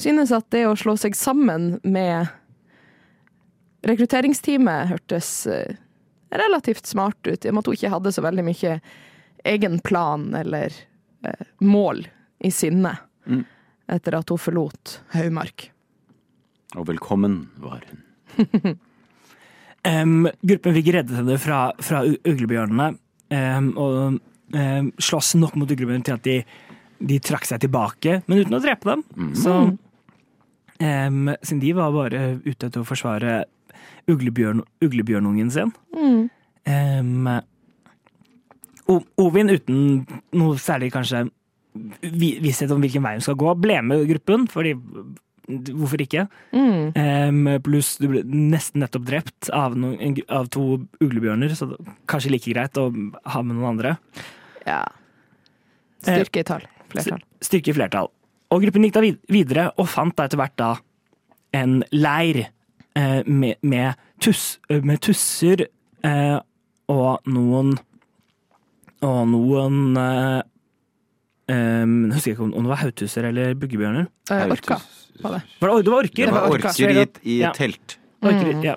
synes 0.01 0.33
at 0.35 0.47
det 0.55 0.65
å 0.69 0.77
slå 0.79 0.97
seg 1.01 1.19
sammen 1.19 1.77
med 1.85 2.31
rekrutteringsteamet 3.87 4.93
hørtes 4.95 5.31
eh, 5.51 5.77
relativt 6.31 6.87
smart 6.87 7.21
ut, 7.27 7.45
i 7.45 7.51
og 7.51 7.59
med 7.59 7.63
at 7.63 7.71
hun 7.71 7.79
ikke 7.79 7.93
hadde 7.93 8.15
så 8.15 8.25
veldig 8.25 8.47
mye 8.47 8.79
egen 9.47 9.79
plan 9.85 10.31
eller 10.35 10.75
eh, 11.27 11.51
mål 11.61 12.07
i 12.47 12.55
sinne 12.55 12.97
Mm. 13.27 13.41
Etter 13.93 14.19
at 14.19 14.31
hun 14.33 14.41
forlot 14.41 15.01
Haugmark. 15.15 15.71
Og 16.77 16.89
velkommen 16.89 17.47
var 17.63 17.85
hun. 17.89 18.03
um, 19.91 20.29
gruppen 20.43 20.77
fikk 20.77 20.93
reddet 20.97 21.19
henne 21.21 21.39
fra, 21.41 21.61
fra 21.81 22.03
uglebjørnene, 22.07 22.89
um, 23.33 23.73
og 23.79 23.99
um, 24.19 24.93
slåss 24.99 25.35
nok 25.41 25.57
mot 25.61 25.71
uglebjørnene 25.71 26.07
til 26.07 26.19
at 26.19 26.27
de, 26.27 26.39
de 27.13 27.21
trakk 27.23 27.47
seg 27.49 27.63
tilbake, 27.65 28.21
men 28.27 28.43
uten 28.43 28.59
å 28.59 28.63
drepe 28.65 28.91
dem. 28.91 29.05
Så 29.39 29.57
em, 30.83 31.31
siden 31.41 31.63
de 31.63 31.75
var 31.79 31.95
bare 31.95 32.25
ute 32.45 32.69
etter 32.69 32.83
å 32.83 32.89
forsvare 32.89 33.45
uglebjørn, 34.11 34.63
uglebjørnungen 34.85 35.53
sin. 35.55 35.73
Mm. 35.97 36.27
Ovin 39.23 39.51
uten 39.51 39.81
noe 40.37 40.59
særlig 40.63 40.93
kanskje 40.95 41.27
visshet 42.03 42.73
om 42.75 42.83
hvilken 42.83 43.05
vei 43.05 43.17
hun 43.17 43.25
skal 43.25 43.39
gå, 43.41 43.55
ble 43.61 43.79
med 43.85 44.05
gruppen, 44.11 44.47
fordi 44.51 44.75
hvorfor 45.47 46.03
ikke? 46.03 46.27
Mm. 46.51 46.91
Um, 46.99 47.51
pluss 47.63 47.95
du 48.01 48.09
ble 48.11 48.23
nesten 48.27 48.83
nettopp 48.83 49.07
drept 49.07 49.51
av, 49.55 49.77
noen, 49.79 50.19
av 50.33 50.51
to 50.55 50.65
uglebjørner, 51.05 51.55
så 51.55 51.71
kanskje 52.11 52.33
like 52.35 52.51
greit 52.51 52.81
å 52.81 52.89
ha 52.91 53.45
med 53.45 53.55
noen 53.55 53.71
andre. 53.77 53.97
Ja. 54.67 54.83
Styrke 56.03 56.43
i 56.43 56.47
tall. 56.47 56.67
Flertall. 56.91 57.23
Styrke 57.45 57.73
i 57.73 57.77
flertall. 57.77 58.11
Og 58.55 58.63
gruppen 58.63 58.87
gikk 58.87 58.97
da 58.97 59.07
videre 59.33 59.71
og 59.77 59.89
fant 59.91 60.15
da 60.19 60.27
etter 60.27 60.41
hvert 60.41 60.59
da 60.59 60.75
en 61.57 61.81
leir 61.95 62.45
eh, 62.99 63.23
med, 63.27 63.59
med, 63.63 63.95
tuss, 64.23 64.59
eh, 64.71 64.83
med 64.87 65.01
tusser 65.03 65.67
eh, 65.67 66.39
og 66.93 67.31
noen 67.31 67.75
og 69.07 69.19
noen 69.31 69.99
eh, 70.01 70.41
em, 71.49 71.95
Jeg 72.11 72.15
husker 72.19 72.33
ikke 72.35 72.45
om 72.47 72.55
om 72.59 72.67
det 72.67 72.73
var 72.73 72.81
Hauthuser 72.83 73.29
eller 73.31 73.55
buggebjørner. 73.55 74.09
Eh, 74.31 74.47
orka, 74.51 74.81
var 75.23 75.37
det. 75.37 75.43
Var 75.61 75.71
det, 75.75 75.85
det 75.87 75.93
var 75.93 76.03
orker! 76.03 76.27
Det 76.27 76.35
var 76.35 76.51
orker 76.51 76.91
i, 76.91 77.07
i 77.25 77.39
Ja. 77.41 77.53
telt. 77.57 77.99
Orker, 78.23 78.63
ja. 78.65 78.77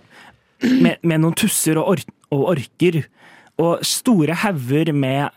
med, 0.62 0.98
med 1.04 1.22
noen 1.24 1.36
tusser 1.40 1.78
og, 1.80 1.88
or 1.96 2.00
og 2.36 2.44
orker. 2.58 3.02
Og 3.60 3.82
store 3.84 4.36
hauger 4.44 4.94
med 4.94 5.30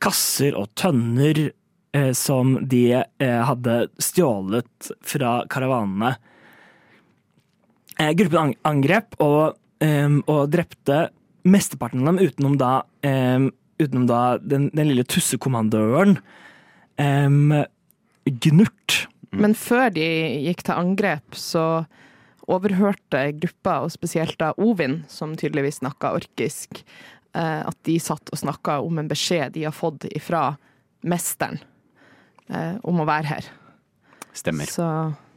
kasser 0.00 0.54
og 0.56 0.70
tønner 0.78 1.50
eh, 1.94 2.12
som 2.16 2.56
de 2.66 2.84
eh, 3.02 3.40
hadde 3.44 3.88
stjålet 4.02 4.90
fra 5.02 5.42
karavanene. 5.50 6.14
Eh, 7.98 8.12
gruppen 8.14 8.54
angrep 8.68 9.16
og, 9.20 9.56
em, 9.82 10.20
og 10.30 10.48
drepte 10.54 11.08
mesteparten 11.48 12.02
av 12.06 12.12
dem 12.14 12.20
utenom 12.28 12.56
da, 12.60 12.72
em, 13.06 13.50
utenom 13.78 14.06
da 14.10 14.38
den, 14.38 14.68
den 14.74 14.90
lille 14.92 15.04
tussekommandøren. 15.08 16.18
um, 16.98 17.52
Gnurt. 18.28 19.06
Men 19.32 19.54
før 19.56 19.88
de 19.94 20.04
gikk 20.48 20.62
til 20.66 20.74
angrep, 20.76 21.36
så 21.36 21.84
overhørte 22.48 23.22
gruppa, 23.40 23.78
og 23.84 23.92
spesielt 23.92 24.38
da 24.40 24.54
Ovin, 24.60 25.02
som 25.08 25.34
tydeligvis 25.36 25.80
snakka 25.82 26.14
orkisk, 26.16 26.82
eh, 27.36 27.60
at 27.68 27.76
de 27.84 27.98
satt 28.00 28.32
og 28.32 28.40
snakka 28.40 28.78
om 28.84 28.98
en 29.00 29.08
beskjed 29.10 29.52
de 29.56 29.66
har 29.68 29.72
fått 29.76 30.06
ifra 30.16 30.56
mesteren 31.04 31.60
eh, 32.48 32.76
om 32.84 33.00
å 33.00 33.08
være 33.08 33.28
her. 33.34 33.50
Stemmer. 34.32 34.68
Så 34.72 34.86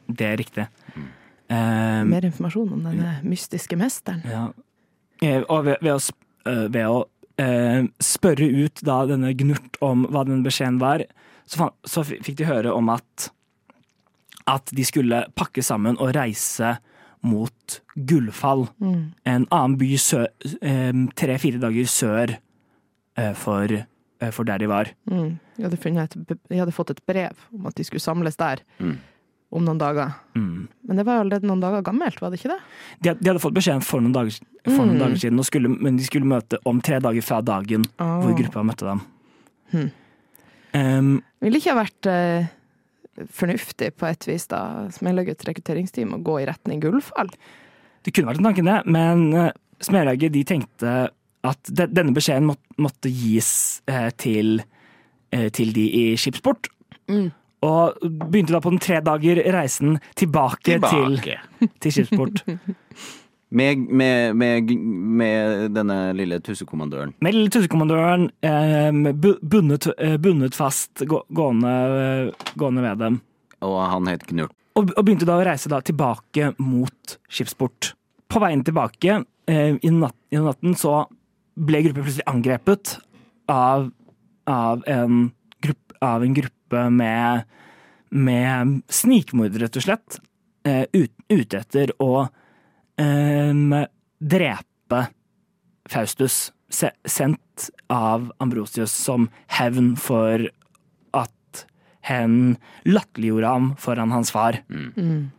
Det 0.08 0.28
er 0.34 0.38
riktig. 0.40 0.68
Em, 1.52 2.08
mer 2.08 2.24
informasjon 2.28 2.72
om 2.78 2.84
denne 2.88 3.18
mystiske 3.28 3.76
mesteren. 3.80 4.24
Ja. 4.28 4.46
Eh, 5.22 5.44
Og 5.50 5.66
ved, 5.68 5.78
ved 5.84 5.98
å, 5.98 6.00
ved 6.72 6.86
å 6.88 7.04
spørre 8.04 8.48
ut 8.52 8.82
da 8.86 9.02
denne 9.10 9.34
Gnurt 9.38 9.80
om 9.82 10.06
hva 10.12 10.26
den 10.28 10.44
beskjeden 10.46 10.80
var, 10.82 11.04
så, 11.46 11.64
fan, 11.64 11.76
så 11.88 12.04
fikk 12.06 12.38
de 12.40 12.48
høre 12.50 12.74
om 12.74 12.90
at, 12.94 13.28
at 14.52 14.72
de 14.76 14.86
skulle 14.88 15.24
pakke 15.40 15.64
sammen 15.66 15.98
og 16.00 16.14
reise 16.18 16.76
mot 17.22 17.78
Gullfall. 17.96 18.66
En 18.82 19.46
annen 19.46 19.78
by 19.78 19.94
sø, 20.02 20.26
eh, 20.62 20.94
tre-fire 21.18 21.62
dager 21.62 21.90
sør 21.90 22.34
eh, 22.34 23.34
for, 23.38 23.76
eh, 23.78 24.32
for 24.32 24.48
der 24.48 24.64
de 24.64 24.70
var. 24.72 24.90
Mm. 25.10 25.38
De, 25.58 25.64
hadde 25.68 25.82
funnet 25.82 26.16
et, 26.18 26.38
de 26.50 26.60
hadde 26.60 26.76
fått 26.76 26.96
et 26.96 27.04
brev 27.06 27.46
om 27.54 27.70
at 27.70 27.78
de 27.78 27.86
skulle 27.88 28.04
samles 28.04 28.40
der 28.42 28.64
Mm. 28.82 28.98
Om 29.52 29.66
noen 29.68 29.80
dager. 29.82 30.14
Mm. 30.38 30.68
Men 30.88 31.00
det 31.00 31.06
var 31.08 31.22
allerede 31.22 31.48
noen 31.50 31.62
dager 31.64 31.84
gammelt, 31.86 32.22
var 32.24 32.32
det 32.32 32.40
ikke 32.40 32.54
det? 32.54 32.60
De, 33.04 33.14
de 33.20 33.32
hadde 33.32 33.44
fått 33.44 33.56
beskjeden 33.58 33.84
for 33.84 34.04
noen 34.04 34.16
dager, 34.16 34.38
for 34.70 34.86
noen 34.86 35.02
dager 35.02 35.20
siden, 35.20 35.42
skulle, 35.48 35.72
men 35.76 36.00
de 36.00 36.08
skulle 36.08 36.30
møte 36.30 36.60
om 36.70 36.80
tre 36.84 37.02
dager 37.04 37.26
fra 37.26 37.42
dagen 37.46 37.84
hvor 38.00 38.32
Ah. 38.32 38.38
gruppa 38.38 38.64
møtte 38.64 38.88
dem. 38.88 39.04
Hmm. 39.72 39.90
Um, 40.72 41.10
Ville 41.44 41.60
ikke 41.60 41.74
ha 41.74 41.82
vært 41.82 42.08
uh, 42.08 42.48
fornuftig 43.36 43.92
på 44.00 44.08
et 44.08 44.28
vis, 44.30 44.48
da, 44.52 44.88
Smedlaugets 44.96 45.48
rekrutteringsteam, 45.48 46.16
å 46.16 46.22
gå 46.24 46.40
i 46.42 46.48
retning 46.48 46.80
Gullfall? 46.84 47.32
Det 48.06 48.14
kunne 48.16 48.32
vært 48.32 48.40
en 48.40 48.48
tanke, 48.50 48.66
det, 48.66 48.78
men 48.88 49.28
uh, 49.36 49.50
Smedlaget 49.84 50.32
de 50.36 50.46
tenkte 50.48 50.96
at 51.44 51.74
de, 51.74 51.88
denne 51.90 52.16
beskjeden 52.16 52.48
måtte, 52.52 52.78
måtte 52.80 53.12
gis 53.12 53.82
uh, 53.92 54.10
til, 54.22 54.62
uh, 55.36 55.48
til 55.54 55.76
de 55.76 55.86
i 55.98 56.04
skipsport. 56.20 56.70
Mm. 57.12 57.32
Og 57.62 57.98
begynte 58.02 58.56
da 58.56 58.62
på 58.64 58.72
den 58.74 58.82
tre 58.82 59.02
dager 59.06 59.42
reisen 59.54 60.00
tilbake, 60.18 60.80
Tilbake. 60.80 61.36
Til, 61.60 61.70
til 61.84 61.94
skipsport. 61.94 62.42
Med, 63.52 63.78
med, 63.78 64.36
med, 64.36 64.72
med 65.20 65.76
denne 65.76 65.98
lille 66.16 66.40
tussekommandøren. 66.40 67.12
Med 67.20 67.36
lille 67.36 67.52
tussekommandøren 67.52 68.30
eh, 68.48 69.12
bundet, 69.44 69.90
eh, 69.98 70.16
bundet 70.22 70.56
fast 70.56 71.04
gå, 71.06 71.20
gående, 71.30 72.32
gående 72.56 72.86
ved 72.86 73.04
dem. 73.04 73.20
Og 73.68 73.78
han 73.92 74.08
het 74.10 74.24
Gnurt. 74.30 74.56
Og, 74.80 74.94
og 74.96 75.04
begynte 75.04 75.28
da 75.28 75.36
å 75.36 75.44
reise 75.46 75.70
da 75.70 75.82
tilbake 75.84 76.54
mot 76.64 77.18
skipsport. 77.30 77.92
På 78.32 78.40
veien 78.42 78.64
tilbake 78.66 79.20
eh, 79.52 79.76
i, 79.76 79.92
natt, 79.92 80.16
i 80.32 80.40
natten 80.40 80.78
så 80.80 81.04
ble 81.60 81.84
gruppen 81.84 82.08
plutselig 82.08 82.30
angrepet 82.32 82.96
av, 83.52 83.90
av, 84.48 84.88
en, 84.88 85.28
gruppe, 85.62 86.00
av 86.00 86.24
en 86.24 86.40
gruppe 86.40 86.61
med, 86.74 87.48
med 88.10 88.80
snikmordere, 88.92 89.68
rett 89.68 89.80
og 89.80 89.86
slett. 89.86 90.20
Eh, 90.68 90.86
ut, 90.94 91.14
ute 91.32 91.62
etter 91.64 91.94
å 92.02 92.28
eh, 93.02 93.84
drepe 94.22 95.04
Faustus, 95.90 96.52
se, 96.72 96.92
sendt 97.10 97.70
av 97.92 98.30
Ambrosius 98.44 98.94
som 98.94 99.30
hevn 99.52 99.96
for 100.00 100.46
at 101.18 101.66
hen 102.08 102.56
latterliggjorde 102.88 103.54
ham 103.54 103.72
foran 103.82 104.14
hans 104.14 104.32
far. 104.34 104.62
Mm. 104.70 105.32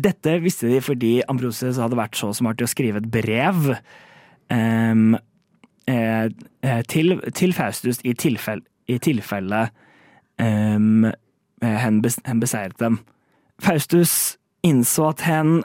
Dette 0.00 0.38
visste 0.40 0.68
de 0.70 0.78
fordi 0.80 1.18
Ambrosius 1.28 1.80
hadde 1.80 1.98
vært 1.98 2.16
så 2.16 2.30
smart 2.36 2.58
til 2.60 2.68
å 2.68 2.70
skrive 2.72 3.02
et 3.02 3.08
brev 3.12 3.66
um, 4.48 5.16
eh, 5.88 6.28
eh, 6.64 6.80
til, 6.88 7.18
til 7.36 7.54
Faustus 7.56 8.00
i 8.04 8.14
tilfelle, 8.18 8.64
i 8.88 8.98
tilfelle 9.02 9.68
eh, 10.40 10.78
hen, 11.60 12.02
bes, 12.04 12.18
hen 12.26 12.42
beseiret 12.42 12.78
dem. 12.80 13.00
Faustus 13.62 14.38
innså 14.66 15.10
at 15.10 15.24
hen 15.26 15.60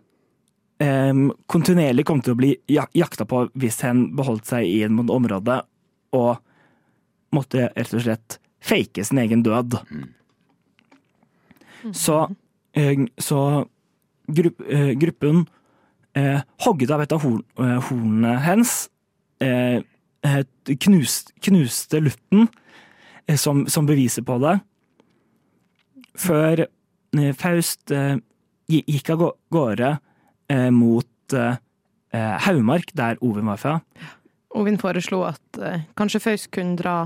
um, 0.82 1.28
kontinuerlig 1.52 2.06
kom 2.10 2.22
til 2.24 2.36
å 2.36 2.40
bli 2.40 2.52
jak 2.72 2.94
jakta 2.98 3.28
på 3.30 3.46
hvis 3.60 3.82
hen 3.86 4.08
beholdt 4.18 4.50
seg 4.50 4.68
i 4.68 4.82
et 4.86 5.14
område, 5.14 5.62
og 6.14 6.42
måtte 7.34 7.70
rett 7.74 7.94
og 7.94 8.06
slett 8.06 8.40
fake 8.64 9.06
sin 9.06 9.22
egen 9.22 9.44
død. 9.46 9.78
Så, 11.92 12.18
eh, 12.78 13.06
så 13.18 13.40
grupp, 14.32 14.62
uh, 14.62 14.94
gruppen 14.98 15.44
uh, 16.18 16.40
hogget 16.66 16.94
av 16.94 17.04
et 17.04 17.14
av 17.14 17.24
horn, 17.26 17.42
uh, 17.60 17.80
hornene 17.90 18.38
hennes, 18.46 18.76
eh, 19.44 19.82
eh, 20.24 20.44
knust, 20.86 21.34
knuste 21.44 22.00
lutten 22.04 22.48
eh, 22.48 22.63
som, 23.40 23.66
som 23.72 23.88
beviser 23.88 24.26
på 24.28 24.38
det, 24.44 24.58
før 26.20 26.66
eh, 26.66 27.32
Faust 27.38 27.92
eh, 27.94 28.18
gikk 28.70 29.14
av 29.14 29.26
gårde 29.54 29.96
eh, 30.52 30.70
mot 30.74 31.38
eh, 31.38 31.58
eh, 32.14 32.36
Haumark, 32.48 32.94
der 32.94 33.18
Ovin 33.24 33.50
var 33.50 33.62
fra. 33.62 33.80
Ovin 34.54 34.78
foreslo 34.82 35.24
at 35.28 35.62
eh, 35.62 35.88
kanskje 35.98 36.22
Faust 36.24 36.52
kunne 36.54 36.78
dra 36.80 36.98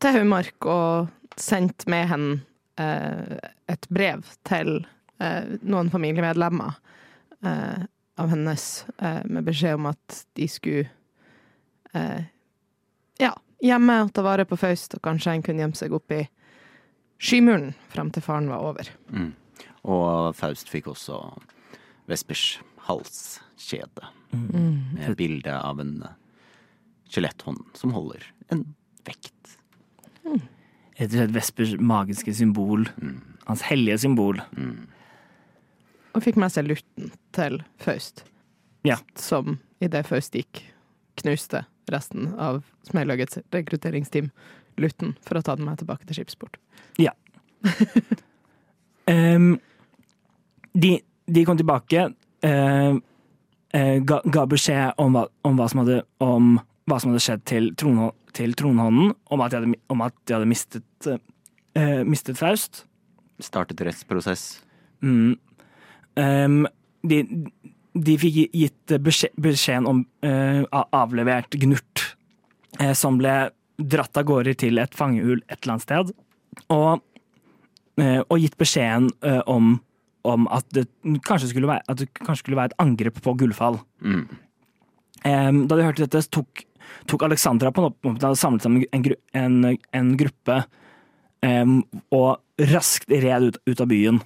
til 0.00 0.18
Haumark 0.18 0.68
og 0.68 1.10
sendt 1.40 1.86
med 1.90 2.08
henne 2.10 2.40
eh, 2.80 3.38
et 3.70 3.88
brev 3.92 4.24
til 4.48 4.82
eh, 5.22 5.56
noen 5.62 5.92
familiemedlemmer 5.92 6.76
eh, 7.44 7.86
av 8.20 8.32
hennes, 8.32 8.66
eh, 8.98 9.22
med 9.24 9.46
beskjed 9.48 9.78
om 9.80 9.88
at 9.92 10.24
de 10.36 10.48
skulle 10.50 10.88
eh, 11.96 12.28
ja, 13.20 13.32
hjemme 13.64 13.96
og 14.04 14.12
ta 14.16 14.24
vare 14.24 14.46
på 14.48 14.58
Faust, 14.60 14.96
og 14.96 15.04
kanskje 15.04 15.36
en 15.36 15.44
kunne 15.44 15.64
gjemme 15.64 15.78
seg 15.78 15.94
opp 15.96 16.12
i 16.14 16.24
skymuren 17.20 17.74
frem 17.92 18.10
til 18.14 18.24
faren 18.24 18.48
var 18.50 18.64
over. 18.64 18.88
Mm. 19.12 19.32
Og 19.90 20.36
Faust 20.36 20.70
fikk 20.72 20.90
også 20.92 21.20
Vespers 22.10 22.58
halskjede. 22.88 24.08
Med 24.30 25.16
bilde 25.18 25.54
av 25.54 25.80
en 25.82 25.94
skjeletthånd 27.10 27.62
som 27.78 27.94
holder 27.94 28.24
en 28.54 28.64
vekt. 29.06 29.56
Rett 30.24 31.10
og 31.10 31.16
slett 31.16 31.34
Vespers 31.34 31.74
magiske 31.80 32.34
symbol. 32.36 32.86
Hans 33.48 33.64
hellige 33.66 33.98
symbol. 34.04 34.40
Og 36.14 36.24
fikk 36.24 36.38
med 36.40 36.52
seg 36.54 36.68
lutten 36.70 37.12
til 37.36 37.60
Faust. 37.82 38.24
Ja. 38.86 38.98
Som 39.18 39.58
idet 39.82 40.06
Faust 40.08 40.36
gikk, 40.36 40.62
knuste 41.20 41.64
resten 41.92 42.32
av 42.40 42.62
Smeilagets 42.88 43.38
rekrutteringsteam 43.54 44.30
lutten 44.80 45.14
for 45.26 45.38
å 45.38 45.44
ta 45.44 45.56
den 45.58 45.68
med 45.68 45.80
tilbake 45.80 46.08
til 46.08 46.20
skipsport. 46.20 46.60
Ehm, 49.10 49.56
de, 50.72 50.90
de 51.26 51.42
kom 51.44 51.56
tilbake, 51.58 52.04
uh, 52.46 52.92
uh, 53.74 53.96
ga, 54.06 54.18
ga 54.22 54.44
beskjed 54.46 55.00
om 55.02 55.16
hva, 55.16 55.24
om, 55.48 55.56
hva 55.58 55.66
som 55.72 55.82
hadde, 55.82 55.96
om 56.22 56.52
hva 56.86 56.98
som 57.00 57.10
hadde 57.10 57.24
skjedd 57.24 57.42
til, 57.50 57.66
tron, 57.80 58.12
til 58.36 58.54
tronhånden, 58.58 59.14
om 59.34 59.42
at 59.42 59.50
de 59.50 59.58
hadde, 59.58 59.80
om 59.90 60.04
at 60.06 60.14
de 60.28 60.36
hadde 60.36 60.50
mistet, 60.50 61.10
uh, 61.10 62.02
mistet 62.06 62.38
Faust. 62.38 62.84
Startet 63.42 63.82
rettsprosess. 63.82 64.60
Mm. 65.02 65.34
Um, 66.20 66.62
de, 67.08 67.24
de 67.94 68.16
fikk 68.20 68.38
gitt 68.54 68.94
beskjed, 69.02 69.34
beskjeden 69.40 69.88
om 69.90 70.02
uh, 70.26 70.62
avlevert 70.94 71.54
Gnurt, 71.58 72.04
uh, 72.80 72.92
som 72.94 73.18
ble 73.20 73.50
dratt 73.80 74.18
av 74.20 74.26
gårde 74.28 74.54
til 74.60 74.78
et 74.78 74.94
fangehull 74.96 75.40
et 75.48 75.58
eller 75.58 75.76
annet 75.76 75.86
sted, 75.86 76.12
og, 76.70 77.02
uh, 78.00 78.20
og 78.22 78.36
gitt 78.42 78.58
beskjeden 78.60 79.10
om, 79.50 79.78
om 80.28 80.46
at, 80.54 80.66
det 80.76 80.86
kanskje 81.26 81.52
skulle 81.52 81.70
være, 81.70 81.86
at 81.88 82.02
det 82.02 82.10
kanskje 82.20 82.44
skulle 82.44 82.60
være 82.60 82.74
et 82.74 82.80
angrep 82.82 83.20
på 83.24 83.34
Gullfall. 83.40 83.80
Mm. 84.04 84.26
Um, 85.20 85.64
da 85.68 85.76
de 85.76 85.84
hørte 85.84 86.06
dette, 86.06 86.22
tok, 86.32 86.62
tok 87.10 87.26
Alexandra 87.26 87.72
på 87.74 87.82
en 87.82 87.90
oppmåte 87.90 88.30
og 88.30 88.38
samlet 88.40 88.64
sammen 88.64 88.86
en, 88.88 89.02
gru, 89.04 89.16
en, 89.36 89.58
en 89.96 90.12
gruppe 90.20 90.62
um, 91.44 91.80
og 92.14 92.70
raskt 92.70 93.12
red 93.12 93.50
ut, 93.50 93.58
ut 93.68 93.82
av 93.82 93.90
byen. 93.90 94.20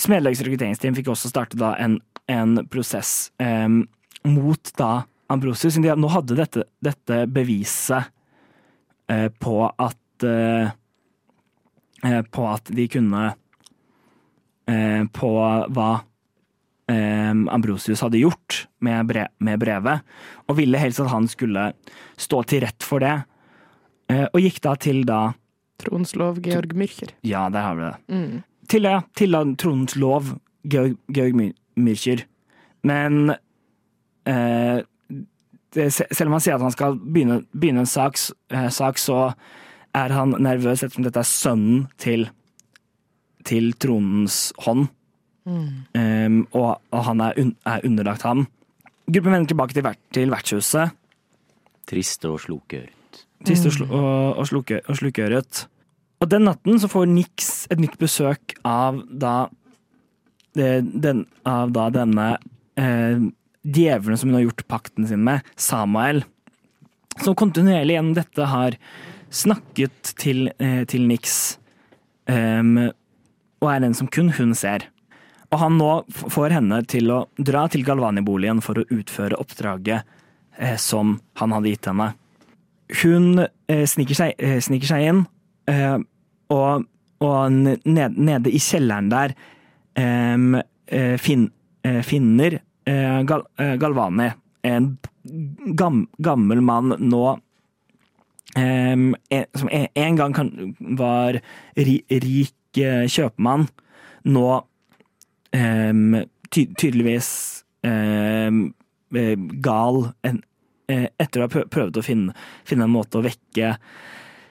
Smedlaugs 0.00 0.42
rekrutteringsteam 0.42 0.96
fikk 0.96 1.12
også 1.12 1.30
starte 1.30 1.58
da 1.60 1.74
en, 1.80 1.98
en 2.30 2.58
prosess 2.70 3.30
em, 3.42 3.84
mot 4.26 4.72
da 4.78 5.04
Ambrosius. 5.32 5.78
De 5.80 5.94
nå 5.96 6.10
hadde 6.12 6.36
dette, 6.38 6.64
dette 6.84 7.20
beviset 7.30 8.10
eh, 9.10 9.28
på 9.40 9.60
at 9.70 10.26
eh, 10.26 10.72
eh, 12.04 12.20
På 12.30 12.48
at 12.50 12.68
de 12.74 12.88
kunne 12.92 13.22
eh, 14.68 15.04
På 15.14 15.30
hva 15.74 15.90
eh, 16.90 17.30
Ambrosius 17.32 18.02
hadde 18.04 18.20
gjort 18.20 18.64
med, 18.84 19.06
brev, 19.08 19.30
med 19.38 19.62
brevet, 19.62 20.02
og 20.48 20.58
ville 20.58 20.80
helst 20.80 21.00
at 21.00 21.12
han 21.14 21.28
skulle 21.30 21.70
stå 22.20 22.42
til 22.50 22.60
rett 22.66 22.84
for 22.84 23.00
det. 23.00 23.14
Eh, 24.12 24.26
og 24.26 24.42
gikk 24.44 24.60
da 24.66 24.74
til 24.76 25.04
da 25.08 25.22
Tronslov 25.80 26.42
Georg 26.44 26.74
Myrcher. 26.78 27.14
Ja, 27.26 27.46
der 27.50 27.64
har 27.64 27.78
vi 27.78 27.86
det. 27.88 27.96
Mm. 28.12 28.42
Til, 28.70 28.88
ja, 28.88 29.02
tilla 29.16 29.42
tronens 29.60 29.96
lov, 30.00 30.34
Georg, 30.70 30.96
Georg 31.12 31.36
Myrkjer. 31.76 32.24
Men 32.84 33.34
eh, 34.28 34.80
det, 35.74 35.90
selv 35.92 36.28
om 36.28 36.36
han 36.36 36.44
sier 36.44 36.56
at 36.56 36.64
han 36.64 36.74
skal 36.74 36.98
begynne, 37.00 37.42
begynne 37.52 37.84
en 37.84 37.90
sak, 37.90 38.18
eh, 38.54 38.70
sak, 38.72 39.00
så 39.00 39.34
er 39.94 40.14
han 40.14 40.34
nervøs 40.42 40.82
ettersom 40.82 41.06
dette 41.06 41.22
er 41.22 41.28
sønnen 41.28 41.86
til, 42.00 42.28
til 43.46 43.72
tronens 43.80 44.48
hånd. 44.66 44.88
Um, 45.44 46.38
og, 46.56 46.80
og 46.88 47.00
han 47.04 47.20
er, 47.20 47.36
un, 47.40 47.52
er 47.68 47.84
underlagt 47.84 48.24
ham. 48.24 48.46
Gruppen 49.04 49.34
vender 49.34 49.52
tilbake 49.52 49.76
til, 49.76 49.88
til 50.16 50.32
vertshuset. 50.32 50.94
Trist 51.84 52.24
og 52.24 52.38
slukøret. 52.40 53.24
Trist 53.44 53.68
og, 53.68 53.74
sl 53.74 53.84
og, 53.90 54.38
og, 54.40 54.46
sluke, 54.48 54.80
og 54.88 54.96
slukøret. 54.96 55.66
Og 56.24 56.30
den 56.32 56.46
natten 56.48 56.78
så 56.80 56.88
får 56.88 57.10
Nix 57.12 57.66
et 57.68 57.80
nytt 57.82 57.98
besøk 58.00 58.54
av 58.64 59.02
da 59.12 59.50
eh, 60.56 60.80
den, 60.80 61.26
Av 61.44 61.72
da 61.74 61.90
denne 61.92 62.28
eh, 62.80 63.26
djevelen 63.64 64.16
som 64.16 64.30
hun 64.30 64.38
har 64.38 64.46
gjort 64.46 64.64
pakten 64.72 65.08
sin 65.08 65.24
med, 65.24 65.44
Samael, 65.56 66.24
Som 67.20 67.36
kontinuerlig 67.36 67.98
gjennom 67.98 68.16
dette 68.16 68.48
har 68.48 68.78
snakket 69.34 70.14
til, 70.16 70.48
eh, 70.58 70.84
til 70.88 71.04
Nix. 71.10 71.58
um, 72.26 72.90
og 73.60 73.70
er 73.72 73.80
den 73.80 73.94
som 73.96 74.08
kun 74.08 74.30
hun 74.36 74.54
ser. 74.56 74.86
Og 75.52 75.60
han 75.60 75.78
nå 75.78 75.90
får 76.10 76.56
henne 76.56 76.80
til 76.90 77.10
å 77.12 77.20
dra 77.38 77.66
til 77.70 77.84
Galvani-boligen 77.86 78.60
for 78.64 78.80
å 78.80 78.86
utføre 78.92 79.38
oppdraget 79.40 80.02
eh, 80.58 80.76
som 80.80 81.18
han 81.40 81.54
hadde 81.54 81.72
gitt 81.72 81.88
henne. 81.88 82.10
Hun 83.02 83.44
eh, 83.44 83.84
sniker, 83.88 84.18
seg, 84.18 84.34
eh, 84.38 84.58
sniker 84.64 84.90
seg 84.90 85.06
inn, 85.08 85.22
eh, 85.70 85.96
og, 86.54 86.86
og 87.24 87.52
ned, 87.52 88.16
nede 88.16 88.52
i 88.52 88.60
kjelleren 88.62 89.10
der 89.12 89.34
em, 89.98 90.54
eh, 90.86 91.16
fin, 91.20 91.48
eh, 91.84 92.00
finner 92.06 92.60
eh, 92.86 93.20
Gal, 93.28 93.44
Galvani, 93.80 94.30
en 94.64 94.94
gam, 95.76 96.06
gammel 96.18 96.60
mann 96.64 96.94
nå 97.00 97.24
um, 98.56 99.14
en, 99.30 99.44
som 99.54 99.68
en, 99.70 99.86
en 99.94 100.16
gang 100.16 100.36
kan, 100.36 100.50
var 100.98 101.40
ri, 101.76 101.98
rik 102.08 102.80
eh, 102.80 103.04
kjøpmann, 103.10 103.68
nå 104.28 104.48
um, 105.52 106.16
ty, 106.50 106.66
tydeligvis 106.80 107.30
gal 107.84 109.96
en, 110.24 110.38
etter 110.88 111.42
å 111.42 111.44
ha 111.44 111.64
prøvd 111.68 111.98
å 112.00 112.04
finne, 112.04 112.32
finne 112.64 112.86
en 112.88 112.94
måte 112.94 113.20
å 113.20 113.24
vekke 113.24 113.74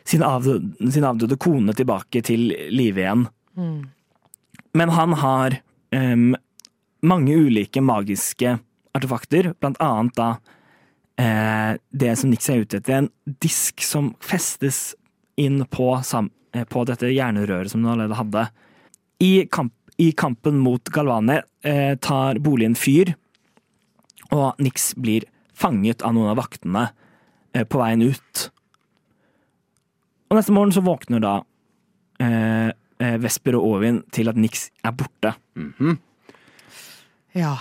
sin 0.08 0.24
avdøde, 0.26 0.92
sin 0.92 1.06
avdøde 1.08 1.38
kone 1.42 1.76
tilbake 1.78 2.24
til 2.26 2.50
live 2.74 3.04
igjen. 3.04 3.28
Men 4.74 4.90
han 4.90 5.14
har 5.22 5.60
um, 5.94 6.34
mange 7.06 7.36
ulike 7.36 7.82
magiske 7.84 8.58
artefakter, 8.94 9.54
blant 9.60 9.80
annet 9.82 10.16
da 10.18 10.30
eh, 11.20 11.76
det 11.90 12.16
som 12.20 12.32
Nix 12.32 12.50
er 12.50 12.64
ute 12.64 12.80
etter, 12.80 13.04
en 13.04 13.38
disk 13.44 13.84
som 13.86 14.14
festes 14.24 14.94
inn 15.40 15.64
på, 15.70 15.90
eh, 15.98 16.66
på 16.70 16.86
dette 16.90 17.12
hjernerøret 17.12 17.74
som 17.74 17.84
hun 17.84 17.96
allerede 17.96 18.20
hadde. 18.20 18.48
I, 19.24 19.34
kamp, 19.52 19.74
i 19.98 20.12
kampen 20.18 20.60
mot 20.62 20.94
Galvani 20.94 21.40
eh, 21.66 21.96
tar 22.02 22.42
boligen 22.44 22.78
fyr, 22.78 23.16
og 24.34 24.60
Nix 24.62 24.94
blir 24.98 25.28
fanget 25.54 26.02
av 26.02 26.16
noen 26.16 26.32
av 26.34 26.40
vaktene 26.42 26.88
eh, 27.54 27.66
på 27.66 27.82
veien 27.82 28.06
ut. 28.14 28.48
Og 30.34 30.40
neste 30.40 30.54
morgen 30.56 30.74
så 30.74 30.82
våkner 30.82 31.22
da 31.22 31.34
eh, 32.24 32.72
eh, 32.98 33.18
Vesper 33.22 33.54
og 33.60 33.68
Ovin 33.76 34.00
til 34.16 34.32
at 34.32 34.40
Nix 34.40 34.68
er 34.82 34.96
borte. 34.98 35.36
Mhm. 35.60 36.00
Ja. 37.38 37.54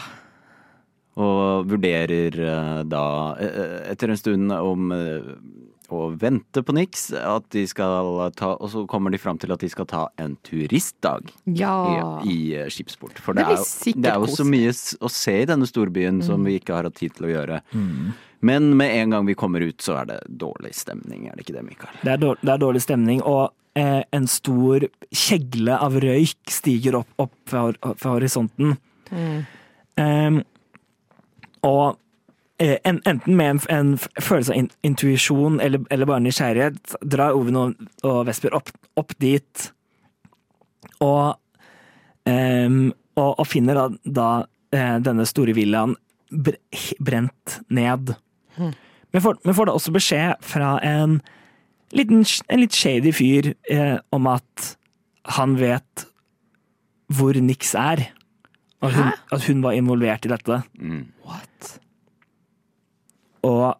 Og 1.20 1.66
vurderer 1.68 2.32
eh, 2.40 2.80
da, 2.88 3.02
eh, 3.40 3.90
etter 3.92 4.12
en 4.14 4.16
stund, 4.20 4.52
om 4.56 4.88
eh, 4.96 5.34
å 5.92 6.06
vente 6.16 6.62
på 6.64 6.72
Nix, 6.72 7.10
at 7.12 7.44
de 7.52 7.66
skal 7.68 8.30
ta 8.38 8.54
Og 8.54 8.70
så 8.72 8.86
kommer 8.88 9.12
de 9.12 9.20
fram 9.20 9.36
til 9.36 9.52
at 9.52 9.60
de 9.60 9.68
skal 9.68 9.84
ta 9.90 10.06
en 10.16 10.38
turistdag 10.48 11.28
Ja. 11.52 11.74
i, 12.24 12.54
i 12.56 12.64
skipsport. 12.72 13.20
For 13.20 13.36
Det 13.36 13.44
det, 13.44 13.58
er, 13.58 13.60
jo- 13.60 14.00
det 14.00 14.12
er 14.14 14.24
jo 14.24 14.32
så 14.40 14.46
mye 14.48 14.72
å 14.72 15.12
se 15.12 15.34
i 15.42 15.48
denne 15.52 15.68
storbyen 15.68 16.22
som 16.24 16.40
vi 16.48 16.56
ikke 16.62 16.78
har 16.78 16.88
hatt 16.88 16.96
tid 16.96 17.12
til 17.18 17.28
å 17.28 17.34
gjøre. 17.36 17.60
Men 18.42 18.72
med 18.76 18.90
en 18.98 19.10
gang 19.14 19.26
vi 19.28 19.34
kommer 19.38 19.62
ut, 19.62 19.80
så 19.84 20.00
er 20.00 20.08
det 20.10 20.20
dårlig 20.42 20.72
stemning, 20.74 21.28
er 21.30 21.36
det 21.38 21.44
ikke 21.46 21.54
det, 21.60 21.62
Mikael? 21.68 21.94
Det 22.02 22.10
er, 22.16 22.20
dårlig, 22.22 22.42
det 22.42 22.52
er 22.56 22.62
dårlig 22.64 22.82
stemning, 22.82 23.20
og 23.22 23.52
eh, 23.78 24.00
en 24.18 24.26
stor 24.30 24.86
kjegle 25.14 25.76
av 25.78 25.98
røyk 26.02 26.50
stiger 26.50 26.96
opp, 26.98 27.10
opp 27.22 27.34
fra, 27.46 27.68
hor- 27.68 27.94
fra 28.02 28.16
horisonten. 28.16 28.74
Em, 30.02 30.40
og 31.62 31.98
eh, 32.58 32.78
en, 32.88 32.98
enten 33.06 33.36
med 33.38 33.50
en, 33.54 33.60
en 33.76 33.92
følelse 34.00 34.56
av 34.56 34.72
intuisjon 34.90 35.60
eller, 35.62 35.84
eller 35.94 36.08
bare 36.10 36.24
nysgjerrighet, 36.26 36.96
drar 37.14 37.36
Oven 37.38 37.60
og, 37.60 37.86
og 38.02 38.24
Vesper 38.26 38.56
opp, 38.58 38.72
opp 38.98 39.14
dit 39.22 39.68
og, 41.02 41.36
um, 42.26 42.80
og, 43.18 43.30
og 43.38 43.46
finner 43.50 43.78
da, 43.78 43.86
da 44.18 44.26
eh, 44.74 44.98
denne 45.04 45.26
store 45.28 45.54
villaen 45.56 45.94
brent 47.02 47.58
ned. 47.68 48.14
Vi 49.12 49.20
får, 49.20 49.38
vi 49.44 49.54
får 49.54 49.68
da 49.68 49.74
også 49.76 49.92
beskjed 49.92 50.44
fra 50.46 50.74
en 50.86 51.18
liten, 51.92 52.24
en 52.48 52.62
litt 52.62 52.72
shady 52.76 53.12
fyr 53.12 53.52
eh, 53.70 53.98
om 54.12 54.26
at 54.30 54.70
han 55.36 55.56
vet 55.60 56.06
hvor 57.12 57.36
Nix 57.44 57.74
er. 57.76 58.06
At 58.82 58.96
hun, 58.96 59.10
at 59.36 59.44
hun 59.46 59.60
var 59.62 59.76
involvert 59.78 60.24
i 60.26 60.30
dette. 60.32 60.62
Mm. 60.80 61.04
What? 61.28 61.68
Og, 63.46 63.76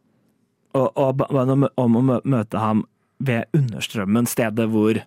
og, 0.75 0.89
og 0.99 1.17
ba- 1.19 1.31
om, 1.43 1.67
om 1.77 1.97
å 1.99 2.21
møte 2.23 2.61
ham 2.63 2.85
ved 3.23 3.49
Understrømmen, 3.57 4.29
stedet 4.31 4.69
hvor 4.71 5.01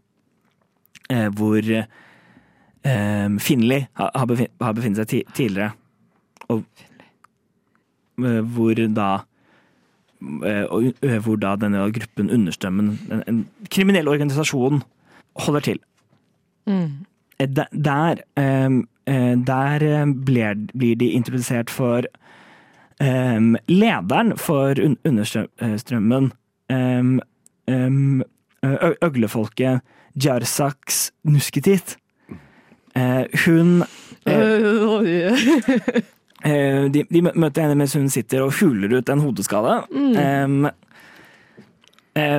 eh, 1.09 1.29
hvor 1.37 1.69
eh, 1.71 3.37
Finley 3.39 3.85
har, 3.99 4.27
befinnet 4.31 4.99
seg 5.03 5.31
tidligere. 5.35 5.71
Og 6.49 6.63
eh, 8.19 8.41
hvor 8.55 8.83
da 8.95 9.09
hvor 11.23 11.35
da 11.41 11.55
denne 11.55 11.91
gruppen 11.93 12.31
Understrømmen, 12.31 12.99
en, 13.11 13.23
en 13.27 13.41
kriminell 13.71 14.07
organisasjon, 14.07 14.83
holder 15.45 15.59
til. 15.59 15.79
Mm. 16.67 17.05
Eh, 17.39 17.47
Der, 17.47 17.65
der, 17.71 18.15
eh, 18.37 18.69
eh, 19.07 19.31
eh, 19.81 20.05
blir, 20.25 20.55
blir 20.77 20.95
de 20.95 21.09
introdusert 21.11 21.69
for 21.69 22.01
eh, 23.01 23.41
lederen 23.67 24.37
for 24.37 24.73
Understrømmen. 25.05 26.31
eh, 26.69 27.19
eh, 27.67 28.91
øglefolket 29.01 29.81
Jarsaks 30.15 31.11
Nusketit. 31.23 31.97
Eh, 32.95 33.25
hun 33.45 33.83
eh, 34.25 34.33
eh, 34.33 36.01
de, 36.45 37.01
de 37.09 37.21
møter 37.25 37.63
henne 37.63 37.77
mens 37.79 37.95
hun 37.97 38.09
sitter 38.13 38.43
og 38.45 38.53
huler 38.59 38.99
ut 38.99 39.09
en 39.09 39.23
hodeskade. 39.23 39.79
Mm. 39.89 40.11
Um, 40.15 40.67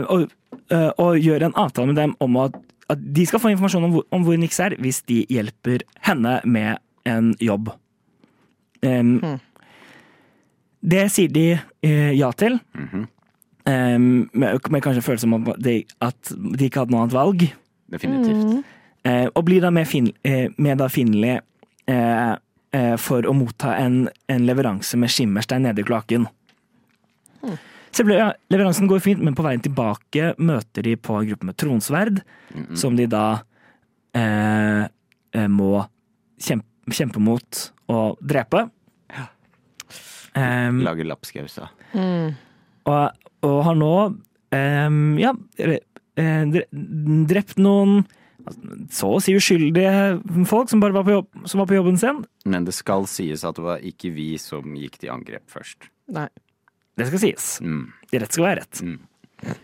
og, 0.09 0.29
eh, 0.73 0.91
og 0.99 1.19
gjør 1.21 1.49
en 1.49 1.57
avtale 1.57 1.91
med 1.91 1.99
dem 2.01 2.15
om 2.25 2.39
at, 2.41 2.55
at 2.89 3.03
de 3.17 3.27
skal 3.29 3.43
få 3.43 3.53
informasjon 3.53 3.85
om 3.85 3.97
hvor, 3.97 4.07
om 4.15 4.23
hvor 4.25 4.39
Nix 4.41 4.61
er, 4.63 4.77
hvis 4.81 5.03
de 5.09 5.25
hjelper 5.29 5.85
henne 6.07 6.39
med 6.45 6.79
en 7.07 7.35
jobb. 7.41 7.69
Em, 8.83 9.21
Det 10.87 11.07
sier 11.11 11.29
de 11.33 11.59
uh, 11.59 12.13
ja 12.15 12.31
til. 12.39 12.61
Em, 13.67 14.31
med, 14.33 14.59
med 14.71 14.83
kanskje 14.83 15.01
en 15.01 15.03
følelse 15.03 15.27
om 15.27 15.49
at 15.51 15.63
de, 15.65 15.81
at 16.01 16.33
de 16.33 16.65
ikke 16.65 16.85
hadde 16.85 16.95
noe 16.95 17.05
annet 17.05 17.17
valg. 17.17 17.47
Definitivt. 17.93 18.63
Uh, 19.07 19.27
og 19.35 19.45
blir 19.47 19.63
da 19.63 19.71
med, 19.71 19.87
fin, 19.87 20.09
uh, 20.27 20.47
med 20.59 20.79
da 20.79 20.87
eh, 20.87 21.41
eh, 21.95 22.37
for 23.01 23.27
å 23.27 23.33
motta 23.37 23.75
en, 23.81 24.09
en 24.29 24.47
leveranse 24.47 24.97
med 24.99 25.11
skimmerstein 25.13 25.63
nede 25.67 25.81
i 25.81 25.87
kloakken. 25.87 26.27
Selve 27.97 28.17
ja, 28.19 28.31
leveransen 28.53 28.89
går 28.91 29.01
fint, 29.01 29.23
men 29.25 29.37
på 29.39 29.45
veien 29.47 29.63
tilbake 29.65 30.35
møter 30.43 30.85
de 30.85 30.97
på 31.01 31.15
en 31.21 31.29
gruppe 31.31 31.47
med 31.49 31.57
tronsverd, 31.57 32.19
som 32.77 32.97
de 32.99 33.07
da 33.09 33.23
eh, 34.17 34.83
eh, 35.33 35.47
må 35.49 35.85
kjempe, 36.43 36.67
kjempe 36.93 37.23
mot 37.23 37.63
og 37.89 38.19
drepe. 38.21 38.67
Em, 40.37 40.83
Lager 40.85 41.07
Mm. 41.97 42.35
og, 42.85 43.15
og 43.47 43.57
har 43.65 43.77
nå 43.79 43.93
um, 44.13 44.99
ja, 45.17 45.31
eh, 45.57 45.79
dre- 46.53 46.67
drept 47.31 47.57
noen 47.63 48.03
så 48.95 49.09
å 49.17 49.21
si 49.23 49.35
uskyldige 49.37 49.93
folk 50.47 50.69
som 50.71 50.81
bare 50.83 50.95
var 50.97 51.05
på, 51.07 51.15
jobb, 51.17 51.47
som 51.51 51.59
var 51.63 51.67
på 51.71 51.77
jobben 51.79 51.99
sin. 51.99 52.25
Men 52.47 52.65
det 52.69 52.75
skal 52.77 53.07
sies 53.11 53.43
at 53.47 53.57
det 53.59 53.65
var 53.67 53.83
ikke 53.85 54.13
vi 54.15 54.29
som 54.39 54.75
gikk 54.79 54.99
til 55.03 55.11
angrep 55.15 55.45
først. 55.51 55.89
Nei. 56.15 56.29
Det 56.97 57.09
skal 57.11 57.23
sies. 57.25 57.49
Mm. 57.61 57.83
Rett 58.15 58.33
skal 58.33 58.47
være 58.47 58.61
rett. 58.63 58.83
Mm. 58.87 59.57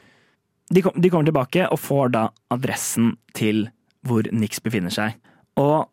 De, 0.72 0.82
kom, 0.84 0.92
de 1.00 1.10
kommer 1.12 1.28
tilbake 1.28 1.66
og 1.72 1.80
får 1.80 2.12
da 2.14 2.26
adressen 2.52 3.14
til 3.36 3.66
hvor 4.06 4.26
Nix 4.34 4.60
befinner 4.64 4.90
seg. 4.92 5.14
Og, 5.60 5.86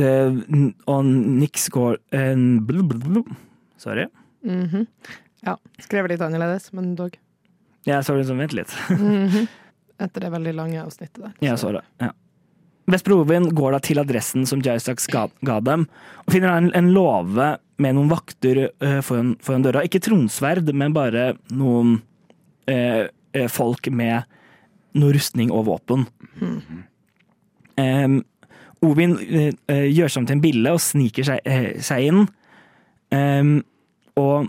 det- 0.00 0.72
og 0.90 1.04
Nix 1.04 1.68
går 1.72 1.98
blu. 2.66 3.22
Sorry. 3.78 4.06
Mhm. 4.44 4.86
Ja. 5.44 5.58
Skrevet 5.78 6.08
litt 6.14 6.22
annerledes, 6.24 6.70
men 6.72 6.94
dog. 6.96 7.16
Jeg 7.84 8.00
så 8.06 8.14
det 8.16 8.26
som 8.26 8.38
Vent 8.40 8.54
litt. 8.56 8.72
Etter 10.00 10.24
det 10.24 10.30
veldig 10.32 10.54
lange 10.56 10.80
avsnittet 10.82 11.20
der. 11.20 11.34
Jeg 11.44 11.58
så 11.60 11.70
det. 11.76 11.82
Ja. 12.00 12.08
Vesper 12.90 13.14
Ovin 13.16 13.48
går 13.56 13.72
da 13.72 13.80
til 13.80 14.00
adressen 14.02 14.44
som 14.48 14.62
Jaisak 14.64 15.00
ga, 15.12 15.26
ga 15.46 15.58
dem, 15.64 15.86
og 16.24 16.34
finner 16.34 16.52
en, 16.52 16.70
en 16.76 16.90
låve 16.92 17.54
med 17.80 17.96
noen 17.96 18.10
vakter 18.12 18.66
uh, 18.68 19.00
foran, 19.04 19.34
foran 19.42 19.64
døra. 19.64 19.84
Ikke 19.86 20.02
tronsverd, 20.04 20.68
men 20.76 20.94
bare 20.94 21.32
noen 21.54 21.96
eh, 22.70 23.08
folk 23.50 23.88
med 23.90 24.28
noe 24.94 25.14
rustning 25.16 25.50
og 25.50 25.66
våpen. 25.66 26.04
Em, 27.80 28.20
Ovin 28.84 29.16
uh, 29.16 29.88
gjør 29.88 30.12
seg 30.12 30.20
om 30.20 30.28
til 30.28 30.36
en 30.36 30.44
bille 30.44 30.76
og 30.76 30.82
sniker 30.84 31.26
seg, 31.26 31.48
seg 31.82 32.10
inn. 32.10 32.22
Um, 33.14 33.56
og, 34.20 34.46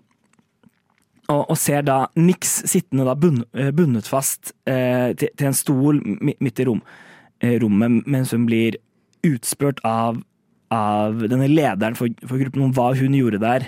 og, 1.31 1.41
og 1.41 1.57
ser 1.57 1.87
da 1.87 2.03
Nix 2.19 2.59
sittende 2.67 3.07
da 3.07 3.15
bunn, 3.17 3.41
bundet 3.73 4.07
fast 4.09 4.53
til, 4.65 5.29
til 5.31 5.47
en 5.49 5.57
stol 5.57 5.99
midt 6.03 6.61
i 6.61 6.65
rom, 6.67 6.83
rommet, 7.61 8.03
mens 8.07 8.31
hun 8.35 8.45
blir 8.49 8.77
utspurt 9.25 9.79
av, 9.87 10.19
av 10.73 11.23
denne 11.31 11.47
lederen 11.49 11.95
for, 11.97 12.11
for 12.27 12.41
gruppen 12.41 12.67
om 12.67 12.73
hva 12.75 12.91
hun 12.97 13.15
gjorde 13.17 13.39
der. 13.41 13.67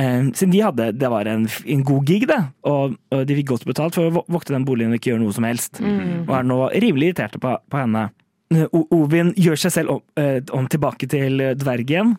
Eh, 0.00 0.30
siden 0.32 0.52
de 0.54 0.62
hadde, 0.64 0.86
det 0.96 1.10
var 1.12 1.28
en, 1.28 1.44
en 1.68 1.82
god 1.84 2.06
gig, 2.08 2.24
det, 2.30 2.38
og, 2.68 2.94
og 3.12 3.26
de 3.28 3.36
fikk 3.36 3.50
godt 3.52 3.66
betalt 3.68 3.96
for 3.98 4.08
å 4.08 4.14
vo- 4.14 4.24
vokte 4.32 4.54
den 4.54 4.64
boligen 4.68 4.94
og 4.94 5.00
ikke 5.00 5.10
gjøre 5.12 5.20
noe 5.24 5.36
som 5.36 5.44
helst. 5.44 5.82
Og 5.84 6.32
er 6.38 6.46
nå 6.48 6.58
rimelig 6.80 7.10
irriterte 7.12 7.40
på, 7.42 7.52
på 7.68 7.80
henne. 7.82 8.06
Eh, 8.54 8.64
O- 8.72 8.86
Ovin 9.02 9.34
gjør 9.36 9.60
seg 9.66 9.74
selv 9.76 9.96
om, 9.98 10.00
eh, 10.20 10.38
om 10.56 10.68
tilbake 10.72 11.08
til 11.12 11.40
eh, 11.44 11.52
dvergen, 11.60 12.14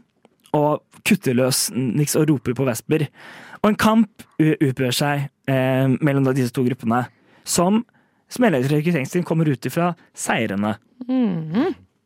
og 0.53 0.83
kutter 1.03 1.33
løs 1.33 1.65
Nix 1.73 2.13
og 2.19 2.27
roper 2.29 2.53
på 2.59 2.67
Vesper. 2.69 3.07
Og 3.63 3.71
en 3.71 3.79
kamp 3.81 4.21
u- 4.37 4.91
seg 4.93 5.25
eh, 5.49 5.87
mellom 5.97 6.29
disse 6.37 6.53
to 6.53 6.61
gruppene, 6.67 7.07
som 7.43 7.81
Smeløys 8.33 8.69
rekrutteringsteam 8.71 9.25
kommer 9.27 9.49
ut 9.49 9.65
ifra 9.69 9.91
seirende. 10.17 10.75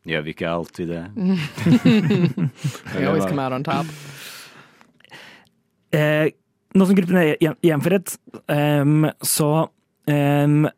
Gjør 0.08 0.24
vi 0.26 0.34
ikke 0.34 0.50
alltid 0.50 0.92
det? 0.92 1.04
We 2.94 3.06
always 3.06 3.24
come 3.24 3.40
out 3.40 3.56
on 3.56 3.64
top. 3.64 3.88
Eh, 5.92 6.28
nå 6.76 6.86
som 6.86 6.96
gruppen 6.98 7.16
er 7.20 7.54
gjenforent, 7.64 8.18
um, 8.52 9.08
så 9.24 9.50
um, 10.12 10.68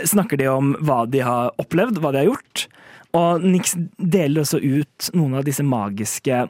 snakker 0.00 0.40
de 0.40 0.48
om 0.48 0.72
hva 0.84 1.04
de 1.10 1.20
har 1.24 1.52
opplevd, 1.60 2.00
hva 2.00 2.14
de 2.14 2.22
har 2.22 2.30
gjort. 2.30 2.66
Og 3.14 3.44
Nix 3.44 3.76
deler 3.98 4.42
også 4.42 4.58
ut 4.58 5.10
noen 5.14 5.38
av 5.38 5.44
disse 5.46 5.62
magiske 5.62 6.40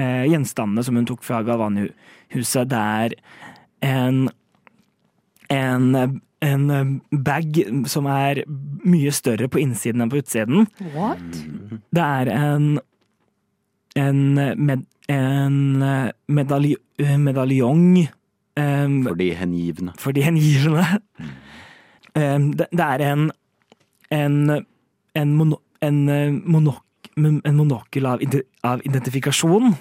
eh, 0.00 0.24
gjenstandene 0.30 0.84
som 0.86 0.96
hun 0.96 1.08
tok 1.08 1.24
fra 1.26 1.42
Galvani-huset. 1.44 2.70
Det 2.70 2.80
er 2.80 3.16
en, 3.84 4.22
en, 5.52 5.90
en 6.44 7.00
bag 7.24 7.58
som 7.90 8.06
er 8.10 8.42
mye 8.48 9.12
større 9.12 9.48
på 9.52 9.60
innsiden 9.60 10.04
enn 10.04 10.12
på 10.12 10.22
utsiden. 10.22 10.66
What? 10.94 11.42
Det 11.92 12.06
er 12.06 12.32
en 12.36 12.78
en, 13.98 14.20
med, 14.38 14.84
en 15.10 15.56
medalj, 16.30 16.76
medaljong 17.18 17.98
um, 18.56 19.00
For 19.08 19.18
de 19.18 19.32
hengivne. 19.34 19.92
for 19.98 20.14
de 20.14 20.22
hengivne. 20.22 20.84
Um, 22.14 22.52
det, 22.54 22.68
det 22.70 22.86
er 22.86 23.02
en 23.10 23.30
en, 24.10 24.64
en, 25.14 25.34
mono, 25.34 25.60
en, 25.80 26.08
eh, 26.08 26.32
monok, 26.32 26.82
en 27.16 27.56
monokkel 27.56 28.06
av, 28.06 28.22
av 28.62 28.82
identifikasjon. 28.84 29.74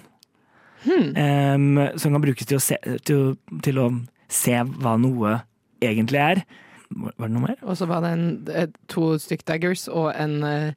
em, 1.16 1.80
som 1.95 2.14
kan 2.14 2.22
brukes 2.24 2.47
til 2.47 2.55
å, 2.55 2.64
se, 2.64 2.78
til, 3.03 3.34
til 3.66 3.80
å 3.82 3.89
se 4.32 4.55
hva 4.80 4.93
noe 5.01 5.39
egentlig 5.82 6.21
er. 6.21 6.41
Var 6.89 7.27
det 7.27 7.34
noe 7.36 7.43
mer? 7.43 7.59
Og 7.61 7.77
så 7.77 7.86
var 7.89 8.01
det 8.05 8.13
en, 8.15 8.71
to 8.89 9.11
stykk 9.21 9.45
daggers 9.47 9.88
og 9.88 10.09
en, 10.17 10.41
eh, 10.43 10.71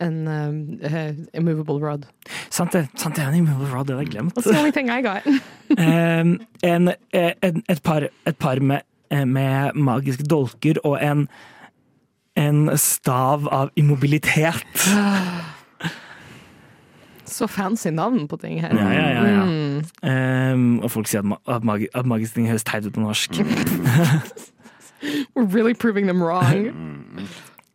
en 0.00 0.16
uh, 0.28 1.10
immovable 1.36 1.76
rod. 1.84 2.06
Sant 2.48 2.72
det, 2.72 2.86
sant 2.96 3.16
det 3.16 3.26
en 3.26 3.36
immovable 3.42 3.68
rod, 3.74 3.86
det 3.86 3.96
hadde 3.96 4.06
jeg 4.06 4.14
glemt. 4.14 4.34
That's 4.38 4.48
the 4.48 4.58
only 4.58 4.72
thing 4.72 4.88
I 4.88 5.02
got. 5.04 5.28
En, 5.76 6.38
en, 6.72 7.62
et 7.68 7.82
par, 7.82 8.08
et 8.26 8.36
par 8.38 8.60
med, 8.60 8.80
med 9.10 9.76
magiske 9.76 10.24
dolker 10.24 10.80
og 10.84 10.96
en, 11.04 11.28
en 12.36 12.68
stav 12.78 13.48
av 13.52 13.70
immobilitet. 13.76 14.64
Så 17.30 17.46
fancy 17.48 17.88
navn 17.94 18.26
på 18.28 18.36
ting 18.42 18.58
her. 18.60 18.72
Ja, 18.74 18.90
ja, 18.92 19.08
ja, 19.14 19.24
ja. 19.30 19.44
Mm. 19.46 19.84
Um, 20.02 20.80
og 20.84 20.90
folk 20.90 21.06
sier 21.10 21.22
at, 21.22 21.28
ma 21.30 21.36
at, 21.46 21.64
mag 21.64 21.86
at 21.94 22.06
magiske 22.10 22.34
ting 22.40 22.48
høres 22.50 22.64
teit 22.66 22.86
ut 22.88 22.92
på 22.96 23.00
norsk. 23.04 23.38
We're 25.34 25.46
really 25.46 25.72
proving 25.74 26.06
them 26.06 26.20
wrong. 26.22 26.66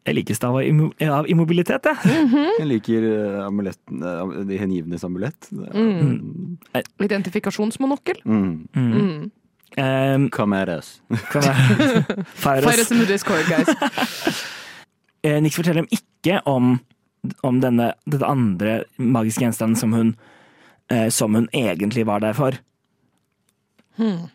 Jeg 0.05 0.13
liker 0.19 0.35
stav 0.37 0.53
av, 0.59 1.25
immobilitet, 1.31 1.87
jeg. 1.89 1.95
Mm 2.05 2.35
jeg. 2.35 2.51
Jeg 2.59 2.67
liker 2.69 3.07
uh, 3.09 3.45
amuletten, 3.47 4.03
uh, 4.05 4.35
de 4.45 4.59
hengivnes 4.61 5.03
amulett. 5.07 5.47
Er- 5.49 5.73
Mm. 5.73 6.57
Identifikasjonsmonokkel. 7.01 8.19
Mm. 8.25 8.67
Mm. 8.75 9.31
Um, 9.77 10.29
Come 10.29 10.53
at 10.61 10.69
us. 10.69 11.01
kan 11.31 11.41
jeg 11.43 11.55
feire 12.35 12.61
Fire 12.61 12.81
us 12.83 12.91
in 12.91 12.97
the 13.01 13.07
Discord, 13.09 13.43
guys. 13.49 13.67
Niks 15.25 15.41
Nix 15.47 15.55
forteller 15.57 15.81
dem 15.81 15.89
ikke 15.91 16.37
om, 16.45 16.75
om 17.43 17.59
denne, 17.63 17.93
dette 18.05 18.27
andre 18.27 18.83
magiske 18.97 19.45
gjenstanden 19.45 19.79
som 19.79 19.93
hun, 19.95 20.15
eh, 20.91 21.09
som 21.09 21.35
hun 21.35 21.47
egentlig 21.53 22.05
var 22.05 22.19
der 22.23 22.33
for. 22.37 22.57
Hmm. 23.97 24.27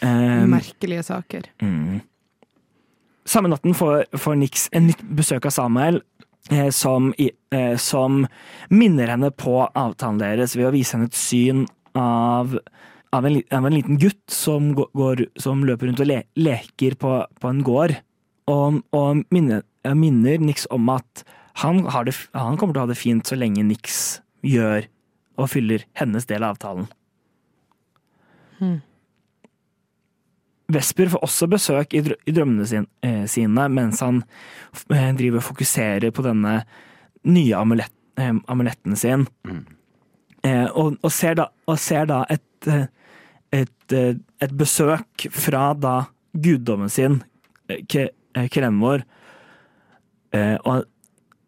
Um, 0.00 0.50
Merkelige 0.52 1.02
saker. 1.02 1.48
Mm. 1.62 2.00
Samme 3.28 3.50
natten 3.50 3.74
får, 3.76 4.04
får 4.16 4.36
Nix 4.40 4.68
en 4.72 4.86
nytt 4.88 5.00
besøk 5.18 5.48
av 5.48 5.52
Samuel, 5.56 6.00
eh, 6.50 6.70
som, 6.70 7.10
eh, 7.18 7.76
som 7.76 8.22
minner 8.70 9.10
henne 9.12 9.30
på 9.34 9.56
avtalen 9.74 10.20
deres 10.22 10.54
ved 10.56 10.68
å 10.68 10.72
vise 10.72 10.96
henne 10.96 11.10
et 11.10 11.18
syn 11.18 11.66
av, 11.98 12.54
av, 13.12 13.26
en, 13.26 13.40
av 13.52 13.66
en 13.66 13.74
liten 13.74 13.98
gutt 14.00 14.22
som, 14.32 14.70
går- 14.74 15.26
som 15.40 15.64
løper 15.66 15.90
rundt 15.90 16.00
og 16.04 16.08
le, 16.08 16.22
leker 16.38 16.96
på, 17.00 17.18
på 17.40 17.50
en 17.50 17.64
gård. 17.66 17.96
Og, 18.48 18.80
og 18.96 19.24
minner, 19.34 19.64
minner 19.94 20.40
Nix 20.40 20.66
om 20.72 20.88
at 20.92 21.24
han, 21.62 21.82
har 21.90 22.06
det, 22.06 22.14
han 22.32 22.56
kommer 22.58 22.76
til 22.76 22.82
å 22.82 22.86
ha 22.86 22.92
det 22.92 23.00
fint 23.00 23.26
så 23.26 23.36
lenge 23.38 23.64
Nix 23.66 24.20
gjør 24.46 24.86
og 25.38 25.50
fyller 25.50 25.84
hennes 25.98 26.26
del 26.28 26.44
av 26.46 26.56
avtalen. 26.56 26.86
Hmm. 28.58 28.78
Vesper 30.68 31.08
får 31.08 31.24
også 31.24 31.48
besøk 31.48 31.94
i, 31.96 32.02
drø- 32.04 32.18
i 32.28 32.34
drømmene 32.34 32.66
sin, 32.68 32.86
eh, 33.06 33.24
sine, 33.30 33.68
mens 33.72 34.02
han 34.04 34.20
eh, 34.92 35.10
driver 35.16 35.40
og 35.40 35.46
fokuserer 35.46 36.12
på 36.12 36.24
denne 36.26 36.58
nye 37.24 37.56
amulett, 37.56 37.94
eh, 38.20 38.34
amuletten 38.52 38.98
sin. 38.98 39.24
Mm. 39.48 39.62
Eh, 40.44 40.66
og, 40.68 40.98
og, 41.00 41.10
ser 41.14 41.38
da, 41.40 41.48
og 41.66 41.80
ser 41.80 42.10
da 42.10 42.20
et, 42.30 42.68
et, 43.54 43.96
et 43.96 44.54
besøk 44.60 45.26
fra 45.32 45.70
da 45.78 45.96
guddommen 46.36 46.92
sin, 46.92 47.22
eh, 48.34 48.48
Ke- 48.48 48.62
eh, 50.32 50.56
og, 50.64 50.84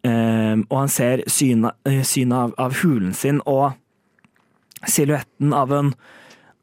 eh, 0.03 0.57
og 0.69 0.77
han 0.79 0.89
ser 0.89 1.25
synet, 1.27 1.75
av, 2.33 2.55
av 2.59 2.75
hulen 2.83 3.15
sin 3.15 3.41
og 3.47 3.73
silhuetten 4.87 5.53
av 5.53 5.73
en, 5.73 5.95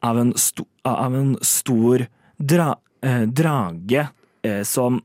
av 0.02 0.18
en, 0.18 0.32
sto, 0.34 0.66
av 0.84 1.14
en 1.14 1.36
stor 1.42 2.06
dra, 2.38 2.74
drage 3.26 4.08
som, 4.66 5.02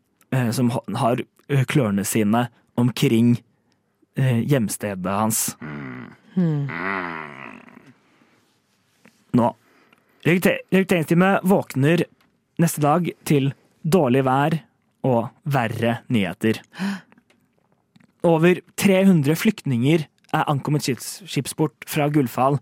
som 0.52 0.72
har 0.98 1.22
klørne 1.70 2.02
sine 2.06 2.48
omkring 2.76 3.36
hjemstedet 4.18 5.14
hans. 5.14 5.56
Hmm. 6.34 6.66
Nå. 9.34 9.56
Rekrutter- 10.24 10.62
Rekrutteringsteamet 10.72 11.44
våkner 11.44 12.04
neste 12.62 12.82
dag 12.82 13.10
til 13.28 13.52
dårlig 13.84 14.24
vær 14.26 14.58
og 15.04 15.30
verre 15.44 16.00
nyheter. 16.14 16.62
Over 18.24 18.62
300 18.80 19.36
flyktninger 19.36 20.06
er 20.34 20.50
ankommet 20.50 20.88
skipsport 20.88 21.86
fra 21.90 22.08
Gullfall 22.12 22.58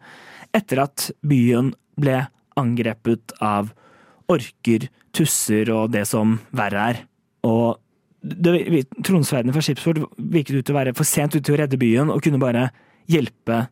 etter 0.57 0.81
at 0.83 1.11
byen 1.21 1.71
ble 2.01 2.23
angrepet 2.59 3.35
av 3.43 3.71
orker, 4.31 4.87
tusser 5.15 5.69
og 5.73 5.91
det 5.93 6.05
som 6.09 6.39
verre 6.55 6.87
er. 6.91 7.01
Og 7.47 7.77
Tronsverdene 8.21 9.53
fra 9.55 9.63
skipsport 9.65 9.97
virket 10.15 10.59
ut 10.59 10.65
til 10.67 10.75
å 10.75 10.77
være 10.77 10.91
for 10.93 11.09
sent 11.09 11.33
ute 11.33 11.41
til 11.47 11.55
å 11.55 11.61
redde 11.63 11.79
byen 11.81 12.11
og 12.13 12.21
kunne 12.21 12.41
bare 12.41 12.67
hjelpe 13.09 13.63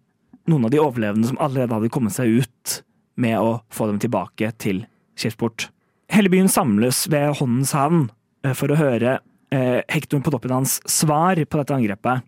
noen 0.50 0.66
av 0.66 0.74
de 0.74 0.80
overlevende 0.82 1.30
som 1.30 1.38
allerede 1.38 1.76
hadde 1.76 1.92
kommet 1.94 2.16
seg 2.16 2.42
ut, 2.42 2.80
med 3.20 3.36
å 3.38 3.60
få 3.70 3.90
dem 3.90 4.00
tilbake 4.02 4.50
til 4.64 4.86
skipsport. 5.20 5.68
Hele 6.10 6.32
byen 6.32 6.50
samles 6.50 7.04
ved 7.12 7.36
Håndens 7.38 7.76
havn 7.78 8.08
for 8.56 8.72
å 8.72 8.78
høre 8.80 9.18
eh, 9.52 9.82
Hector 9.90 10.22
Podoppinans 10.24 10.80
svar 10.90 11.40
på 11.46 11.60
dette 11.60 11.76
angrepet. 11.76 12.24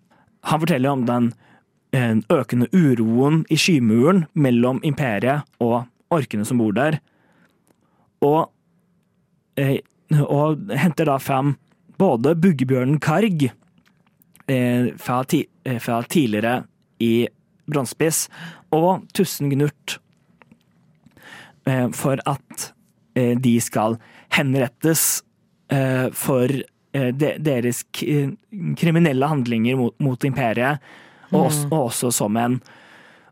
Han 0.49 0.61
forteller 0.63 0.91
om 0.91 1.05
den 1.07 1.31
eh, 1.95 2.17
økende 2.33 2.67
uroen 2.73 3.43
i 3.49 3.59
skymuren 3.59 4.25
mellom 4.33 4.81
imperiet 4.87 5.47
og 5.63 5.85
orkene 6.11 6.45
som 6.47 6.59
bor 6.59 6.73
der, 6.75 6.99
og, 8.21 8.51
eh, 9.57 9.79
og 10.25 10.71
henter 10.75 11.07
da 11.07 11.17
fram 11.21 11.55
både 12.01 12.35
buggebjørnen 12.41 12.99
Karg 13.01 13.47
eh, 13.47 14.91
fra, 14.99 15.21
ti, 15.23 15.45
eh, 15.63 15.79
fra 15.79 16.01
tidligere 16.03 16.63
i 17.01 17.29
Bronsespiss 17.71 18.25
og 18.75 19.07
Tussen 19.15 19.51
Gnurt 19.53 19.97
eh, 21.69 21.87
for 21.95 22.21
at 22.27 22.71
eh, 23.15 23.37
de 23.39 23.55
skal 23.63 23.97
henrettes 24.35 25.21
eh, 25.21 25.27
for 26.13 26.51
eh, 26.51 27.09
de, 27.15 27.35
deres 27.39 27.83
k 27.95 28.27
kriminelle 28.77 29.27
handlinger 29.31 29.79
mot, 29.79 29.95
mot 30.03 30.23
imperiet, 30.27 30.83
og, 31.31 31.45
også, 31.45 31.67
og 31.71 31.79
også 31.87 32.11
som 32.11 32.37
en 32.39 32.59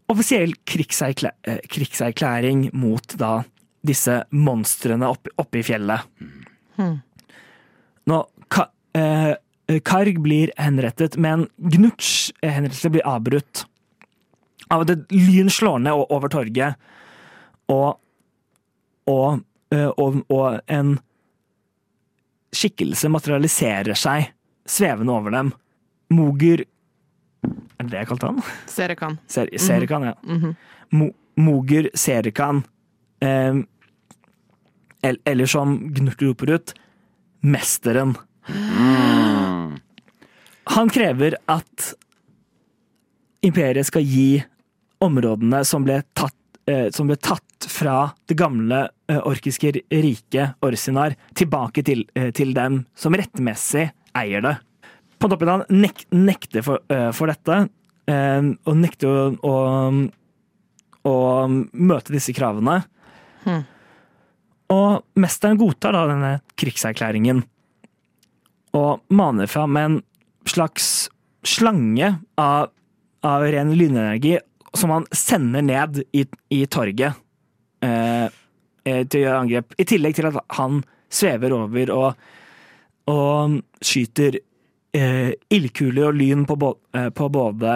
offisiell 0.09 0.55
krigserklæ 0.67 1.33
eh, 1.47 1.59
krigserklæring 1.69 2.69
mot 2.73 3.15
da 3.19 3.41
disse 3.85 4.21
monstrene 4.31 5.07
oppe, 5.07 5.31
oppe 5.39 5.61
i 5.61 5.63
fjellet. 5.63 6.07
Mm. 6.79 6.97
Nå, 8.09 8.19
ka, 8.51 8.69
eh, 8.97 9.35
Karg 9.85 10.17
blir 10.23 10.51
henrettet, 10.57 11.17
men 11.17 11.45
Gnuts 11.61 12.31
henrettelse 12.41 12.89
blir 12.95 13.05
avbrutt 13.07 13.65
av 14.73 14.83
at 14.83 14.93
et 14.95 15.13
lyn 15.13 15.49
slår 15.51 15.83
ned 15.85 16.05
over 16.09 16.31
torget, 16.31 16.79
og, 17.69 17.99
og, 19.09 19.43
eh, 19.73 19.89
og, 19.89 20.23
og 20.33 20.59
en 20.67 20.97
skikkelse 22.55 23.09
materialiserer 23.11 23.95
seg, 23.97 24.31
svevende 24.69 25.13
over 25.13 25.31
dem. 25.35 25.51
Moger 26.13 26.65
Er 27.79 27.85
det 27.85 27.91
det 27.93 27.99
jeg 28.01 28.07
kalte 28.09 28.27
han? 28.27 28.39
Serekan. 28.67 29.13
Ser, 29.31 29.47
Serikan, 29.57 30.03
ja. 30.03 30.13
Mhm. 30.27 30.55
Mo, 30.91 31.05
Moger 31.39 31.89
Serikan. 31.95 32.63
Eh, 33.21 33.61
el- 35.03 35.21
eller 35.25 35.45
som 35.47 35.77
Gnurt 35.93 36.21
roper 36.21 36.51
ut, 36.57 36.73
Mesteren. 37.41 38.15
Mm. 38.49 39.79
Han 40.75 40.89
krever 40.89 41.35
at 41.47 41.93
imperiet 43.41 43.85
skal 43.87 44.03
gi 44.03 44.43
områdene 45.01 45.61
som 45.65 45.85
ble 45.87 46.01
tatt, 46.13 46.35
eh, 46.67 46.89
som 46.91 47.07
ble 47.07 47.15
tatt 47.15 47.45
fra 47.67 48.11
det 48.29 48.37
gamle 48.39 48.85
orkiske 49.09 49.73
riket, 49.89 50.55
Orsinar, 50.63 51.15
tilbake 51.35 51.83
til, 51.83 52.05
til 52.35 52.53
dem 52.55 52.83
som 52.97 53.15
rettmessig 53.17 53.89
eier 54.17 54.45
det. 54.45 54.55
Pontoppidan 55.19 55.65
nek, 55.73 56.05
nekter 56.15 56.63
for, 56.63 56.83
for 57.15 57.31
dette, 57.31 57.57
og 58.09 58.79
nekter 58.79 59.09
å, 59.09 59.25
å, 59.43 61.11
å 61.11 61.15
møte 61.51 62.15
disse 62.15 62.33
kravene. 62.37 62.79
Hmm. 63.43 63.65
Og 64.71 65.19
mesteren 65.19 65.59
godtar 65.59 65.97
da 65.97 66.05
denne 66.11 66.33
krigserklæringen, 66.59 67.43
og 68.77 69.01
maner 69.09 69.49
fram 69.49 69.77
en 69.81 69.95
slags 70.49 71.09
slange 71.47 72.13
av, 72.37 72.69
av 73.25 73.45
ren 73.49 73.73
lynenergi 73.73 74.37
som 74.77 74.93
han 74.93 75.07
sender 75.15 75.65
ned 75.65 76.03
i, 76.13 76.25
i 76.53 76.65
torget 76.69 77.17
til 77.79 79.19
å 79.19 79.23
gjøre 79.23 79.39
angrep. 79.39 79.75
I 79.79 79.85
tillegg 79.87 80.17
til 80.17 80.27
at 80.29 80.39
han 80.57 80.81
svever 81.09 81.53
over 81.55 81.91
og, 81.93 82.29
og 83.09 83.57
skyter 83.81 84.39
eh, 84.95 85.33
ildkuler 85.49 86.09
og 86.09 86.19
lyn 86.19 86.45
på, 86.49 86.57
eh, 86.95 87.09
på 87.09 87.29
både 87.33 87.75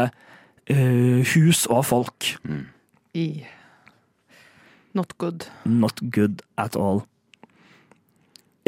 eh, 0.69 1.23
hus 1.33 1.65
og 1.69 1.85
folk. 1.89 2.35
Mm. 2.43 2.65
i 3.13 3.27
Not 4.93 5.17
good. 5.17 5.47
Not 5.65 5.99
good 6.13 6.43
at 6.57 6.75
all. 6.75 7.01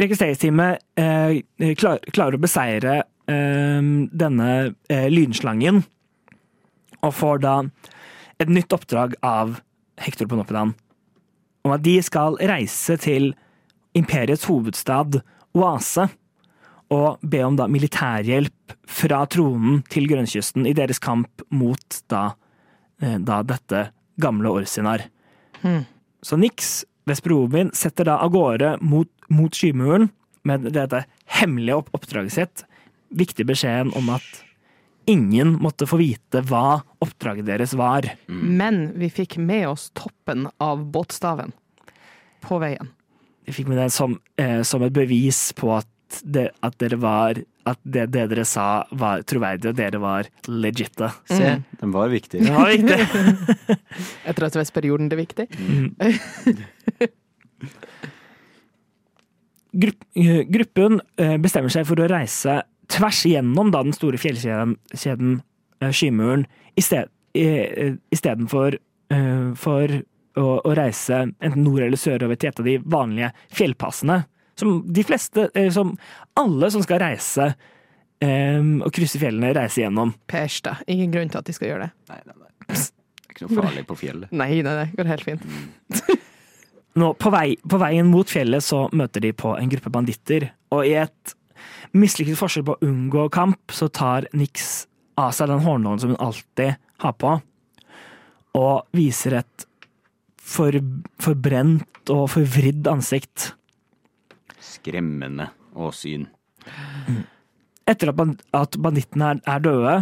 Registreringsteamet 0.02 0.82
eh, 0.98 1.76
klar, 1.78 2.02
klarer 2.12 2.36
å 2.36 2.42
beseire 2.42 2.96
eh, 3.30 3.92
denne 4.10 4.50
eh, 4.90 5.06
lynslangen, 5.14 5.84
og 7.06 7.14
får 7.14 7.44
da 7.46 7.60
et 8.42 8.50
nytt 8.50 8.74
oppdrag 8.74 9.14
av 9.24 9.60
Hector 10.02 10.28
Ponopidan 10.28 10.74
om 11.66 11.74
at 11.74 11.84
de 11.86 11.97
skal 12.05 12.38
reise 12.45 12.97
til 13.01 13.34
imperiets 13.97 14.45
hovedstad, 14.49 15.22
Oase, 15.55 16.09
og 16.93 17.22
be 17.26 17.39
om 17.45 17.55
da 17.57 17.66
militærhjelp 17.72 18.76
fra 18.91 19.24
tronen 19.32 19.80
til 19.89 20.05
grønnkysten 20.09 20.68
i 20.70 20.76
deres 20.78 20.99
kamp 21.01 21.41
mot 21.49 22.01
da, 22.11 22.36
eh, 23.01 23.18
da 23.18 23.41
dette 23.41 23.88
gamle 24.22 24.51
Orsinar. 24.51 25.07
Så 26.22 26.38
Nix, 26.38 26.84
Vesperovin, 27.05 27.72
setter 27.74 28.05
da 28.05 28.20
av 28.22 28.32
gårde 28.36 28.76
mot, 28.82 29.09
mot 29.30 29.53
skymuren 29.53 30.09
med 30.45 30.70
dette 30.74 31.05
hemmelige 31.39 31.80
opp 31.82 31.89
oppdraget 31.97 32.36
sitt. 32.36 32.66
Viktig 33.09 33.47
beskjeden 33.47 33.93
om 33.97 34.11
at 34.13 34.26
ingen 35.10 35.56
måtte 35.62 35.88
få 35.89 35.99
vite 36.01 36.41
hva 36.49 36.82
oppdraget 37.03 37.47
deres 37.47 37.74
var. 37.78 38.08
Men 38.28 38.91
vi 38.99 39.10
fikk 39.14 39.38
med 39.38 39.68
oss 39.70 39.89
toppen 39.97 40.47
av 40.58 40.86
båtstaven 40.91 41.53
på 42.45 42.60
veien. 42.62 42.91
Vi 43.45 43.53
fikk 43.53 43.68
med 43.70 43.78
det 43.78 43.89
som, 43.93 44.20
eh, 44.41 44.62
som 44.66 44.84
et 44.84 44.93
bevis 44.93 45.53
på 45.58 45.70
at, 45.78 46.22
det, 46.24 46.49
at 46.64 46.78
dere 46.80 46.97
var 47.01 47.43
At 47.66 47.80
det, 47.82 48.12
det 48.14 48.28
dere 48.30 48.43
sa 48.45 48.86
var 48.93 49.24
troverdig, 49.26 49.72
og 49.72 49.78
dere 49.80 49.97
var 49.97 50.28
legitte. 50.45 51.08
Se, 51.26 51.56
den 51.82 51.91
var 51.95 52.12
viktig. 52.14 52.43
Det 52.45 52.53
var 52.53 52.70
viktig. 52.70 52.99
Etter 54.30 54.45
at 54.45 54.58
vestperioden 54.60 55.10
det 55.10 55.18
viktig. 55.18 55.47
Grupp, 59.76 60.06
eh, 60.14 60.45
gruppen 60.47 61.01
eh, 61.20 61.36
bestemmer 61.41 61.74
seg 61.74 61.84
for 61.89 61.99
å 61.99 62.08
reise 62.08 62.62
tvers 62.92 63.24
gjennom 63.30 63.72
da, 63.74 63.84
den 63.86 63.96
store 63.96 64.20
fjellkjeden 64.22 64.76
kjeden, 64.94 65.40
eh, 65.82 65.94
Skymuren, 65.96 66.46
istedenfor 66.76 68.78
uh, 69.14 69.52
for 69.60 70.00
å, 70.36 70.48
å 70.60 70.74
reise 70.76 71.22
enten 71.26 71.64
nord 71.64 71.86
eller 71.86 72.00
sørover 72.00 72.40
til 72.40 72.52
et 72.52 72.62
av 72.62 72.68
de 72.68 72.76
vanlige 72.84 73.32
fjellpassene. 73.56 74.24
Som 74.60 74.82
de 74.88 75.04
fleste, 75.04 75.50
eh, 75.56 75.72
som 75.76 75.96
alle 76.40 76.70
som 76.72 76.84
skal 76.84 77.02
reise 77.04 77.50
um, 78.24 78.78
og 78.86 78.92
krysse 78.96 79.20
fjellene, 79.20 79.52
reiser 79.56 79.86
gjennom. 79.86 80.14
Pers, 80.32 80.62
da. 80.64 80.78
Ingen 80.92 81.12
grunn 81.12 81.32
til 81.32 81.42
at 81.42 81.50
de 81.50 81.56
skal 81.56 81.74
gjøre 81.74 81.88
det. 81.88 81.92
Nei, 82.12 82.22
nei, 82.24 82.38
nei. 82.40 82.52
Det 82.70 82.78
er 82.80 83.36
ikke 83.36 83.48
noe 83.48 83.66
farlig 83.66 83.84
på 83.90 83.98
fjellet. 84.00 84.32
Nei, 84.32 84.62
nei, 84.64 84.78
nei. 84.80 84.88
Går 84.96 85.12
helt 85.12 85.28
fint. 85.28 85.44
Nå, 86.96 87.10
på, 87.20 87.32
vei, 87.34 87.58
på 87.60 87.80
veien 87.82 88.08
mot 88.08 88.30
fjellet 88.32 88.64
så 88.64 88.86
møter 88.96 89.26
de 89.26 89.34
på 89.36 89.52
en 89.60 89.72
gruppe 89.72 89.92
banditter, 89.92 90.48
og 90.72 90.88
i 90.88 90.94
et 91.02 91.36
mislykket 91.95 92.39
forsøk 92.39 92.68
på 92.68 92.76
å 92.76 92.88
unngå 92.88 93.28
kamp, 93.34 93.72
så 93.72 93.88
tar 93.88 94.30
Nix 94.36 94.86
av 95.20 95.32
seg 95.36 95.51
den 95.51 95.63
hårnålen 95.63 96.01
som 96.01 96.13
hun 96.13 96.24
alltid 96.24 96.76
har 97.03 97.16
på, 97.20 97.38
og 98.55 98.95
viser 98.95 99.39
et 99.41 99.68
for, 100.45 100.76
forbrent 101.22 102.11
og 102.13 102.28
forvridd 102.36 102.88
ansikt. 102.89 103.51
Skremmende 104.61 105.49
åsyn. 105.76 106.28
Etter 107.86 108.11
at, 108.11 108.18
band, 108.18 108.41
bandittene 108.82 109.36
er, 109.38 109.63
døde, 109.63 109.95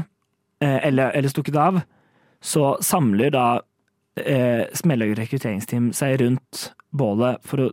eh, 0.63 0.79
eller, 0.89 1.13
eller 1.15 1.31
stukket 1.31 1.57
av, 1.59 1.81
så 2.43 2.73
samler 2.83 3.33
da 3.33 3.47
eh, 4.19 4.69
Smellaug 4.75 5.15
rekrutteringsteam 5.19 5.91
seg 5.95 6.19
rundt 6.21 6.69
bålet 6.93 7.43
for 7.47 7.65
å 7.65 7.71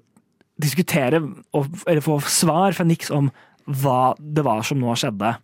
diskutere, 0.61 1.23
og, 1.57 1.71
eller 1.87 2.05
få 2.05 2.19
svar 2.29 2.77
fra 2.77 2.87
Nix 2.87 3.11
om 3.15 3.31
hva 3.67 4.15
det 4.19 4.45
var 4.47 4.65
som 4.67 4.81
nå 4.81 4.95
skjedde. 4.99 5.35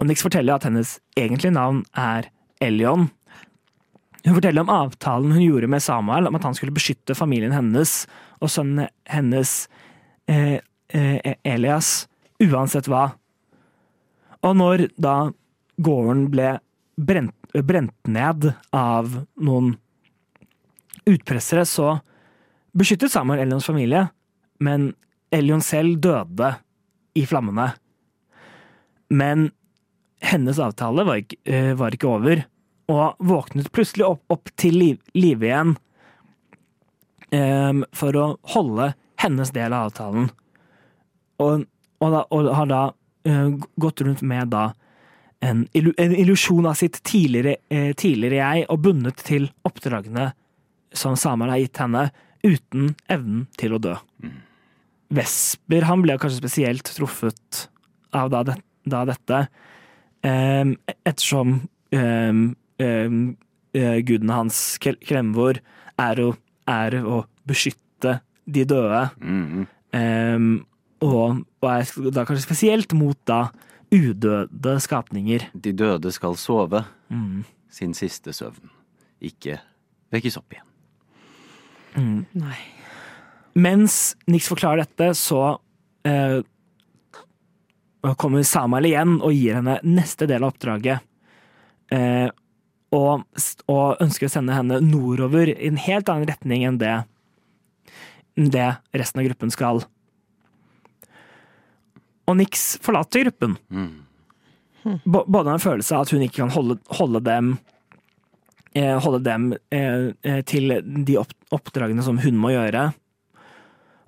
Og 0.00 0.08
Nix 0.08 0.24
forteller 0.24 0.56
at 0.56 0.66
hennes 0.68 0.96
egentlige 1.16 1.54
navn 1.56 1.82
er 1.96 2.28
Elion. 2.64 3.08
Hun 4.26 4.34
forteller 4.34 4.64
om 4.64 4.72
avtalen 4.72 5.34
hun 5.36 5.44
gjorde 5.44 5.70
med 5.70 5.84
Samuel 5.84 6.28
om 6.28 6.36
at 6.36 6.44
han 6.48 6.56
skulle 6.56 6.74
beskytte 6.74 7.16
familien 7.16 7.54
hennes 7.54 8.04
og 8.42 8.50
sønnen 8.52 8.90
hennes 9.08 9.52
eh, 10.28 10.58
eh, 10.92 11.34
Elias, 11.46 12.08
uansett 12.42 12.90
hva. 12.90 13.08
Og 14.44 14.56
når 14.58 14.88
da 15.00 15.30
gården 15.82 16.26
ble 16.32 16.56
brent, 16.96 17.34
brent 17.64 18.10
ned 18.10 18.50
av 18.74 19.22
noen 19.38 19.76
utpressere, 21.06 21.64
så 21.64 21.96
beskyttet 22.76 23.14
Samuel 23.14 23.44
Elions 23.44 23.68
familie, 23.68 24.08
men 24.58 24.90
Elion 25.34 25.62
selv 25.64 26.00
døde 26.02 26.52
i 27.16 27.24
flammene. 27.28 27.70
Men 29.08 29.50
hennes 30.20 30.58
avtale 30.58 31.04
var 31.06 31.22
ikke, 31.22 31.38
eh, 31.44 31.72
var 31.78 31.94
ikke 31.94 32.10
over, 32.10 32.44
og 32.92 33.18
våknet 33.18 33.72
plutselig 33.74 34.06
opp, 34.06 34.22
opp 34.30 34.50
til 34.56 34.78
liv, 34.78 34.98
live 35.14 35.46
igjen 35.48 35.74
um, 37.34 37.82
for 37.96 38.14
å 38.14 38.26
holde 38.54 38.92
hennes 39.22 39.50
del 39.54 39.74
av 39.74 39.90
avtalen. 39.90 40.28
Og, 41.42 41.66
og, 41.98 42.08
da, 42.14 42.22
og 42.30 42.50
har 42.54 42.70
da 42.70 42.82
uh, 42.94 43.56
gått 43.82 44.04
rundt 44.06 44.22
med 44.22 44.54
da 44.54 44.68
en, 45.44 45.66
illu, 45.76 45.92
illusjon 45.98 46.66
av 46.66 46.78
sitt 46.78 47.02
tidligere, 47.04 47.58
eh, 47.68 47.90
tidligere 47.98 48.38
jeg, 48.38 48.66
og 48.72 48.80
bundet 48.86 49.20
til 49.26 49.50
oppdragene 49.68 50.30
som 50.96 51.18
Samuel 51.18 51.52
har 51.52 51.60
gitt 51.60 51.82
henne, 51.82 52.08
uten 52.46 52.94
evnen 53.12 53.46
til 53.58 53.74
å 53.76 53.82
dø. 53.82 53.96
Vesper 55.14 55.86
han 55.86 56.02
ble 56.02 56.16
kanskje 56.18 56.40
spesielt 56.40 56.88
truffet 56.96 57.66
av 58.16 58.30
da, 58.32 58.42
det, 58.48 58.56
da 58.88 59.04
dette, 59.06 59.40
um, 60.26 60.72
ettersom 61.06 61.52
um, 61.94 62.40
eh, 62.82 63.98
gudene 64.02 64.32
hans, 64.34 64.58
Kremvor, 64.82 65.60
er 66.00 66.22
å, 66.24 66.32
er 66.66 66.98
å 67.04 67.20
beskytte 67.46 68.20
de 68.46 68.64
døde. 68.68 69.08
Mm 69.20 69.66
Eh, 69.96 70.38
og, 71.06 71.44
og 71.62 71.66
er 71.70 72.10
da 72.12 72.24
kanskje 72.26 72.42
spesielt 72.42 72.92
mot 72.92 73.16
da 73.28 73.46
udøde 73.94 74.74
skapninger. 74.82 75.46
De 75.54 75.72
døde 75.72 76.10
skal 76.12 76.36
sove 76.36 76.82
Mm. 77.08 77.44
sin 77.70 77.94
siste 77.94 78.32
søvn. 78.34 78.68
Ikke 79.22 79.60
vekkes 80.10 80.36
opp 80.40 80.52
igjen. 80.52 82.26
Nei. 82.34 82.56
Mens 83.56 84.16
Nix 84.28 84.48
forklarer 84.50 84.84
dette, 84.84 85.14
så 85.16 85.56
eh, 86.04 86.40
kommer 88.20 88.44
Samuel 88.46 88.90
igjen 88.90 89.16
og 89.16 89.32
gir 89.32 89.56
henne 89.58 89.78
neste 89.86 90.28
del 90.28 90.44
av 90.44 90.52
oppdraget. 90.52 91.04
Eh, 91.94 92.28
og, 92.96 93.24
og 93.72 94.02
ønsker 94.02 94.28
å 94.28 94.32
sende 94.32 94.56
henne 94.56 94.80
nordover 94.84 95.50
i 95.50 95.70
en 95.70 95.80
helt 95.80 96.08
annen 96.12 96.28
retning 96.28 96.66
enn 96.68 96.80
det, 96.80 96.94
det 98.36 98.68
resten 98.96 99.22
av 99.22 99.28
gruppen 99.30 99.52
skal. 99.54 99.82
Og 102.26 102.36
Nix 102.38 102.74
forlater 102.84 103.26
gruppen. 103.26 103.56
Mm. 103.70 105.00
Både 105.06 105.50
en 105.50 105.62
følelse 105.62 105.96
av 105.96 106.04
at 106.04 106.12
hun 106.14 106.22
ikke 106.22 106.44
kan 106.44 106.52
holde, 106.54 106.78
holde 106.94 107.22
dem 107.26 107.56
eh, 108.76 108.94
holde 109.02 109.22
dem 109.24 109.50
eh, 109.74 110.12
eh, 110.22 110.42
til 110.46 110.76
de 110.84 111.18
opp, 111.18 111.32
oppdragene 111.54 112.04
som 112.06 112.20
hun 112.22 112.38
må 112.38 112.52
gjøre. 112.54 112.90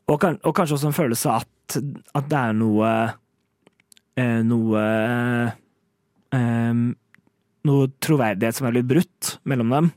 Og, 0.09 0.17
kan, 0.21 0.39
og 0.43 0.55
kanskje 0.57 0.79
også 0.79 0.89
en 0.91 0.97
følelse 0.97 1.33
at, 1.37 1.79
at 2.17 2.29
det 2.31 2.39
er 2.39 2.55
noe 2.57 2.93
eh, 4.17 4.41
Noe 4.47 4.85
eh, 6.33 6.85
Noe 7.69 7.91
troverdighet 8.01 8.57
som 8.57 8.69
er 8.69 8.77
blitt 8.77 8.89
brutt 8.89 9.33
mellom 9.51 9.75
dem. 9.75 9.91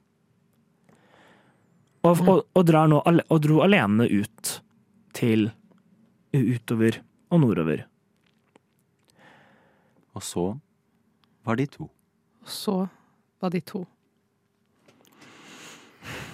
Og, 2.01 2.17
og, 2.25 2.41
og, 2.57 2.63
drar 2.65 2.89
nå, 2.89 2.97
og 3.05 3.39
dro 3.45 3.61
alene 3.63 4.07
ut 4.09 4.55
til 5.15 5.51
utover 6.33 6.97
og 7.31 7.43
nordover. 7.43 7.85
Og 10.17 10.25
så 10.25 10.45
var 11.47 11.61
de 11.61 11.67
to. 11.69 11.87
Og 12.41 12.49
Så 12.49 12.75
var 13.39 13.53
de 13.53 13.61
to. 13.61 13.85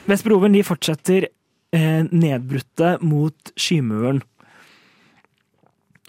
Vestbroven 0.07 0.55
de 0.55 0.63
fortsetter 0.63 1.27
nedbrutte 2.11 2.97
mot 3.05 3.51
skymuren. 3.59 4.21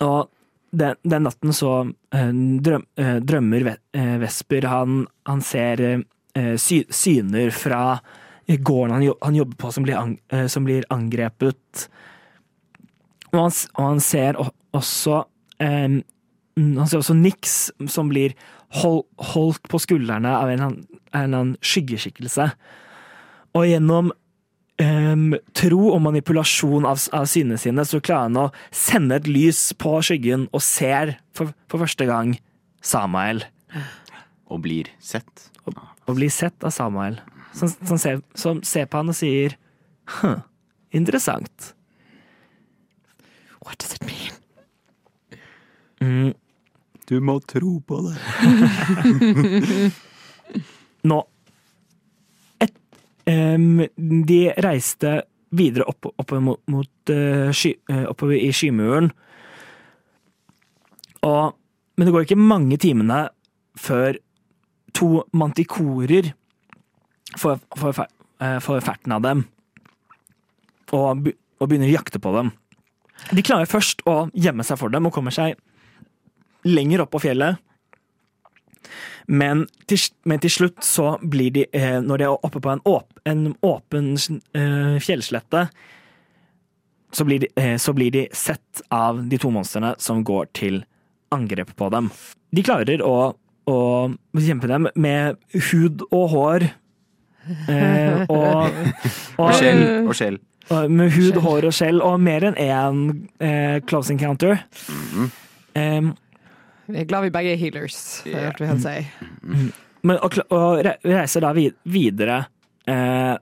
Og 0.05 0.29
den, 0.71 0.95
den 1.03 1.25
natten 1.27 1.55
så 1.57 1.73
eh, 2.15 2.33
drøm, 2.65 2.85
eh, 3.01 3.17
drømmer 3.25 3.71
eh, 3.73 4.17
Vesper 4.23 4.69
Han, 4.69 5.07
han 5.29 5.41
ser 5.45 5.83
eh, 5.83 6.55
sy, 6.61 6.83
syner 6.93 7.51
fra 7.57 7.99
gården 8.49 8.95
han, 8.95 9.07
han 9.25 9.37
jobber 9.37 9.57
på, 9.61 9.73
som 9.73 9.87
blir, 9.87 9.97
ang, 9.97 10.15
eh, 10.33 10.47
som 10.49 10.65
blir 10.69 10.87
angrepet. 10.93 11.89
Og 13.33 13.41
han, 13.41 13.57
og 13.77 13.83
han 13.85 14.01
ser 14.05 14.39
også 14.41 15.25
eh, 15.61 15.99
Han 16.59 16.89
ser 16.89 16.99
også 16.99 17.15
Nix 17.15 17.59
som 17.93 18.09
blir 18.11 18.33
hold, 18.81 19.05
holdt 19.33 19.69
på 19.71 19.79
skuldrene 19.79 20.33
av 20.35 20.51
en 20.51 20.65
eller 20.65 20.89
annen 21.15 21.53
skyggeskikkelse. 21.63 22.51
og 23.55 23.67
gjennom 23.67 24.11
em, 24.83 25.33
tro 25.59 25.81
og 25.93 26.01
manipulasjon 26.05 26.87
av, 26.89 27.01
av 27.15 27.27
synene 27.31 27.59
sine, 27.61 27.85
så 27.87 28.01
klarer 28.01 28.29
han 28.29 28.41
å 28.45 28.49
sende 28.75 29.19
et 29.19 29.29
lys 29.31 29.61
på 29.79 29.97
skyggen 30.07 30.49
og 30.55 30.63
ser 30.65 31.17
for, 31.37 31.55
for 31.71 31.85
første 31.85 32.07
gang 32.09 32.37
Samael. 32.85 33.43
Og 34.49 34.63
blir 34.65 34.89
sett. 35.03 35.49
Og 35.69 36.15
blir 36.17 36.31
sett 36.33 36.65
av 36.65 36.73
Samael. 36.73 37.19
Som, 37.53 37.73
som, 37.83 37.99
ser, 37.99 38.21
som 38.39 38.63
ser 38.67 38.87
på 38.89 39.01
han 39.01 39.11
og 39.13 39.19
sier 39.19 39.57
Hm, 40.09 40.39
interessant. 40.97 41.75
What 43.61 43.77
does 43.79 43.93
it 43.93 44.05
mean? 44.09 44.33
Mm, 46.01 46.33
Du 47.09 47.21
må 47.21 47.35
tro 47.45 47.75
på 47.85 47.99
det. 48.07 48.17
nå 51.09 51.19
De 53.29 54.41
reiste 54.65 55.11
videre 55.51 55.85
opp, 55.89 56.11
oppover 56.17 56.43
mot, 56.45 56.61
mot 56.73 57.13
eh, 57.13 57.51
sky, 57.57 57.75
eh, 57.91 58.05
oppover 58.09 58.37
i 58.37 58.51
skymuren. 58.53 59.11
Og, 61.27 61.57
men 61.97 62.09
det 62.09 62.15
går 62.15 62.27
ikke 62.27 62.41
mange 62.41 62.79
timene 62.81 63.27
før 63.79 64.19
to 64.97 65.25
mantikorer 65.37 66.33
får, 67.39 67.61
får, 67.77 68.03
eh, 68.43 68.59
får 68.65 68.85
ferten 68.87 69.15
av 69.15 69.25
dem 69.25 69.45
og, 70.93 71.29
og 71.61 71.69
begynner 71.69 71.91
å 71.91 71.97
jakte 71.99 72.21
på 72.23 72.33
dem. 72.37 72.53
De 73.35 73.45
klarer 73.45 73.69
først 73.69 74.05
å 74.09 74.29
gjemme 74.33 74.65
seg 74.65 74.79
for 74.81 74.95
dem 74.95 75.09
og 75.09 75.15
kommer 75.15 75.35
seg 75.35 75.59
lenger 76.69 77.05
opp 77.05 77.13
på 77.15 77.23
fjellet. 77.27 77.59
Men 79.29 79.67
til, 79.89 80.01
men 80.25 80.41
til 80.41 80.53
slutt 80.53 80.85
så 80.85 81.19
blir 81.21 81.53
de, 81.53 81.67
eh, 81.77 81.99
når 82.01 82.21
de 82.21 82.25
er 82.25 82.47
oppe 82.49 82.63
på 82.65 82.71
en, 82.73 82.81
åp, 82.89 83.21
en 83.29 83.51
åpen 83.67 84.15
eh, 84.17 84.97
fjellslette, 85.05 85.67
så 87.13 87.25
blir, 87.25 87.45
de, 87.45 87.51
eh, 87.61 87.77
så 87.77 87.93
blir 87.93 88.13
de 88.15 88.27
sett 88.33 88.83
av 88.89 89.21
de 89.29 89.39
to 89.41 89.51
monstrene 89.53 89.95
som 90.01 90.25
går 90.25 90.49
til 90.57 90.83
angrep 91.35 91.75
på 91.77 91.91
dem. 91.93 92.09
De 92.57 92.65
klarer 92.65 93.03
å, 93.05 93.35
å 93.69 93.79
kjempe 94.37 94.71
dem 94.71 94.89
med 94.97 95.37
hud 95.71 96.05
og 96.09 96.25
hår. 96.33 96.69
Eh, 97.69 98.25
og, 98.33 98.79
og, 99.37 99.45
Og 99.45 99.53
skjell. 99.57 99.85
Og 100.09 100.17
skjell. 100.17 100.41
og 100.73 100.93
med 100.93 101.13
hud, 101.17 101.41
hår 101.45 101.69
og 101.69 101.77
skjell, 101.77 102.01
og 102.05 102.17
mer 102.21 102.49
enn 102.49 102.57
én 102.65 103.05
eh, 103.45 103.77
close 103.89 104.13
encounter. 104.13 104.65
Eh, 105.77 106.11
Vi 106.89 107.03
er 107.03 107.09
glad 107.09 107.27
vi 107.27 107.35
begge 107.35 107.53
er 107.53 107.61
healers, 107.61 107.99
det 108.25 108.39
hørte 108.39 108.65
vi 108.65 108.71
han 108.71 108.81
si. 108.81 108.97
Men 110.09 110.21
å 110.23 110.63
reise 110.81 111.43
da 111.43 111.51
videre 111.53 112.39
eh, 112.89 113.35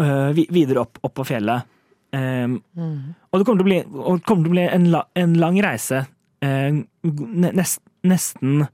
eh, 0.00 0.30
Videre 0.32 0.84
opp, 0.84 1.00
opp 1.04 1.14
på 1.18 1.26
fjellet. 1.28 1.66
Eh, 2.14 2.46
Og 2.48 3.40
det 3.40 3.44
kommer 3.44 3.60
til 3.60 3.66
å 3.66 3.68
bli, 3.68 3.80
og 3.84 4.22
det 4.22 4.28
til 4.46 4.52
å 4.52 4.56
bli 4.56 4.64
en, 4.68 4.88
la, 4.94 5.04
en 5.20 5.36
lang 5.42 5.58
reise. 5.64 6.04
Eh, 6.44 6.80
nest, 7.02 7.82
nesten 8.06 8.64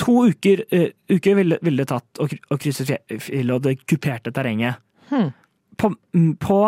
to 0.00 0.14
uker, 0.30 0.64
uh, 0.72 0.88
uker 1.12 1.34
ville, 1.36 1.58
ville 1.62 1.82
det 1.82 1.90
tatt 1.90 2.20
å, 2.22 2.26
å 2.26 2.58
krysse 2.60 2.86
fjellet 2.86 3.52
og 3.52 3.64
det 3.66 3.74
kuperte 3.84 4.32
terrenget. 4.32 4.80
Hmm. 5.10 5.32
På, 5.80 5.90
mm, 6.16 6.30
på 6.40 6.58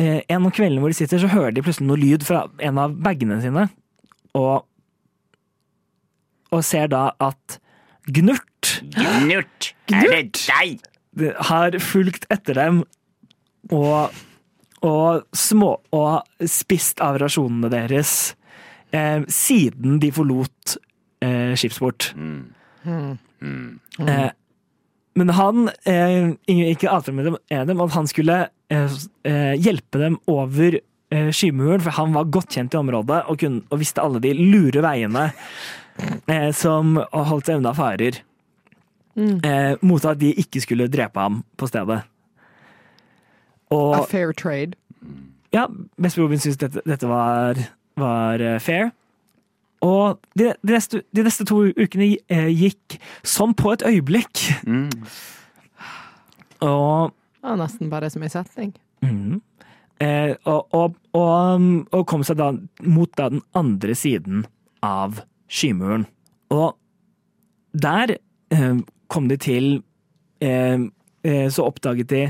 eh, 0.00 0.22
en 0.28 0.46
av 0.46 0.54
kveldene 0.54 0.82
hvor 0.82 0.90
de 0.92 0.98
sitter, 0.98 1.20
så 1.22 1.30
hører 1.30 1.54
de 1.54 1.62
plutselig 1.66 1.88
noe 1.88 2.00
lyd 2.00 2.26
fra 2.26 2.44
en 2.62 2.80
av 2.82 2.94
bagene 3.02 3.38
sine. 3.42 3.68
Og, 4.38 4.66
og 6.54 6.64
ser 6.66 6.90
da 6.92 7.08
at 7.22 7.58
Gnurt 8.06 8.80
Gnurt, 8.94 9.72
er 9.90 10.06
det 10.10 10.44
deg? 10.46 10.84
har 11.48 11.76
fulgt 11.80 12.26
etter 12.32 12.58
dem 12.58 12.82
og, 13.72 14.16
og 14.84 15.22
små 15.34 15.70
og 15.96 16.48
spist 16.50 17.00
av 17.04 17.18
rasjonene 17.22 17.70
deres 17.72 18.10
eh, 18.94 19.24
siden 19.32 19.96
de 20.02 20.10
forlot 20.14 20.76
eh, 21.24 21.54
skipsport. 21.58 22.10
Eh, 22.86 24.28
men 25.16 25.32
han 25.38 25.70
eh, 25.88 26.34
ikke 26.44 26.92
avtale 26.92 27.16
med 27.16 27.30
dem, 27.30 27.38
dem 27.72 27.82
at 27.86 27.96
han 27.96 28.10
skulle 28.10 28.42
eh, 28.68 29.00
eh, 29.24 29.54
hjelpe 29.56 30.02
dem 30.02 30.20
over 30.30 30.78
eh, 30.78 31.30
skymuren, 31.32 31.82
for 31.82 31.96
han 31.96 32.14
var 32.16 32.28
godt 32.28 32.58
kjent 32.58 32.76
i 32.76 32.82
området 32.82 33.24
og, 33.24 33.40
kunne, 33.40 33.64
og 33.72 33.80
visste 33.80 34.04
alle 34.04 34.20
de 34.22 34.36
lure 34.36 34.84
veiene 34.84 35.30
eh, 36.28 36.50
som 36.56 36.96
holdt 37.12 37.48
seg 37.48 37.60
unna 37.60 37.72
farer. 37.76 38.20
Eh, 39.16 39.76
mot 39.80 40.04
at 40.04 40.18
de 40.20 40.34
ikke 40.36 40.60
skulle 40.60 40.90
drepe 40.92 41.20
ham 41.20 41.40
på 41.56 41.68
stedet. 41.70 42.02
A 43.72 44.02
fair 44.06 44.32
trade. 44.36 44.76
ja, 45.52 45.66
Vesper 45.96 46.22
Robin 46.22 46.38
syntes 46.38 46.58
dette, 46.60 46.82
dette 46.86 47.08
var, 47.08 47.58
var 47.96 48.40
eh, 48.44 48.58
fair. 48.60 48.90
Og 49.84 50.18
de, 50.38 50.52
de, 50.62 50.72
neste, 50.72 51.02
de 51.16 51.24
neste 51.24 51.44
to 51.48 51.62
ukene 51.76 52.16
eh, 52.32 52.48
gikk 52.52 52.98
som 53.26 53.54
på 53.56 53.72
et 53.74 53.84
øyeblikk. 53.86 54.44
Mm. 54.66 54.90
Og 56.64 57.12
Ja, 57.46 57.54
nesten 57.54 57.90
bare 57.92 58.08
som 58.10 58.24
en 58.26 58.32
setning. 58.32 58.72
Mm. 59.04 59.40
Eh, 60.02 60.32
og, 60.44 60.66
og, 60.74 60.96
og, 61.14 61.66
og 61.94 62.06
kom 62.10 62.24
seg 62.26 62.40
da 62.40 62.50
mot 62.82 63.12
da 63.16 63.28
den 63.32 63.42
andre 63.56 63.94
siden 63.96 64.44
av 64.84 65.20
skymuren. 65.48 66.06
Og 66.50 66.76
der 67.74 68.16
eh, 68.54 68.78
kom 69.08 69.28
de 69.28 69.36
til 69.36 69.82
eh, 70.40 70.80
eh, 71.24 71.48
Så 71.50 71.66
oppdaget 71.66 72.08
de 72.10 72.22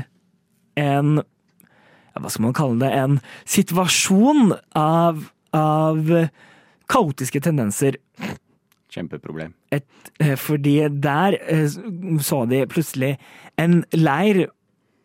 en 0.77 1.21
ja, 1.21 2.19
Hva 2.19 2.29
skal 2.29 2.47
man 2.47 2.57
kalle 2.57 2.81
det? 2.81 2.91
En 2.97 3.19
situasjon 3.45 4.51
av, 4.75 5.21
av 5.53 6.11
kaotiske 6.89 7.39
tendenser 7.45 7.97
Kjempeproblem. 8.89 9.53
et, 9.71 9.85
eh, 10.19 10.35
fordi 10.35 10.87
der 11.03 11.37
eh, 11.47 11.67
så 12.19 12.45
de 12.49 12.65
plutselig 12.65 13.17
en 13.57 13.83
leir 13.93 14.47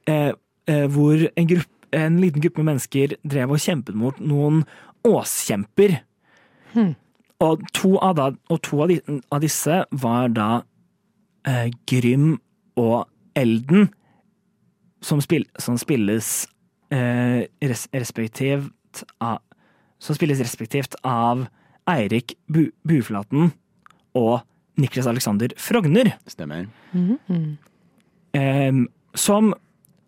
eh, 0.06 0.32
eh, 0.68 0.86
hvor 0.86 1.28
en, 1.36 1.48
grupp, 1.48 1.70
en 1.93 2.20
liten 2.20 2.43
gruppe 2.43 2.62
mennesker 2.62 3.16
drev 3.24 3.51
og 3.51 3.59
kjempet 3.59 3.94
mot 3.94 4.20
noen 4.20 4.62
åskjemper. 5.05 5.98
Og 7.43 7.62
to 7.74 7.97
av, 7.98 8.16
da, 8.19 8.28
og 8.52 8.60
to 8.62 8.82
av, 8.85 8.93
de, 8.93 9.19
av 9.32 9.43
disse 9.43 9.81
var 10.02 10.31
da 10.35 10.51
eh, 11.48 11.73
Grym 11.90 12.36
og 12.78 13.09
Elden, 13.39 13.89
som, 15.02 15.20
spil, 15.24 15.48
som 15.59 15.78
spilles 15.81 16.28
eh, 16.94 17.48
res, 17.64 17.89
respektivt 17.90 19.02
av 19.23 19.40
Som 20.02 20.16
spilles 20.19 20.40
respektivt 20.43 20.97
av 21.06 21.44
Eirik 21.86 22.35
Bu, 22.51 22.73
Buflaten 22.82 23.52
og 24.19 24.43
Niklas 24.82 25.06
Alexander 25.06 25.52
Frogner. 25.56 26.10
Stemmer. 26.27 26.66
em, 28.35 28.89
som 29.14 29.52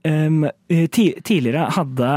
eh, 0.02 0.88
ti, 0.90 1.04
tidligere 1.22 1.68
hadde 1.76 2.10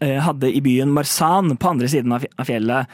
hadde 0.00 0.50
i 0.54 0.60
byen 0.64 0.92
Marsan 0.94 1.56
på 1.56 1.68
andre 1.72 1.88
siden 1.90 2.12
av 2.14 2.24
fjellet 2.46 2.86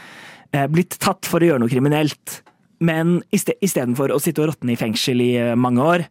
eh, 0.52 0.66
blitt 0.72 0.98
tatt 1.02 1.26
for 1.28 1.40
å 1.44 1.48
gjøre 1.50 1.62
noe 1.64 1.72
kriminelt. 1.72 2.40
Men 2.84 3.18
iste- 3.32 3.56
istedenfor 3.64 4.12
å 4.12 4.20
sitte 4.20 4.42
og 4.44 4.50
råtne 4.52 4.74
i 4.74 4.78
fengsel 4.80 5.20
i 5.24 5.30
eh, 5.40 5.54
mange 5.56 5.82
år, 5.84 6.04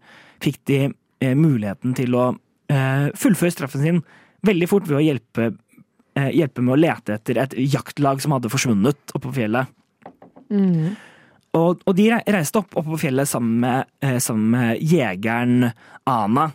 fikk 0.44 0.62
de 0.70 0.80
eh, 0.88 1.36
muligheten 1.38 1.94
til 1.98 2.16
å 2.18 2.28
eh, 2.72 3.10
fullføre 3.20 3.54
straffen 3.54 3.84
sin 3.84 4.02
veldig 4.44 4.68
fort 4.72 4.88
ved 4.90 4.98
å 5.00 5.04
hjelpe, 5.04 5.52
eh, 6.20 6.30
hjelpe 6.36 6.64
med 6.66 6.76
å 6.76 6.82
lete 6.82 7.16
etter 7.20 7.40
et 7.44 7.54
jaktlag 7.72 8.22
som 8.24 8.36
hadde 8.36 8.52
forsvunnet 8.52 9.14
oppe 9.16 9.28
på 9.30 9.36
fjellet. 9.42 9.70
Og, 11.54 11.84
og 11.86 11.94
de 11.98 12.08
reiste 12.34 12.60
opp, 12.60 12.74
opp 12.80 12.88
på 12.96 12.98
fjellet 13.06 13.30
sammen 13.30 13.60
med, 13.62 13.86
eh, 14.04 14.18
sammen 14.24 14.50
med 14.56 14.82
jegeren 14.82 15.68
Ana, 16.10 16.48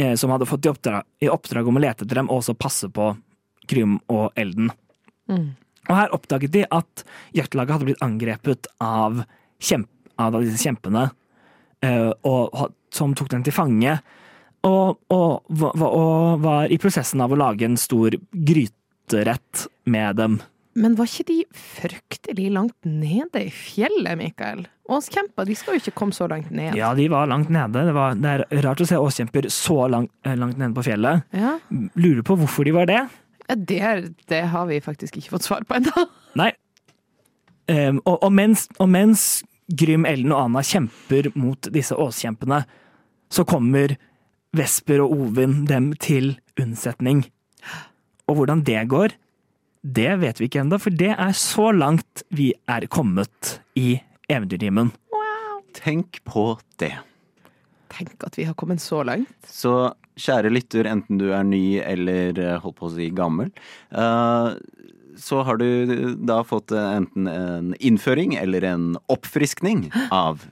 eh, 0.00 0.14
som 0.16 0.32
hadde 0.32 0.48
fått 0.48 0.64
i 0.66 0.70
oppdrag, 0.72 1.04
i 1.20 1.28
oppdrag 1.28 1.68
om 1.68 1.76
å 1.78 1.82
lete 1.84 2.06
etter 2.06 2.18
dem 2.22 2.30
og 2.32 2.40
også 2.40 2.54
passe 2.58 2.88
på 2.88 3.10
Krym 3.72 3.98
og 4.12 4.30
Elden. 4.36 4.70
Og 5.88 5.96
her 5.96 6.14
oppdaget 6.14 6.54
de 6.54 6.66
at 6.70 7.04
jaktlaget 7.36 7.76
hadde 7.76 7.88
blitt 7.90 8.04
angrepet 8.04 8.68
av, 8.82 9.24
kjemp, 9.62 9.88
av 10.20 10.38
disse 10.38 10.60
kjempene, 10.62 11.08
uh, 11.86 12.12
og, 12.28 12.76
som 12.94 13.16
tok 13.18 13.32
dem 13.32 13.42
til 13.46 13.56
fange. 13.56 13.96
Og, 14.62 15.00
og, 15.10 15.50
og 15.50 16.44
var 16.44 16.70
i 16.70 16.78
prosessen 16.78 17.22
av 17.24 17.34
å 17.34 17.38
lage 17.40 17.66
en 17.66 17.78
stor 17.80 18.14
gryterett 18.30 19.66
med 19.90 20.20
dem. 20.20 20.38
Men 20.78 20.94
var 20.96 21.10
ikke 21.10 21.26
de 21.28 21.42
fryktelig 21.52 22.46
langt 22.54 22.86
nede 22.86 23.42
i 23.42 23.50
fjellet, 23.52 24.14
Mikael? 24.16 24.62
Åskjemper, 24.92 25.44
de 25.48 25.56
skal 25.56 25.76
jo 25.76 25.82
ikke 25.82 25.94
komme 25.98 26.16
så 26.16 26.28
langt 26.30 26.48
ned. 26.54 26.78
Ja, 26.78 26.92
de 26.96 27.08
var 27.12 27.28
langt 27.28 27.50
nede. 27.52 27.82
Det, 27.90 27.92
var, 27.96 28.16
det 28.16 28.30
er 28.32 28.64
rart 28.64 28.80
å 28.80 28.86
se 28.88 29.00
åskjemper 29.00 29.50
så 29.52 29.82
langt, 29.92 30.12
eh, 30.24 30.38
langt 30.38 30.56
nede 30.60 30.72
på 30.76 30.86
fjellet. 30.86 31.26
Ja, 31.36 31.58
Lurer 31.98 32.22
på 32.26 32.38
hvorfor 32.40 32.68
de 32.68 32.74
var 32.76 32.88
det. 32.88 33.02
Ja, 33.48 33.56
det, 33.58 33.78
er- 33.80 34.08
det 34.30 34.42
har 34.52 34.66
vi 34.70 34.80
faktisk 34.84 35.16
ikke 35.18 35.34
fått 35.36 35.46
svar 35.48 35.64
på 35.68 35.78
ennå. 35.78 36.06
Nei. 36.40 36.50
Um, 37.70 38.00
og, 38.04 38.18
og, 38.26 38.30
mens, 38.34 38.66
og 38.82 38.88
mens 38.90 39.42
Grym, 39.78 40.04
Ellen 40.08 40.32
og 40.34 40.44
Anna 40.48 40.62
kjemper 40.66 41.30
mot 41.38 41.68
disse 41.72 41.94
åskjempene, 41.96 42.62
så 43.32 43.44
kommer 43.48 43.94
Vesper 44.52 45.00
og 45.04 45.14
Ovin 45.14 45.62
dem 45.70 45.92
til 46.02 46.34
unnsetning. 46.60 47.22
Og 48.28 48.36
hvordan 48.40 48.64
det 48.66 48.82
går, 48.90 49.14
det 49.82 50.10
vet 50.20 50.38
vi 50.42 50.46
ikke 50.50 50.60
ennå, 50.62 50.78
for 50.82 50.94
det 50.94 51.14
er 51.14 51.32
så 51.38 51.70
langt 51.74 52.22
vi 52.34 52.50
er 52.70 52.84
kommet 52.92 53.56
i 53.78 53.94
Eventyrtimen. 54.30 54.92
Tenk 55.78 56.20
på 56.28 56.58
det. 56.82 56.92
Tenk 57.92 58.24
at 58.26 58.38
vi 58.38 58.46
har 58.48 58.56
kommet 58.58 58.80
så 58.80 59.02
langt. 59.06 59.32
Så 59.46 59.92
kjære 60.20 60.52
lytter, 60.52 60.88
enten 60.88 61.20
du 61.20 61.30
er 61.32 61.44
ny 61.46 61.78
eller 61.80 62.38
eh, 62.40 62.58
holdt 62.62 62.78
på 62.80 62.88
å 62.88 62.92
si 62.94 63.08
gammel, 63.14 63.52
eh, 63.90 64.48
så 65.22 65.42
har 65.46 65.60
du 65.60 66.14
da 66.24 66.40
fått 66.46 66.72
eh, 66.72 66.90
enten 66.98 67.28
en 67.28 67.72
innføring 67.80 68.36
eller 68.40 68.64
en 68.68 68.92
oppfriskning 69.12 69.90
av 70.10 70.46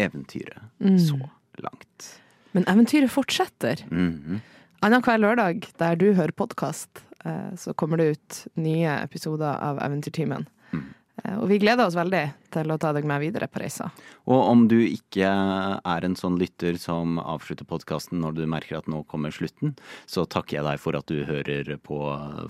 eventyret 0.00 0.68
så 1.00 1.18
langt. 1.62 2.08
Men 2.52 2.66
eventyret 2.68 3.12
fortsetter. 3.12 3.86
Mhm. 3.90 4.42
Annenhver 4.82 5.20
lørdag 5.20 5.68
der 5.78 5.94
du 5.94 6.08
hører 6.10 6.34
podkast, 6.34 7.04
så 7.54 7.70
kommer 7.78 8.00
det 8.00 8.06
ut 8.16 8.38
nye 8.58 8.96
episoder 9.04 9.60
av 9.62 9.78
Eventyrtimen. 9.78 10.48
Eh, 11.24 11.38
Og 11.38 11.48
vi 11.48 11.58
gleder 11.62 11.86
oss 11.86 11.96
veldig 11.98 12.22
til 12.54 12.72
å 12.72 12.78
ta 12.80 12.92
deg 12.92 13.06
med 13.08 13.22
videre 13.22 13.48
på 13.48 13.62
reisa. 13.62 13.90
Og 14.26 14.40
om 14.50 14.64
du 14.68 14.78
ikke 14.82 15.28
er 15.28 16.04
en 16.06 16.16
sånn 16.18 16.38
lytter 16.40 16.78
som 16.80 17.18
avslutter 17.22 17.66
podkasten 17.68 18.20
når 18.22 18.36
du 18.40 18.42
merker 18.50 18.78
at 18.80 18.88
nå 18.90 19.04
kommer 19.10 19.34
slutten, 19.34 19.76
så 20.06 20.26
takker 20.26 20.58
jeg 20.58 20.66
deg 20.66 20.82
for 20.82 20.98
at 20.98 21.06
du 21.06 21.22
hører 21.28 21.76
på 21.82 22.00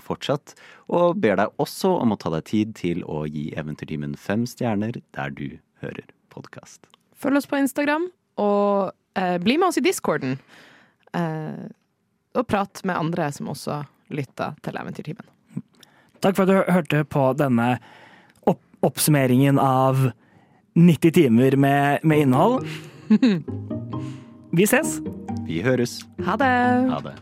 fortsatt, 0.03 0.55
og 0.89 1.21
ber 1.21 1.37
deg 1.39 1.53
også 1.61 1.93
om 2.01 2.15
å 2.15 2.19
ta 2.19 2.33
deg 2.33 2.47
tid 2.49 2.75
til 2.79 3.03
å 3.05 3.23
gi 3.29 3.51
Eventyrtimen 3.57 4.17
fem 4.19 4.47
stjerner 4.49 4.99
der 5.15 5.29
du 5.33 5.59
hører 5.83 6.09
podkast. 6.33 6.87
Følg 7.15 7.39
oss 7.39 7.47
på 7.49 7.59
Instagram, 7.61 8.09
og 8.41 8.91
eh, 9.15 9.37
bli 9.39 9.57
med 9.57 9.69
oss 9.69 9.77
i 9.79 9.85
discorden. 9.85 10.39
Eh, 11.13 11.65
og 12.33 12.47
prat 12.49 12.81
med 12.83 12.97
andre 12.97 13.29
som 13.31 13.51
også 13.53 13.83
lytter 14.13 14.55
til 14.65 14.79
Eventyrtimen. 14.81 15.29
Takk 16.23 16.37
for 16.37 16.47
at 16.47 16.49
du 16.49 16.71
hørte 16.73 17.03
på 17.05 17.27
denne 17.37 17.75
oppsummeringen 18.83 19.59
av 19.59 20.11
90 20.75 21.11
timer 21.11 21.55
med, 21.55 22.03
med 22.03 22.25
innhold. 22.25 22.67
Vi 24.57 24.65
ses! 24.69 24.99
Vi 25.47 25.61
høres. 25.65 25.99
Ha 26.25 26.37
det! 26.39 26.55
Ha 26.91 26.99
det. 27.03 27.17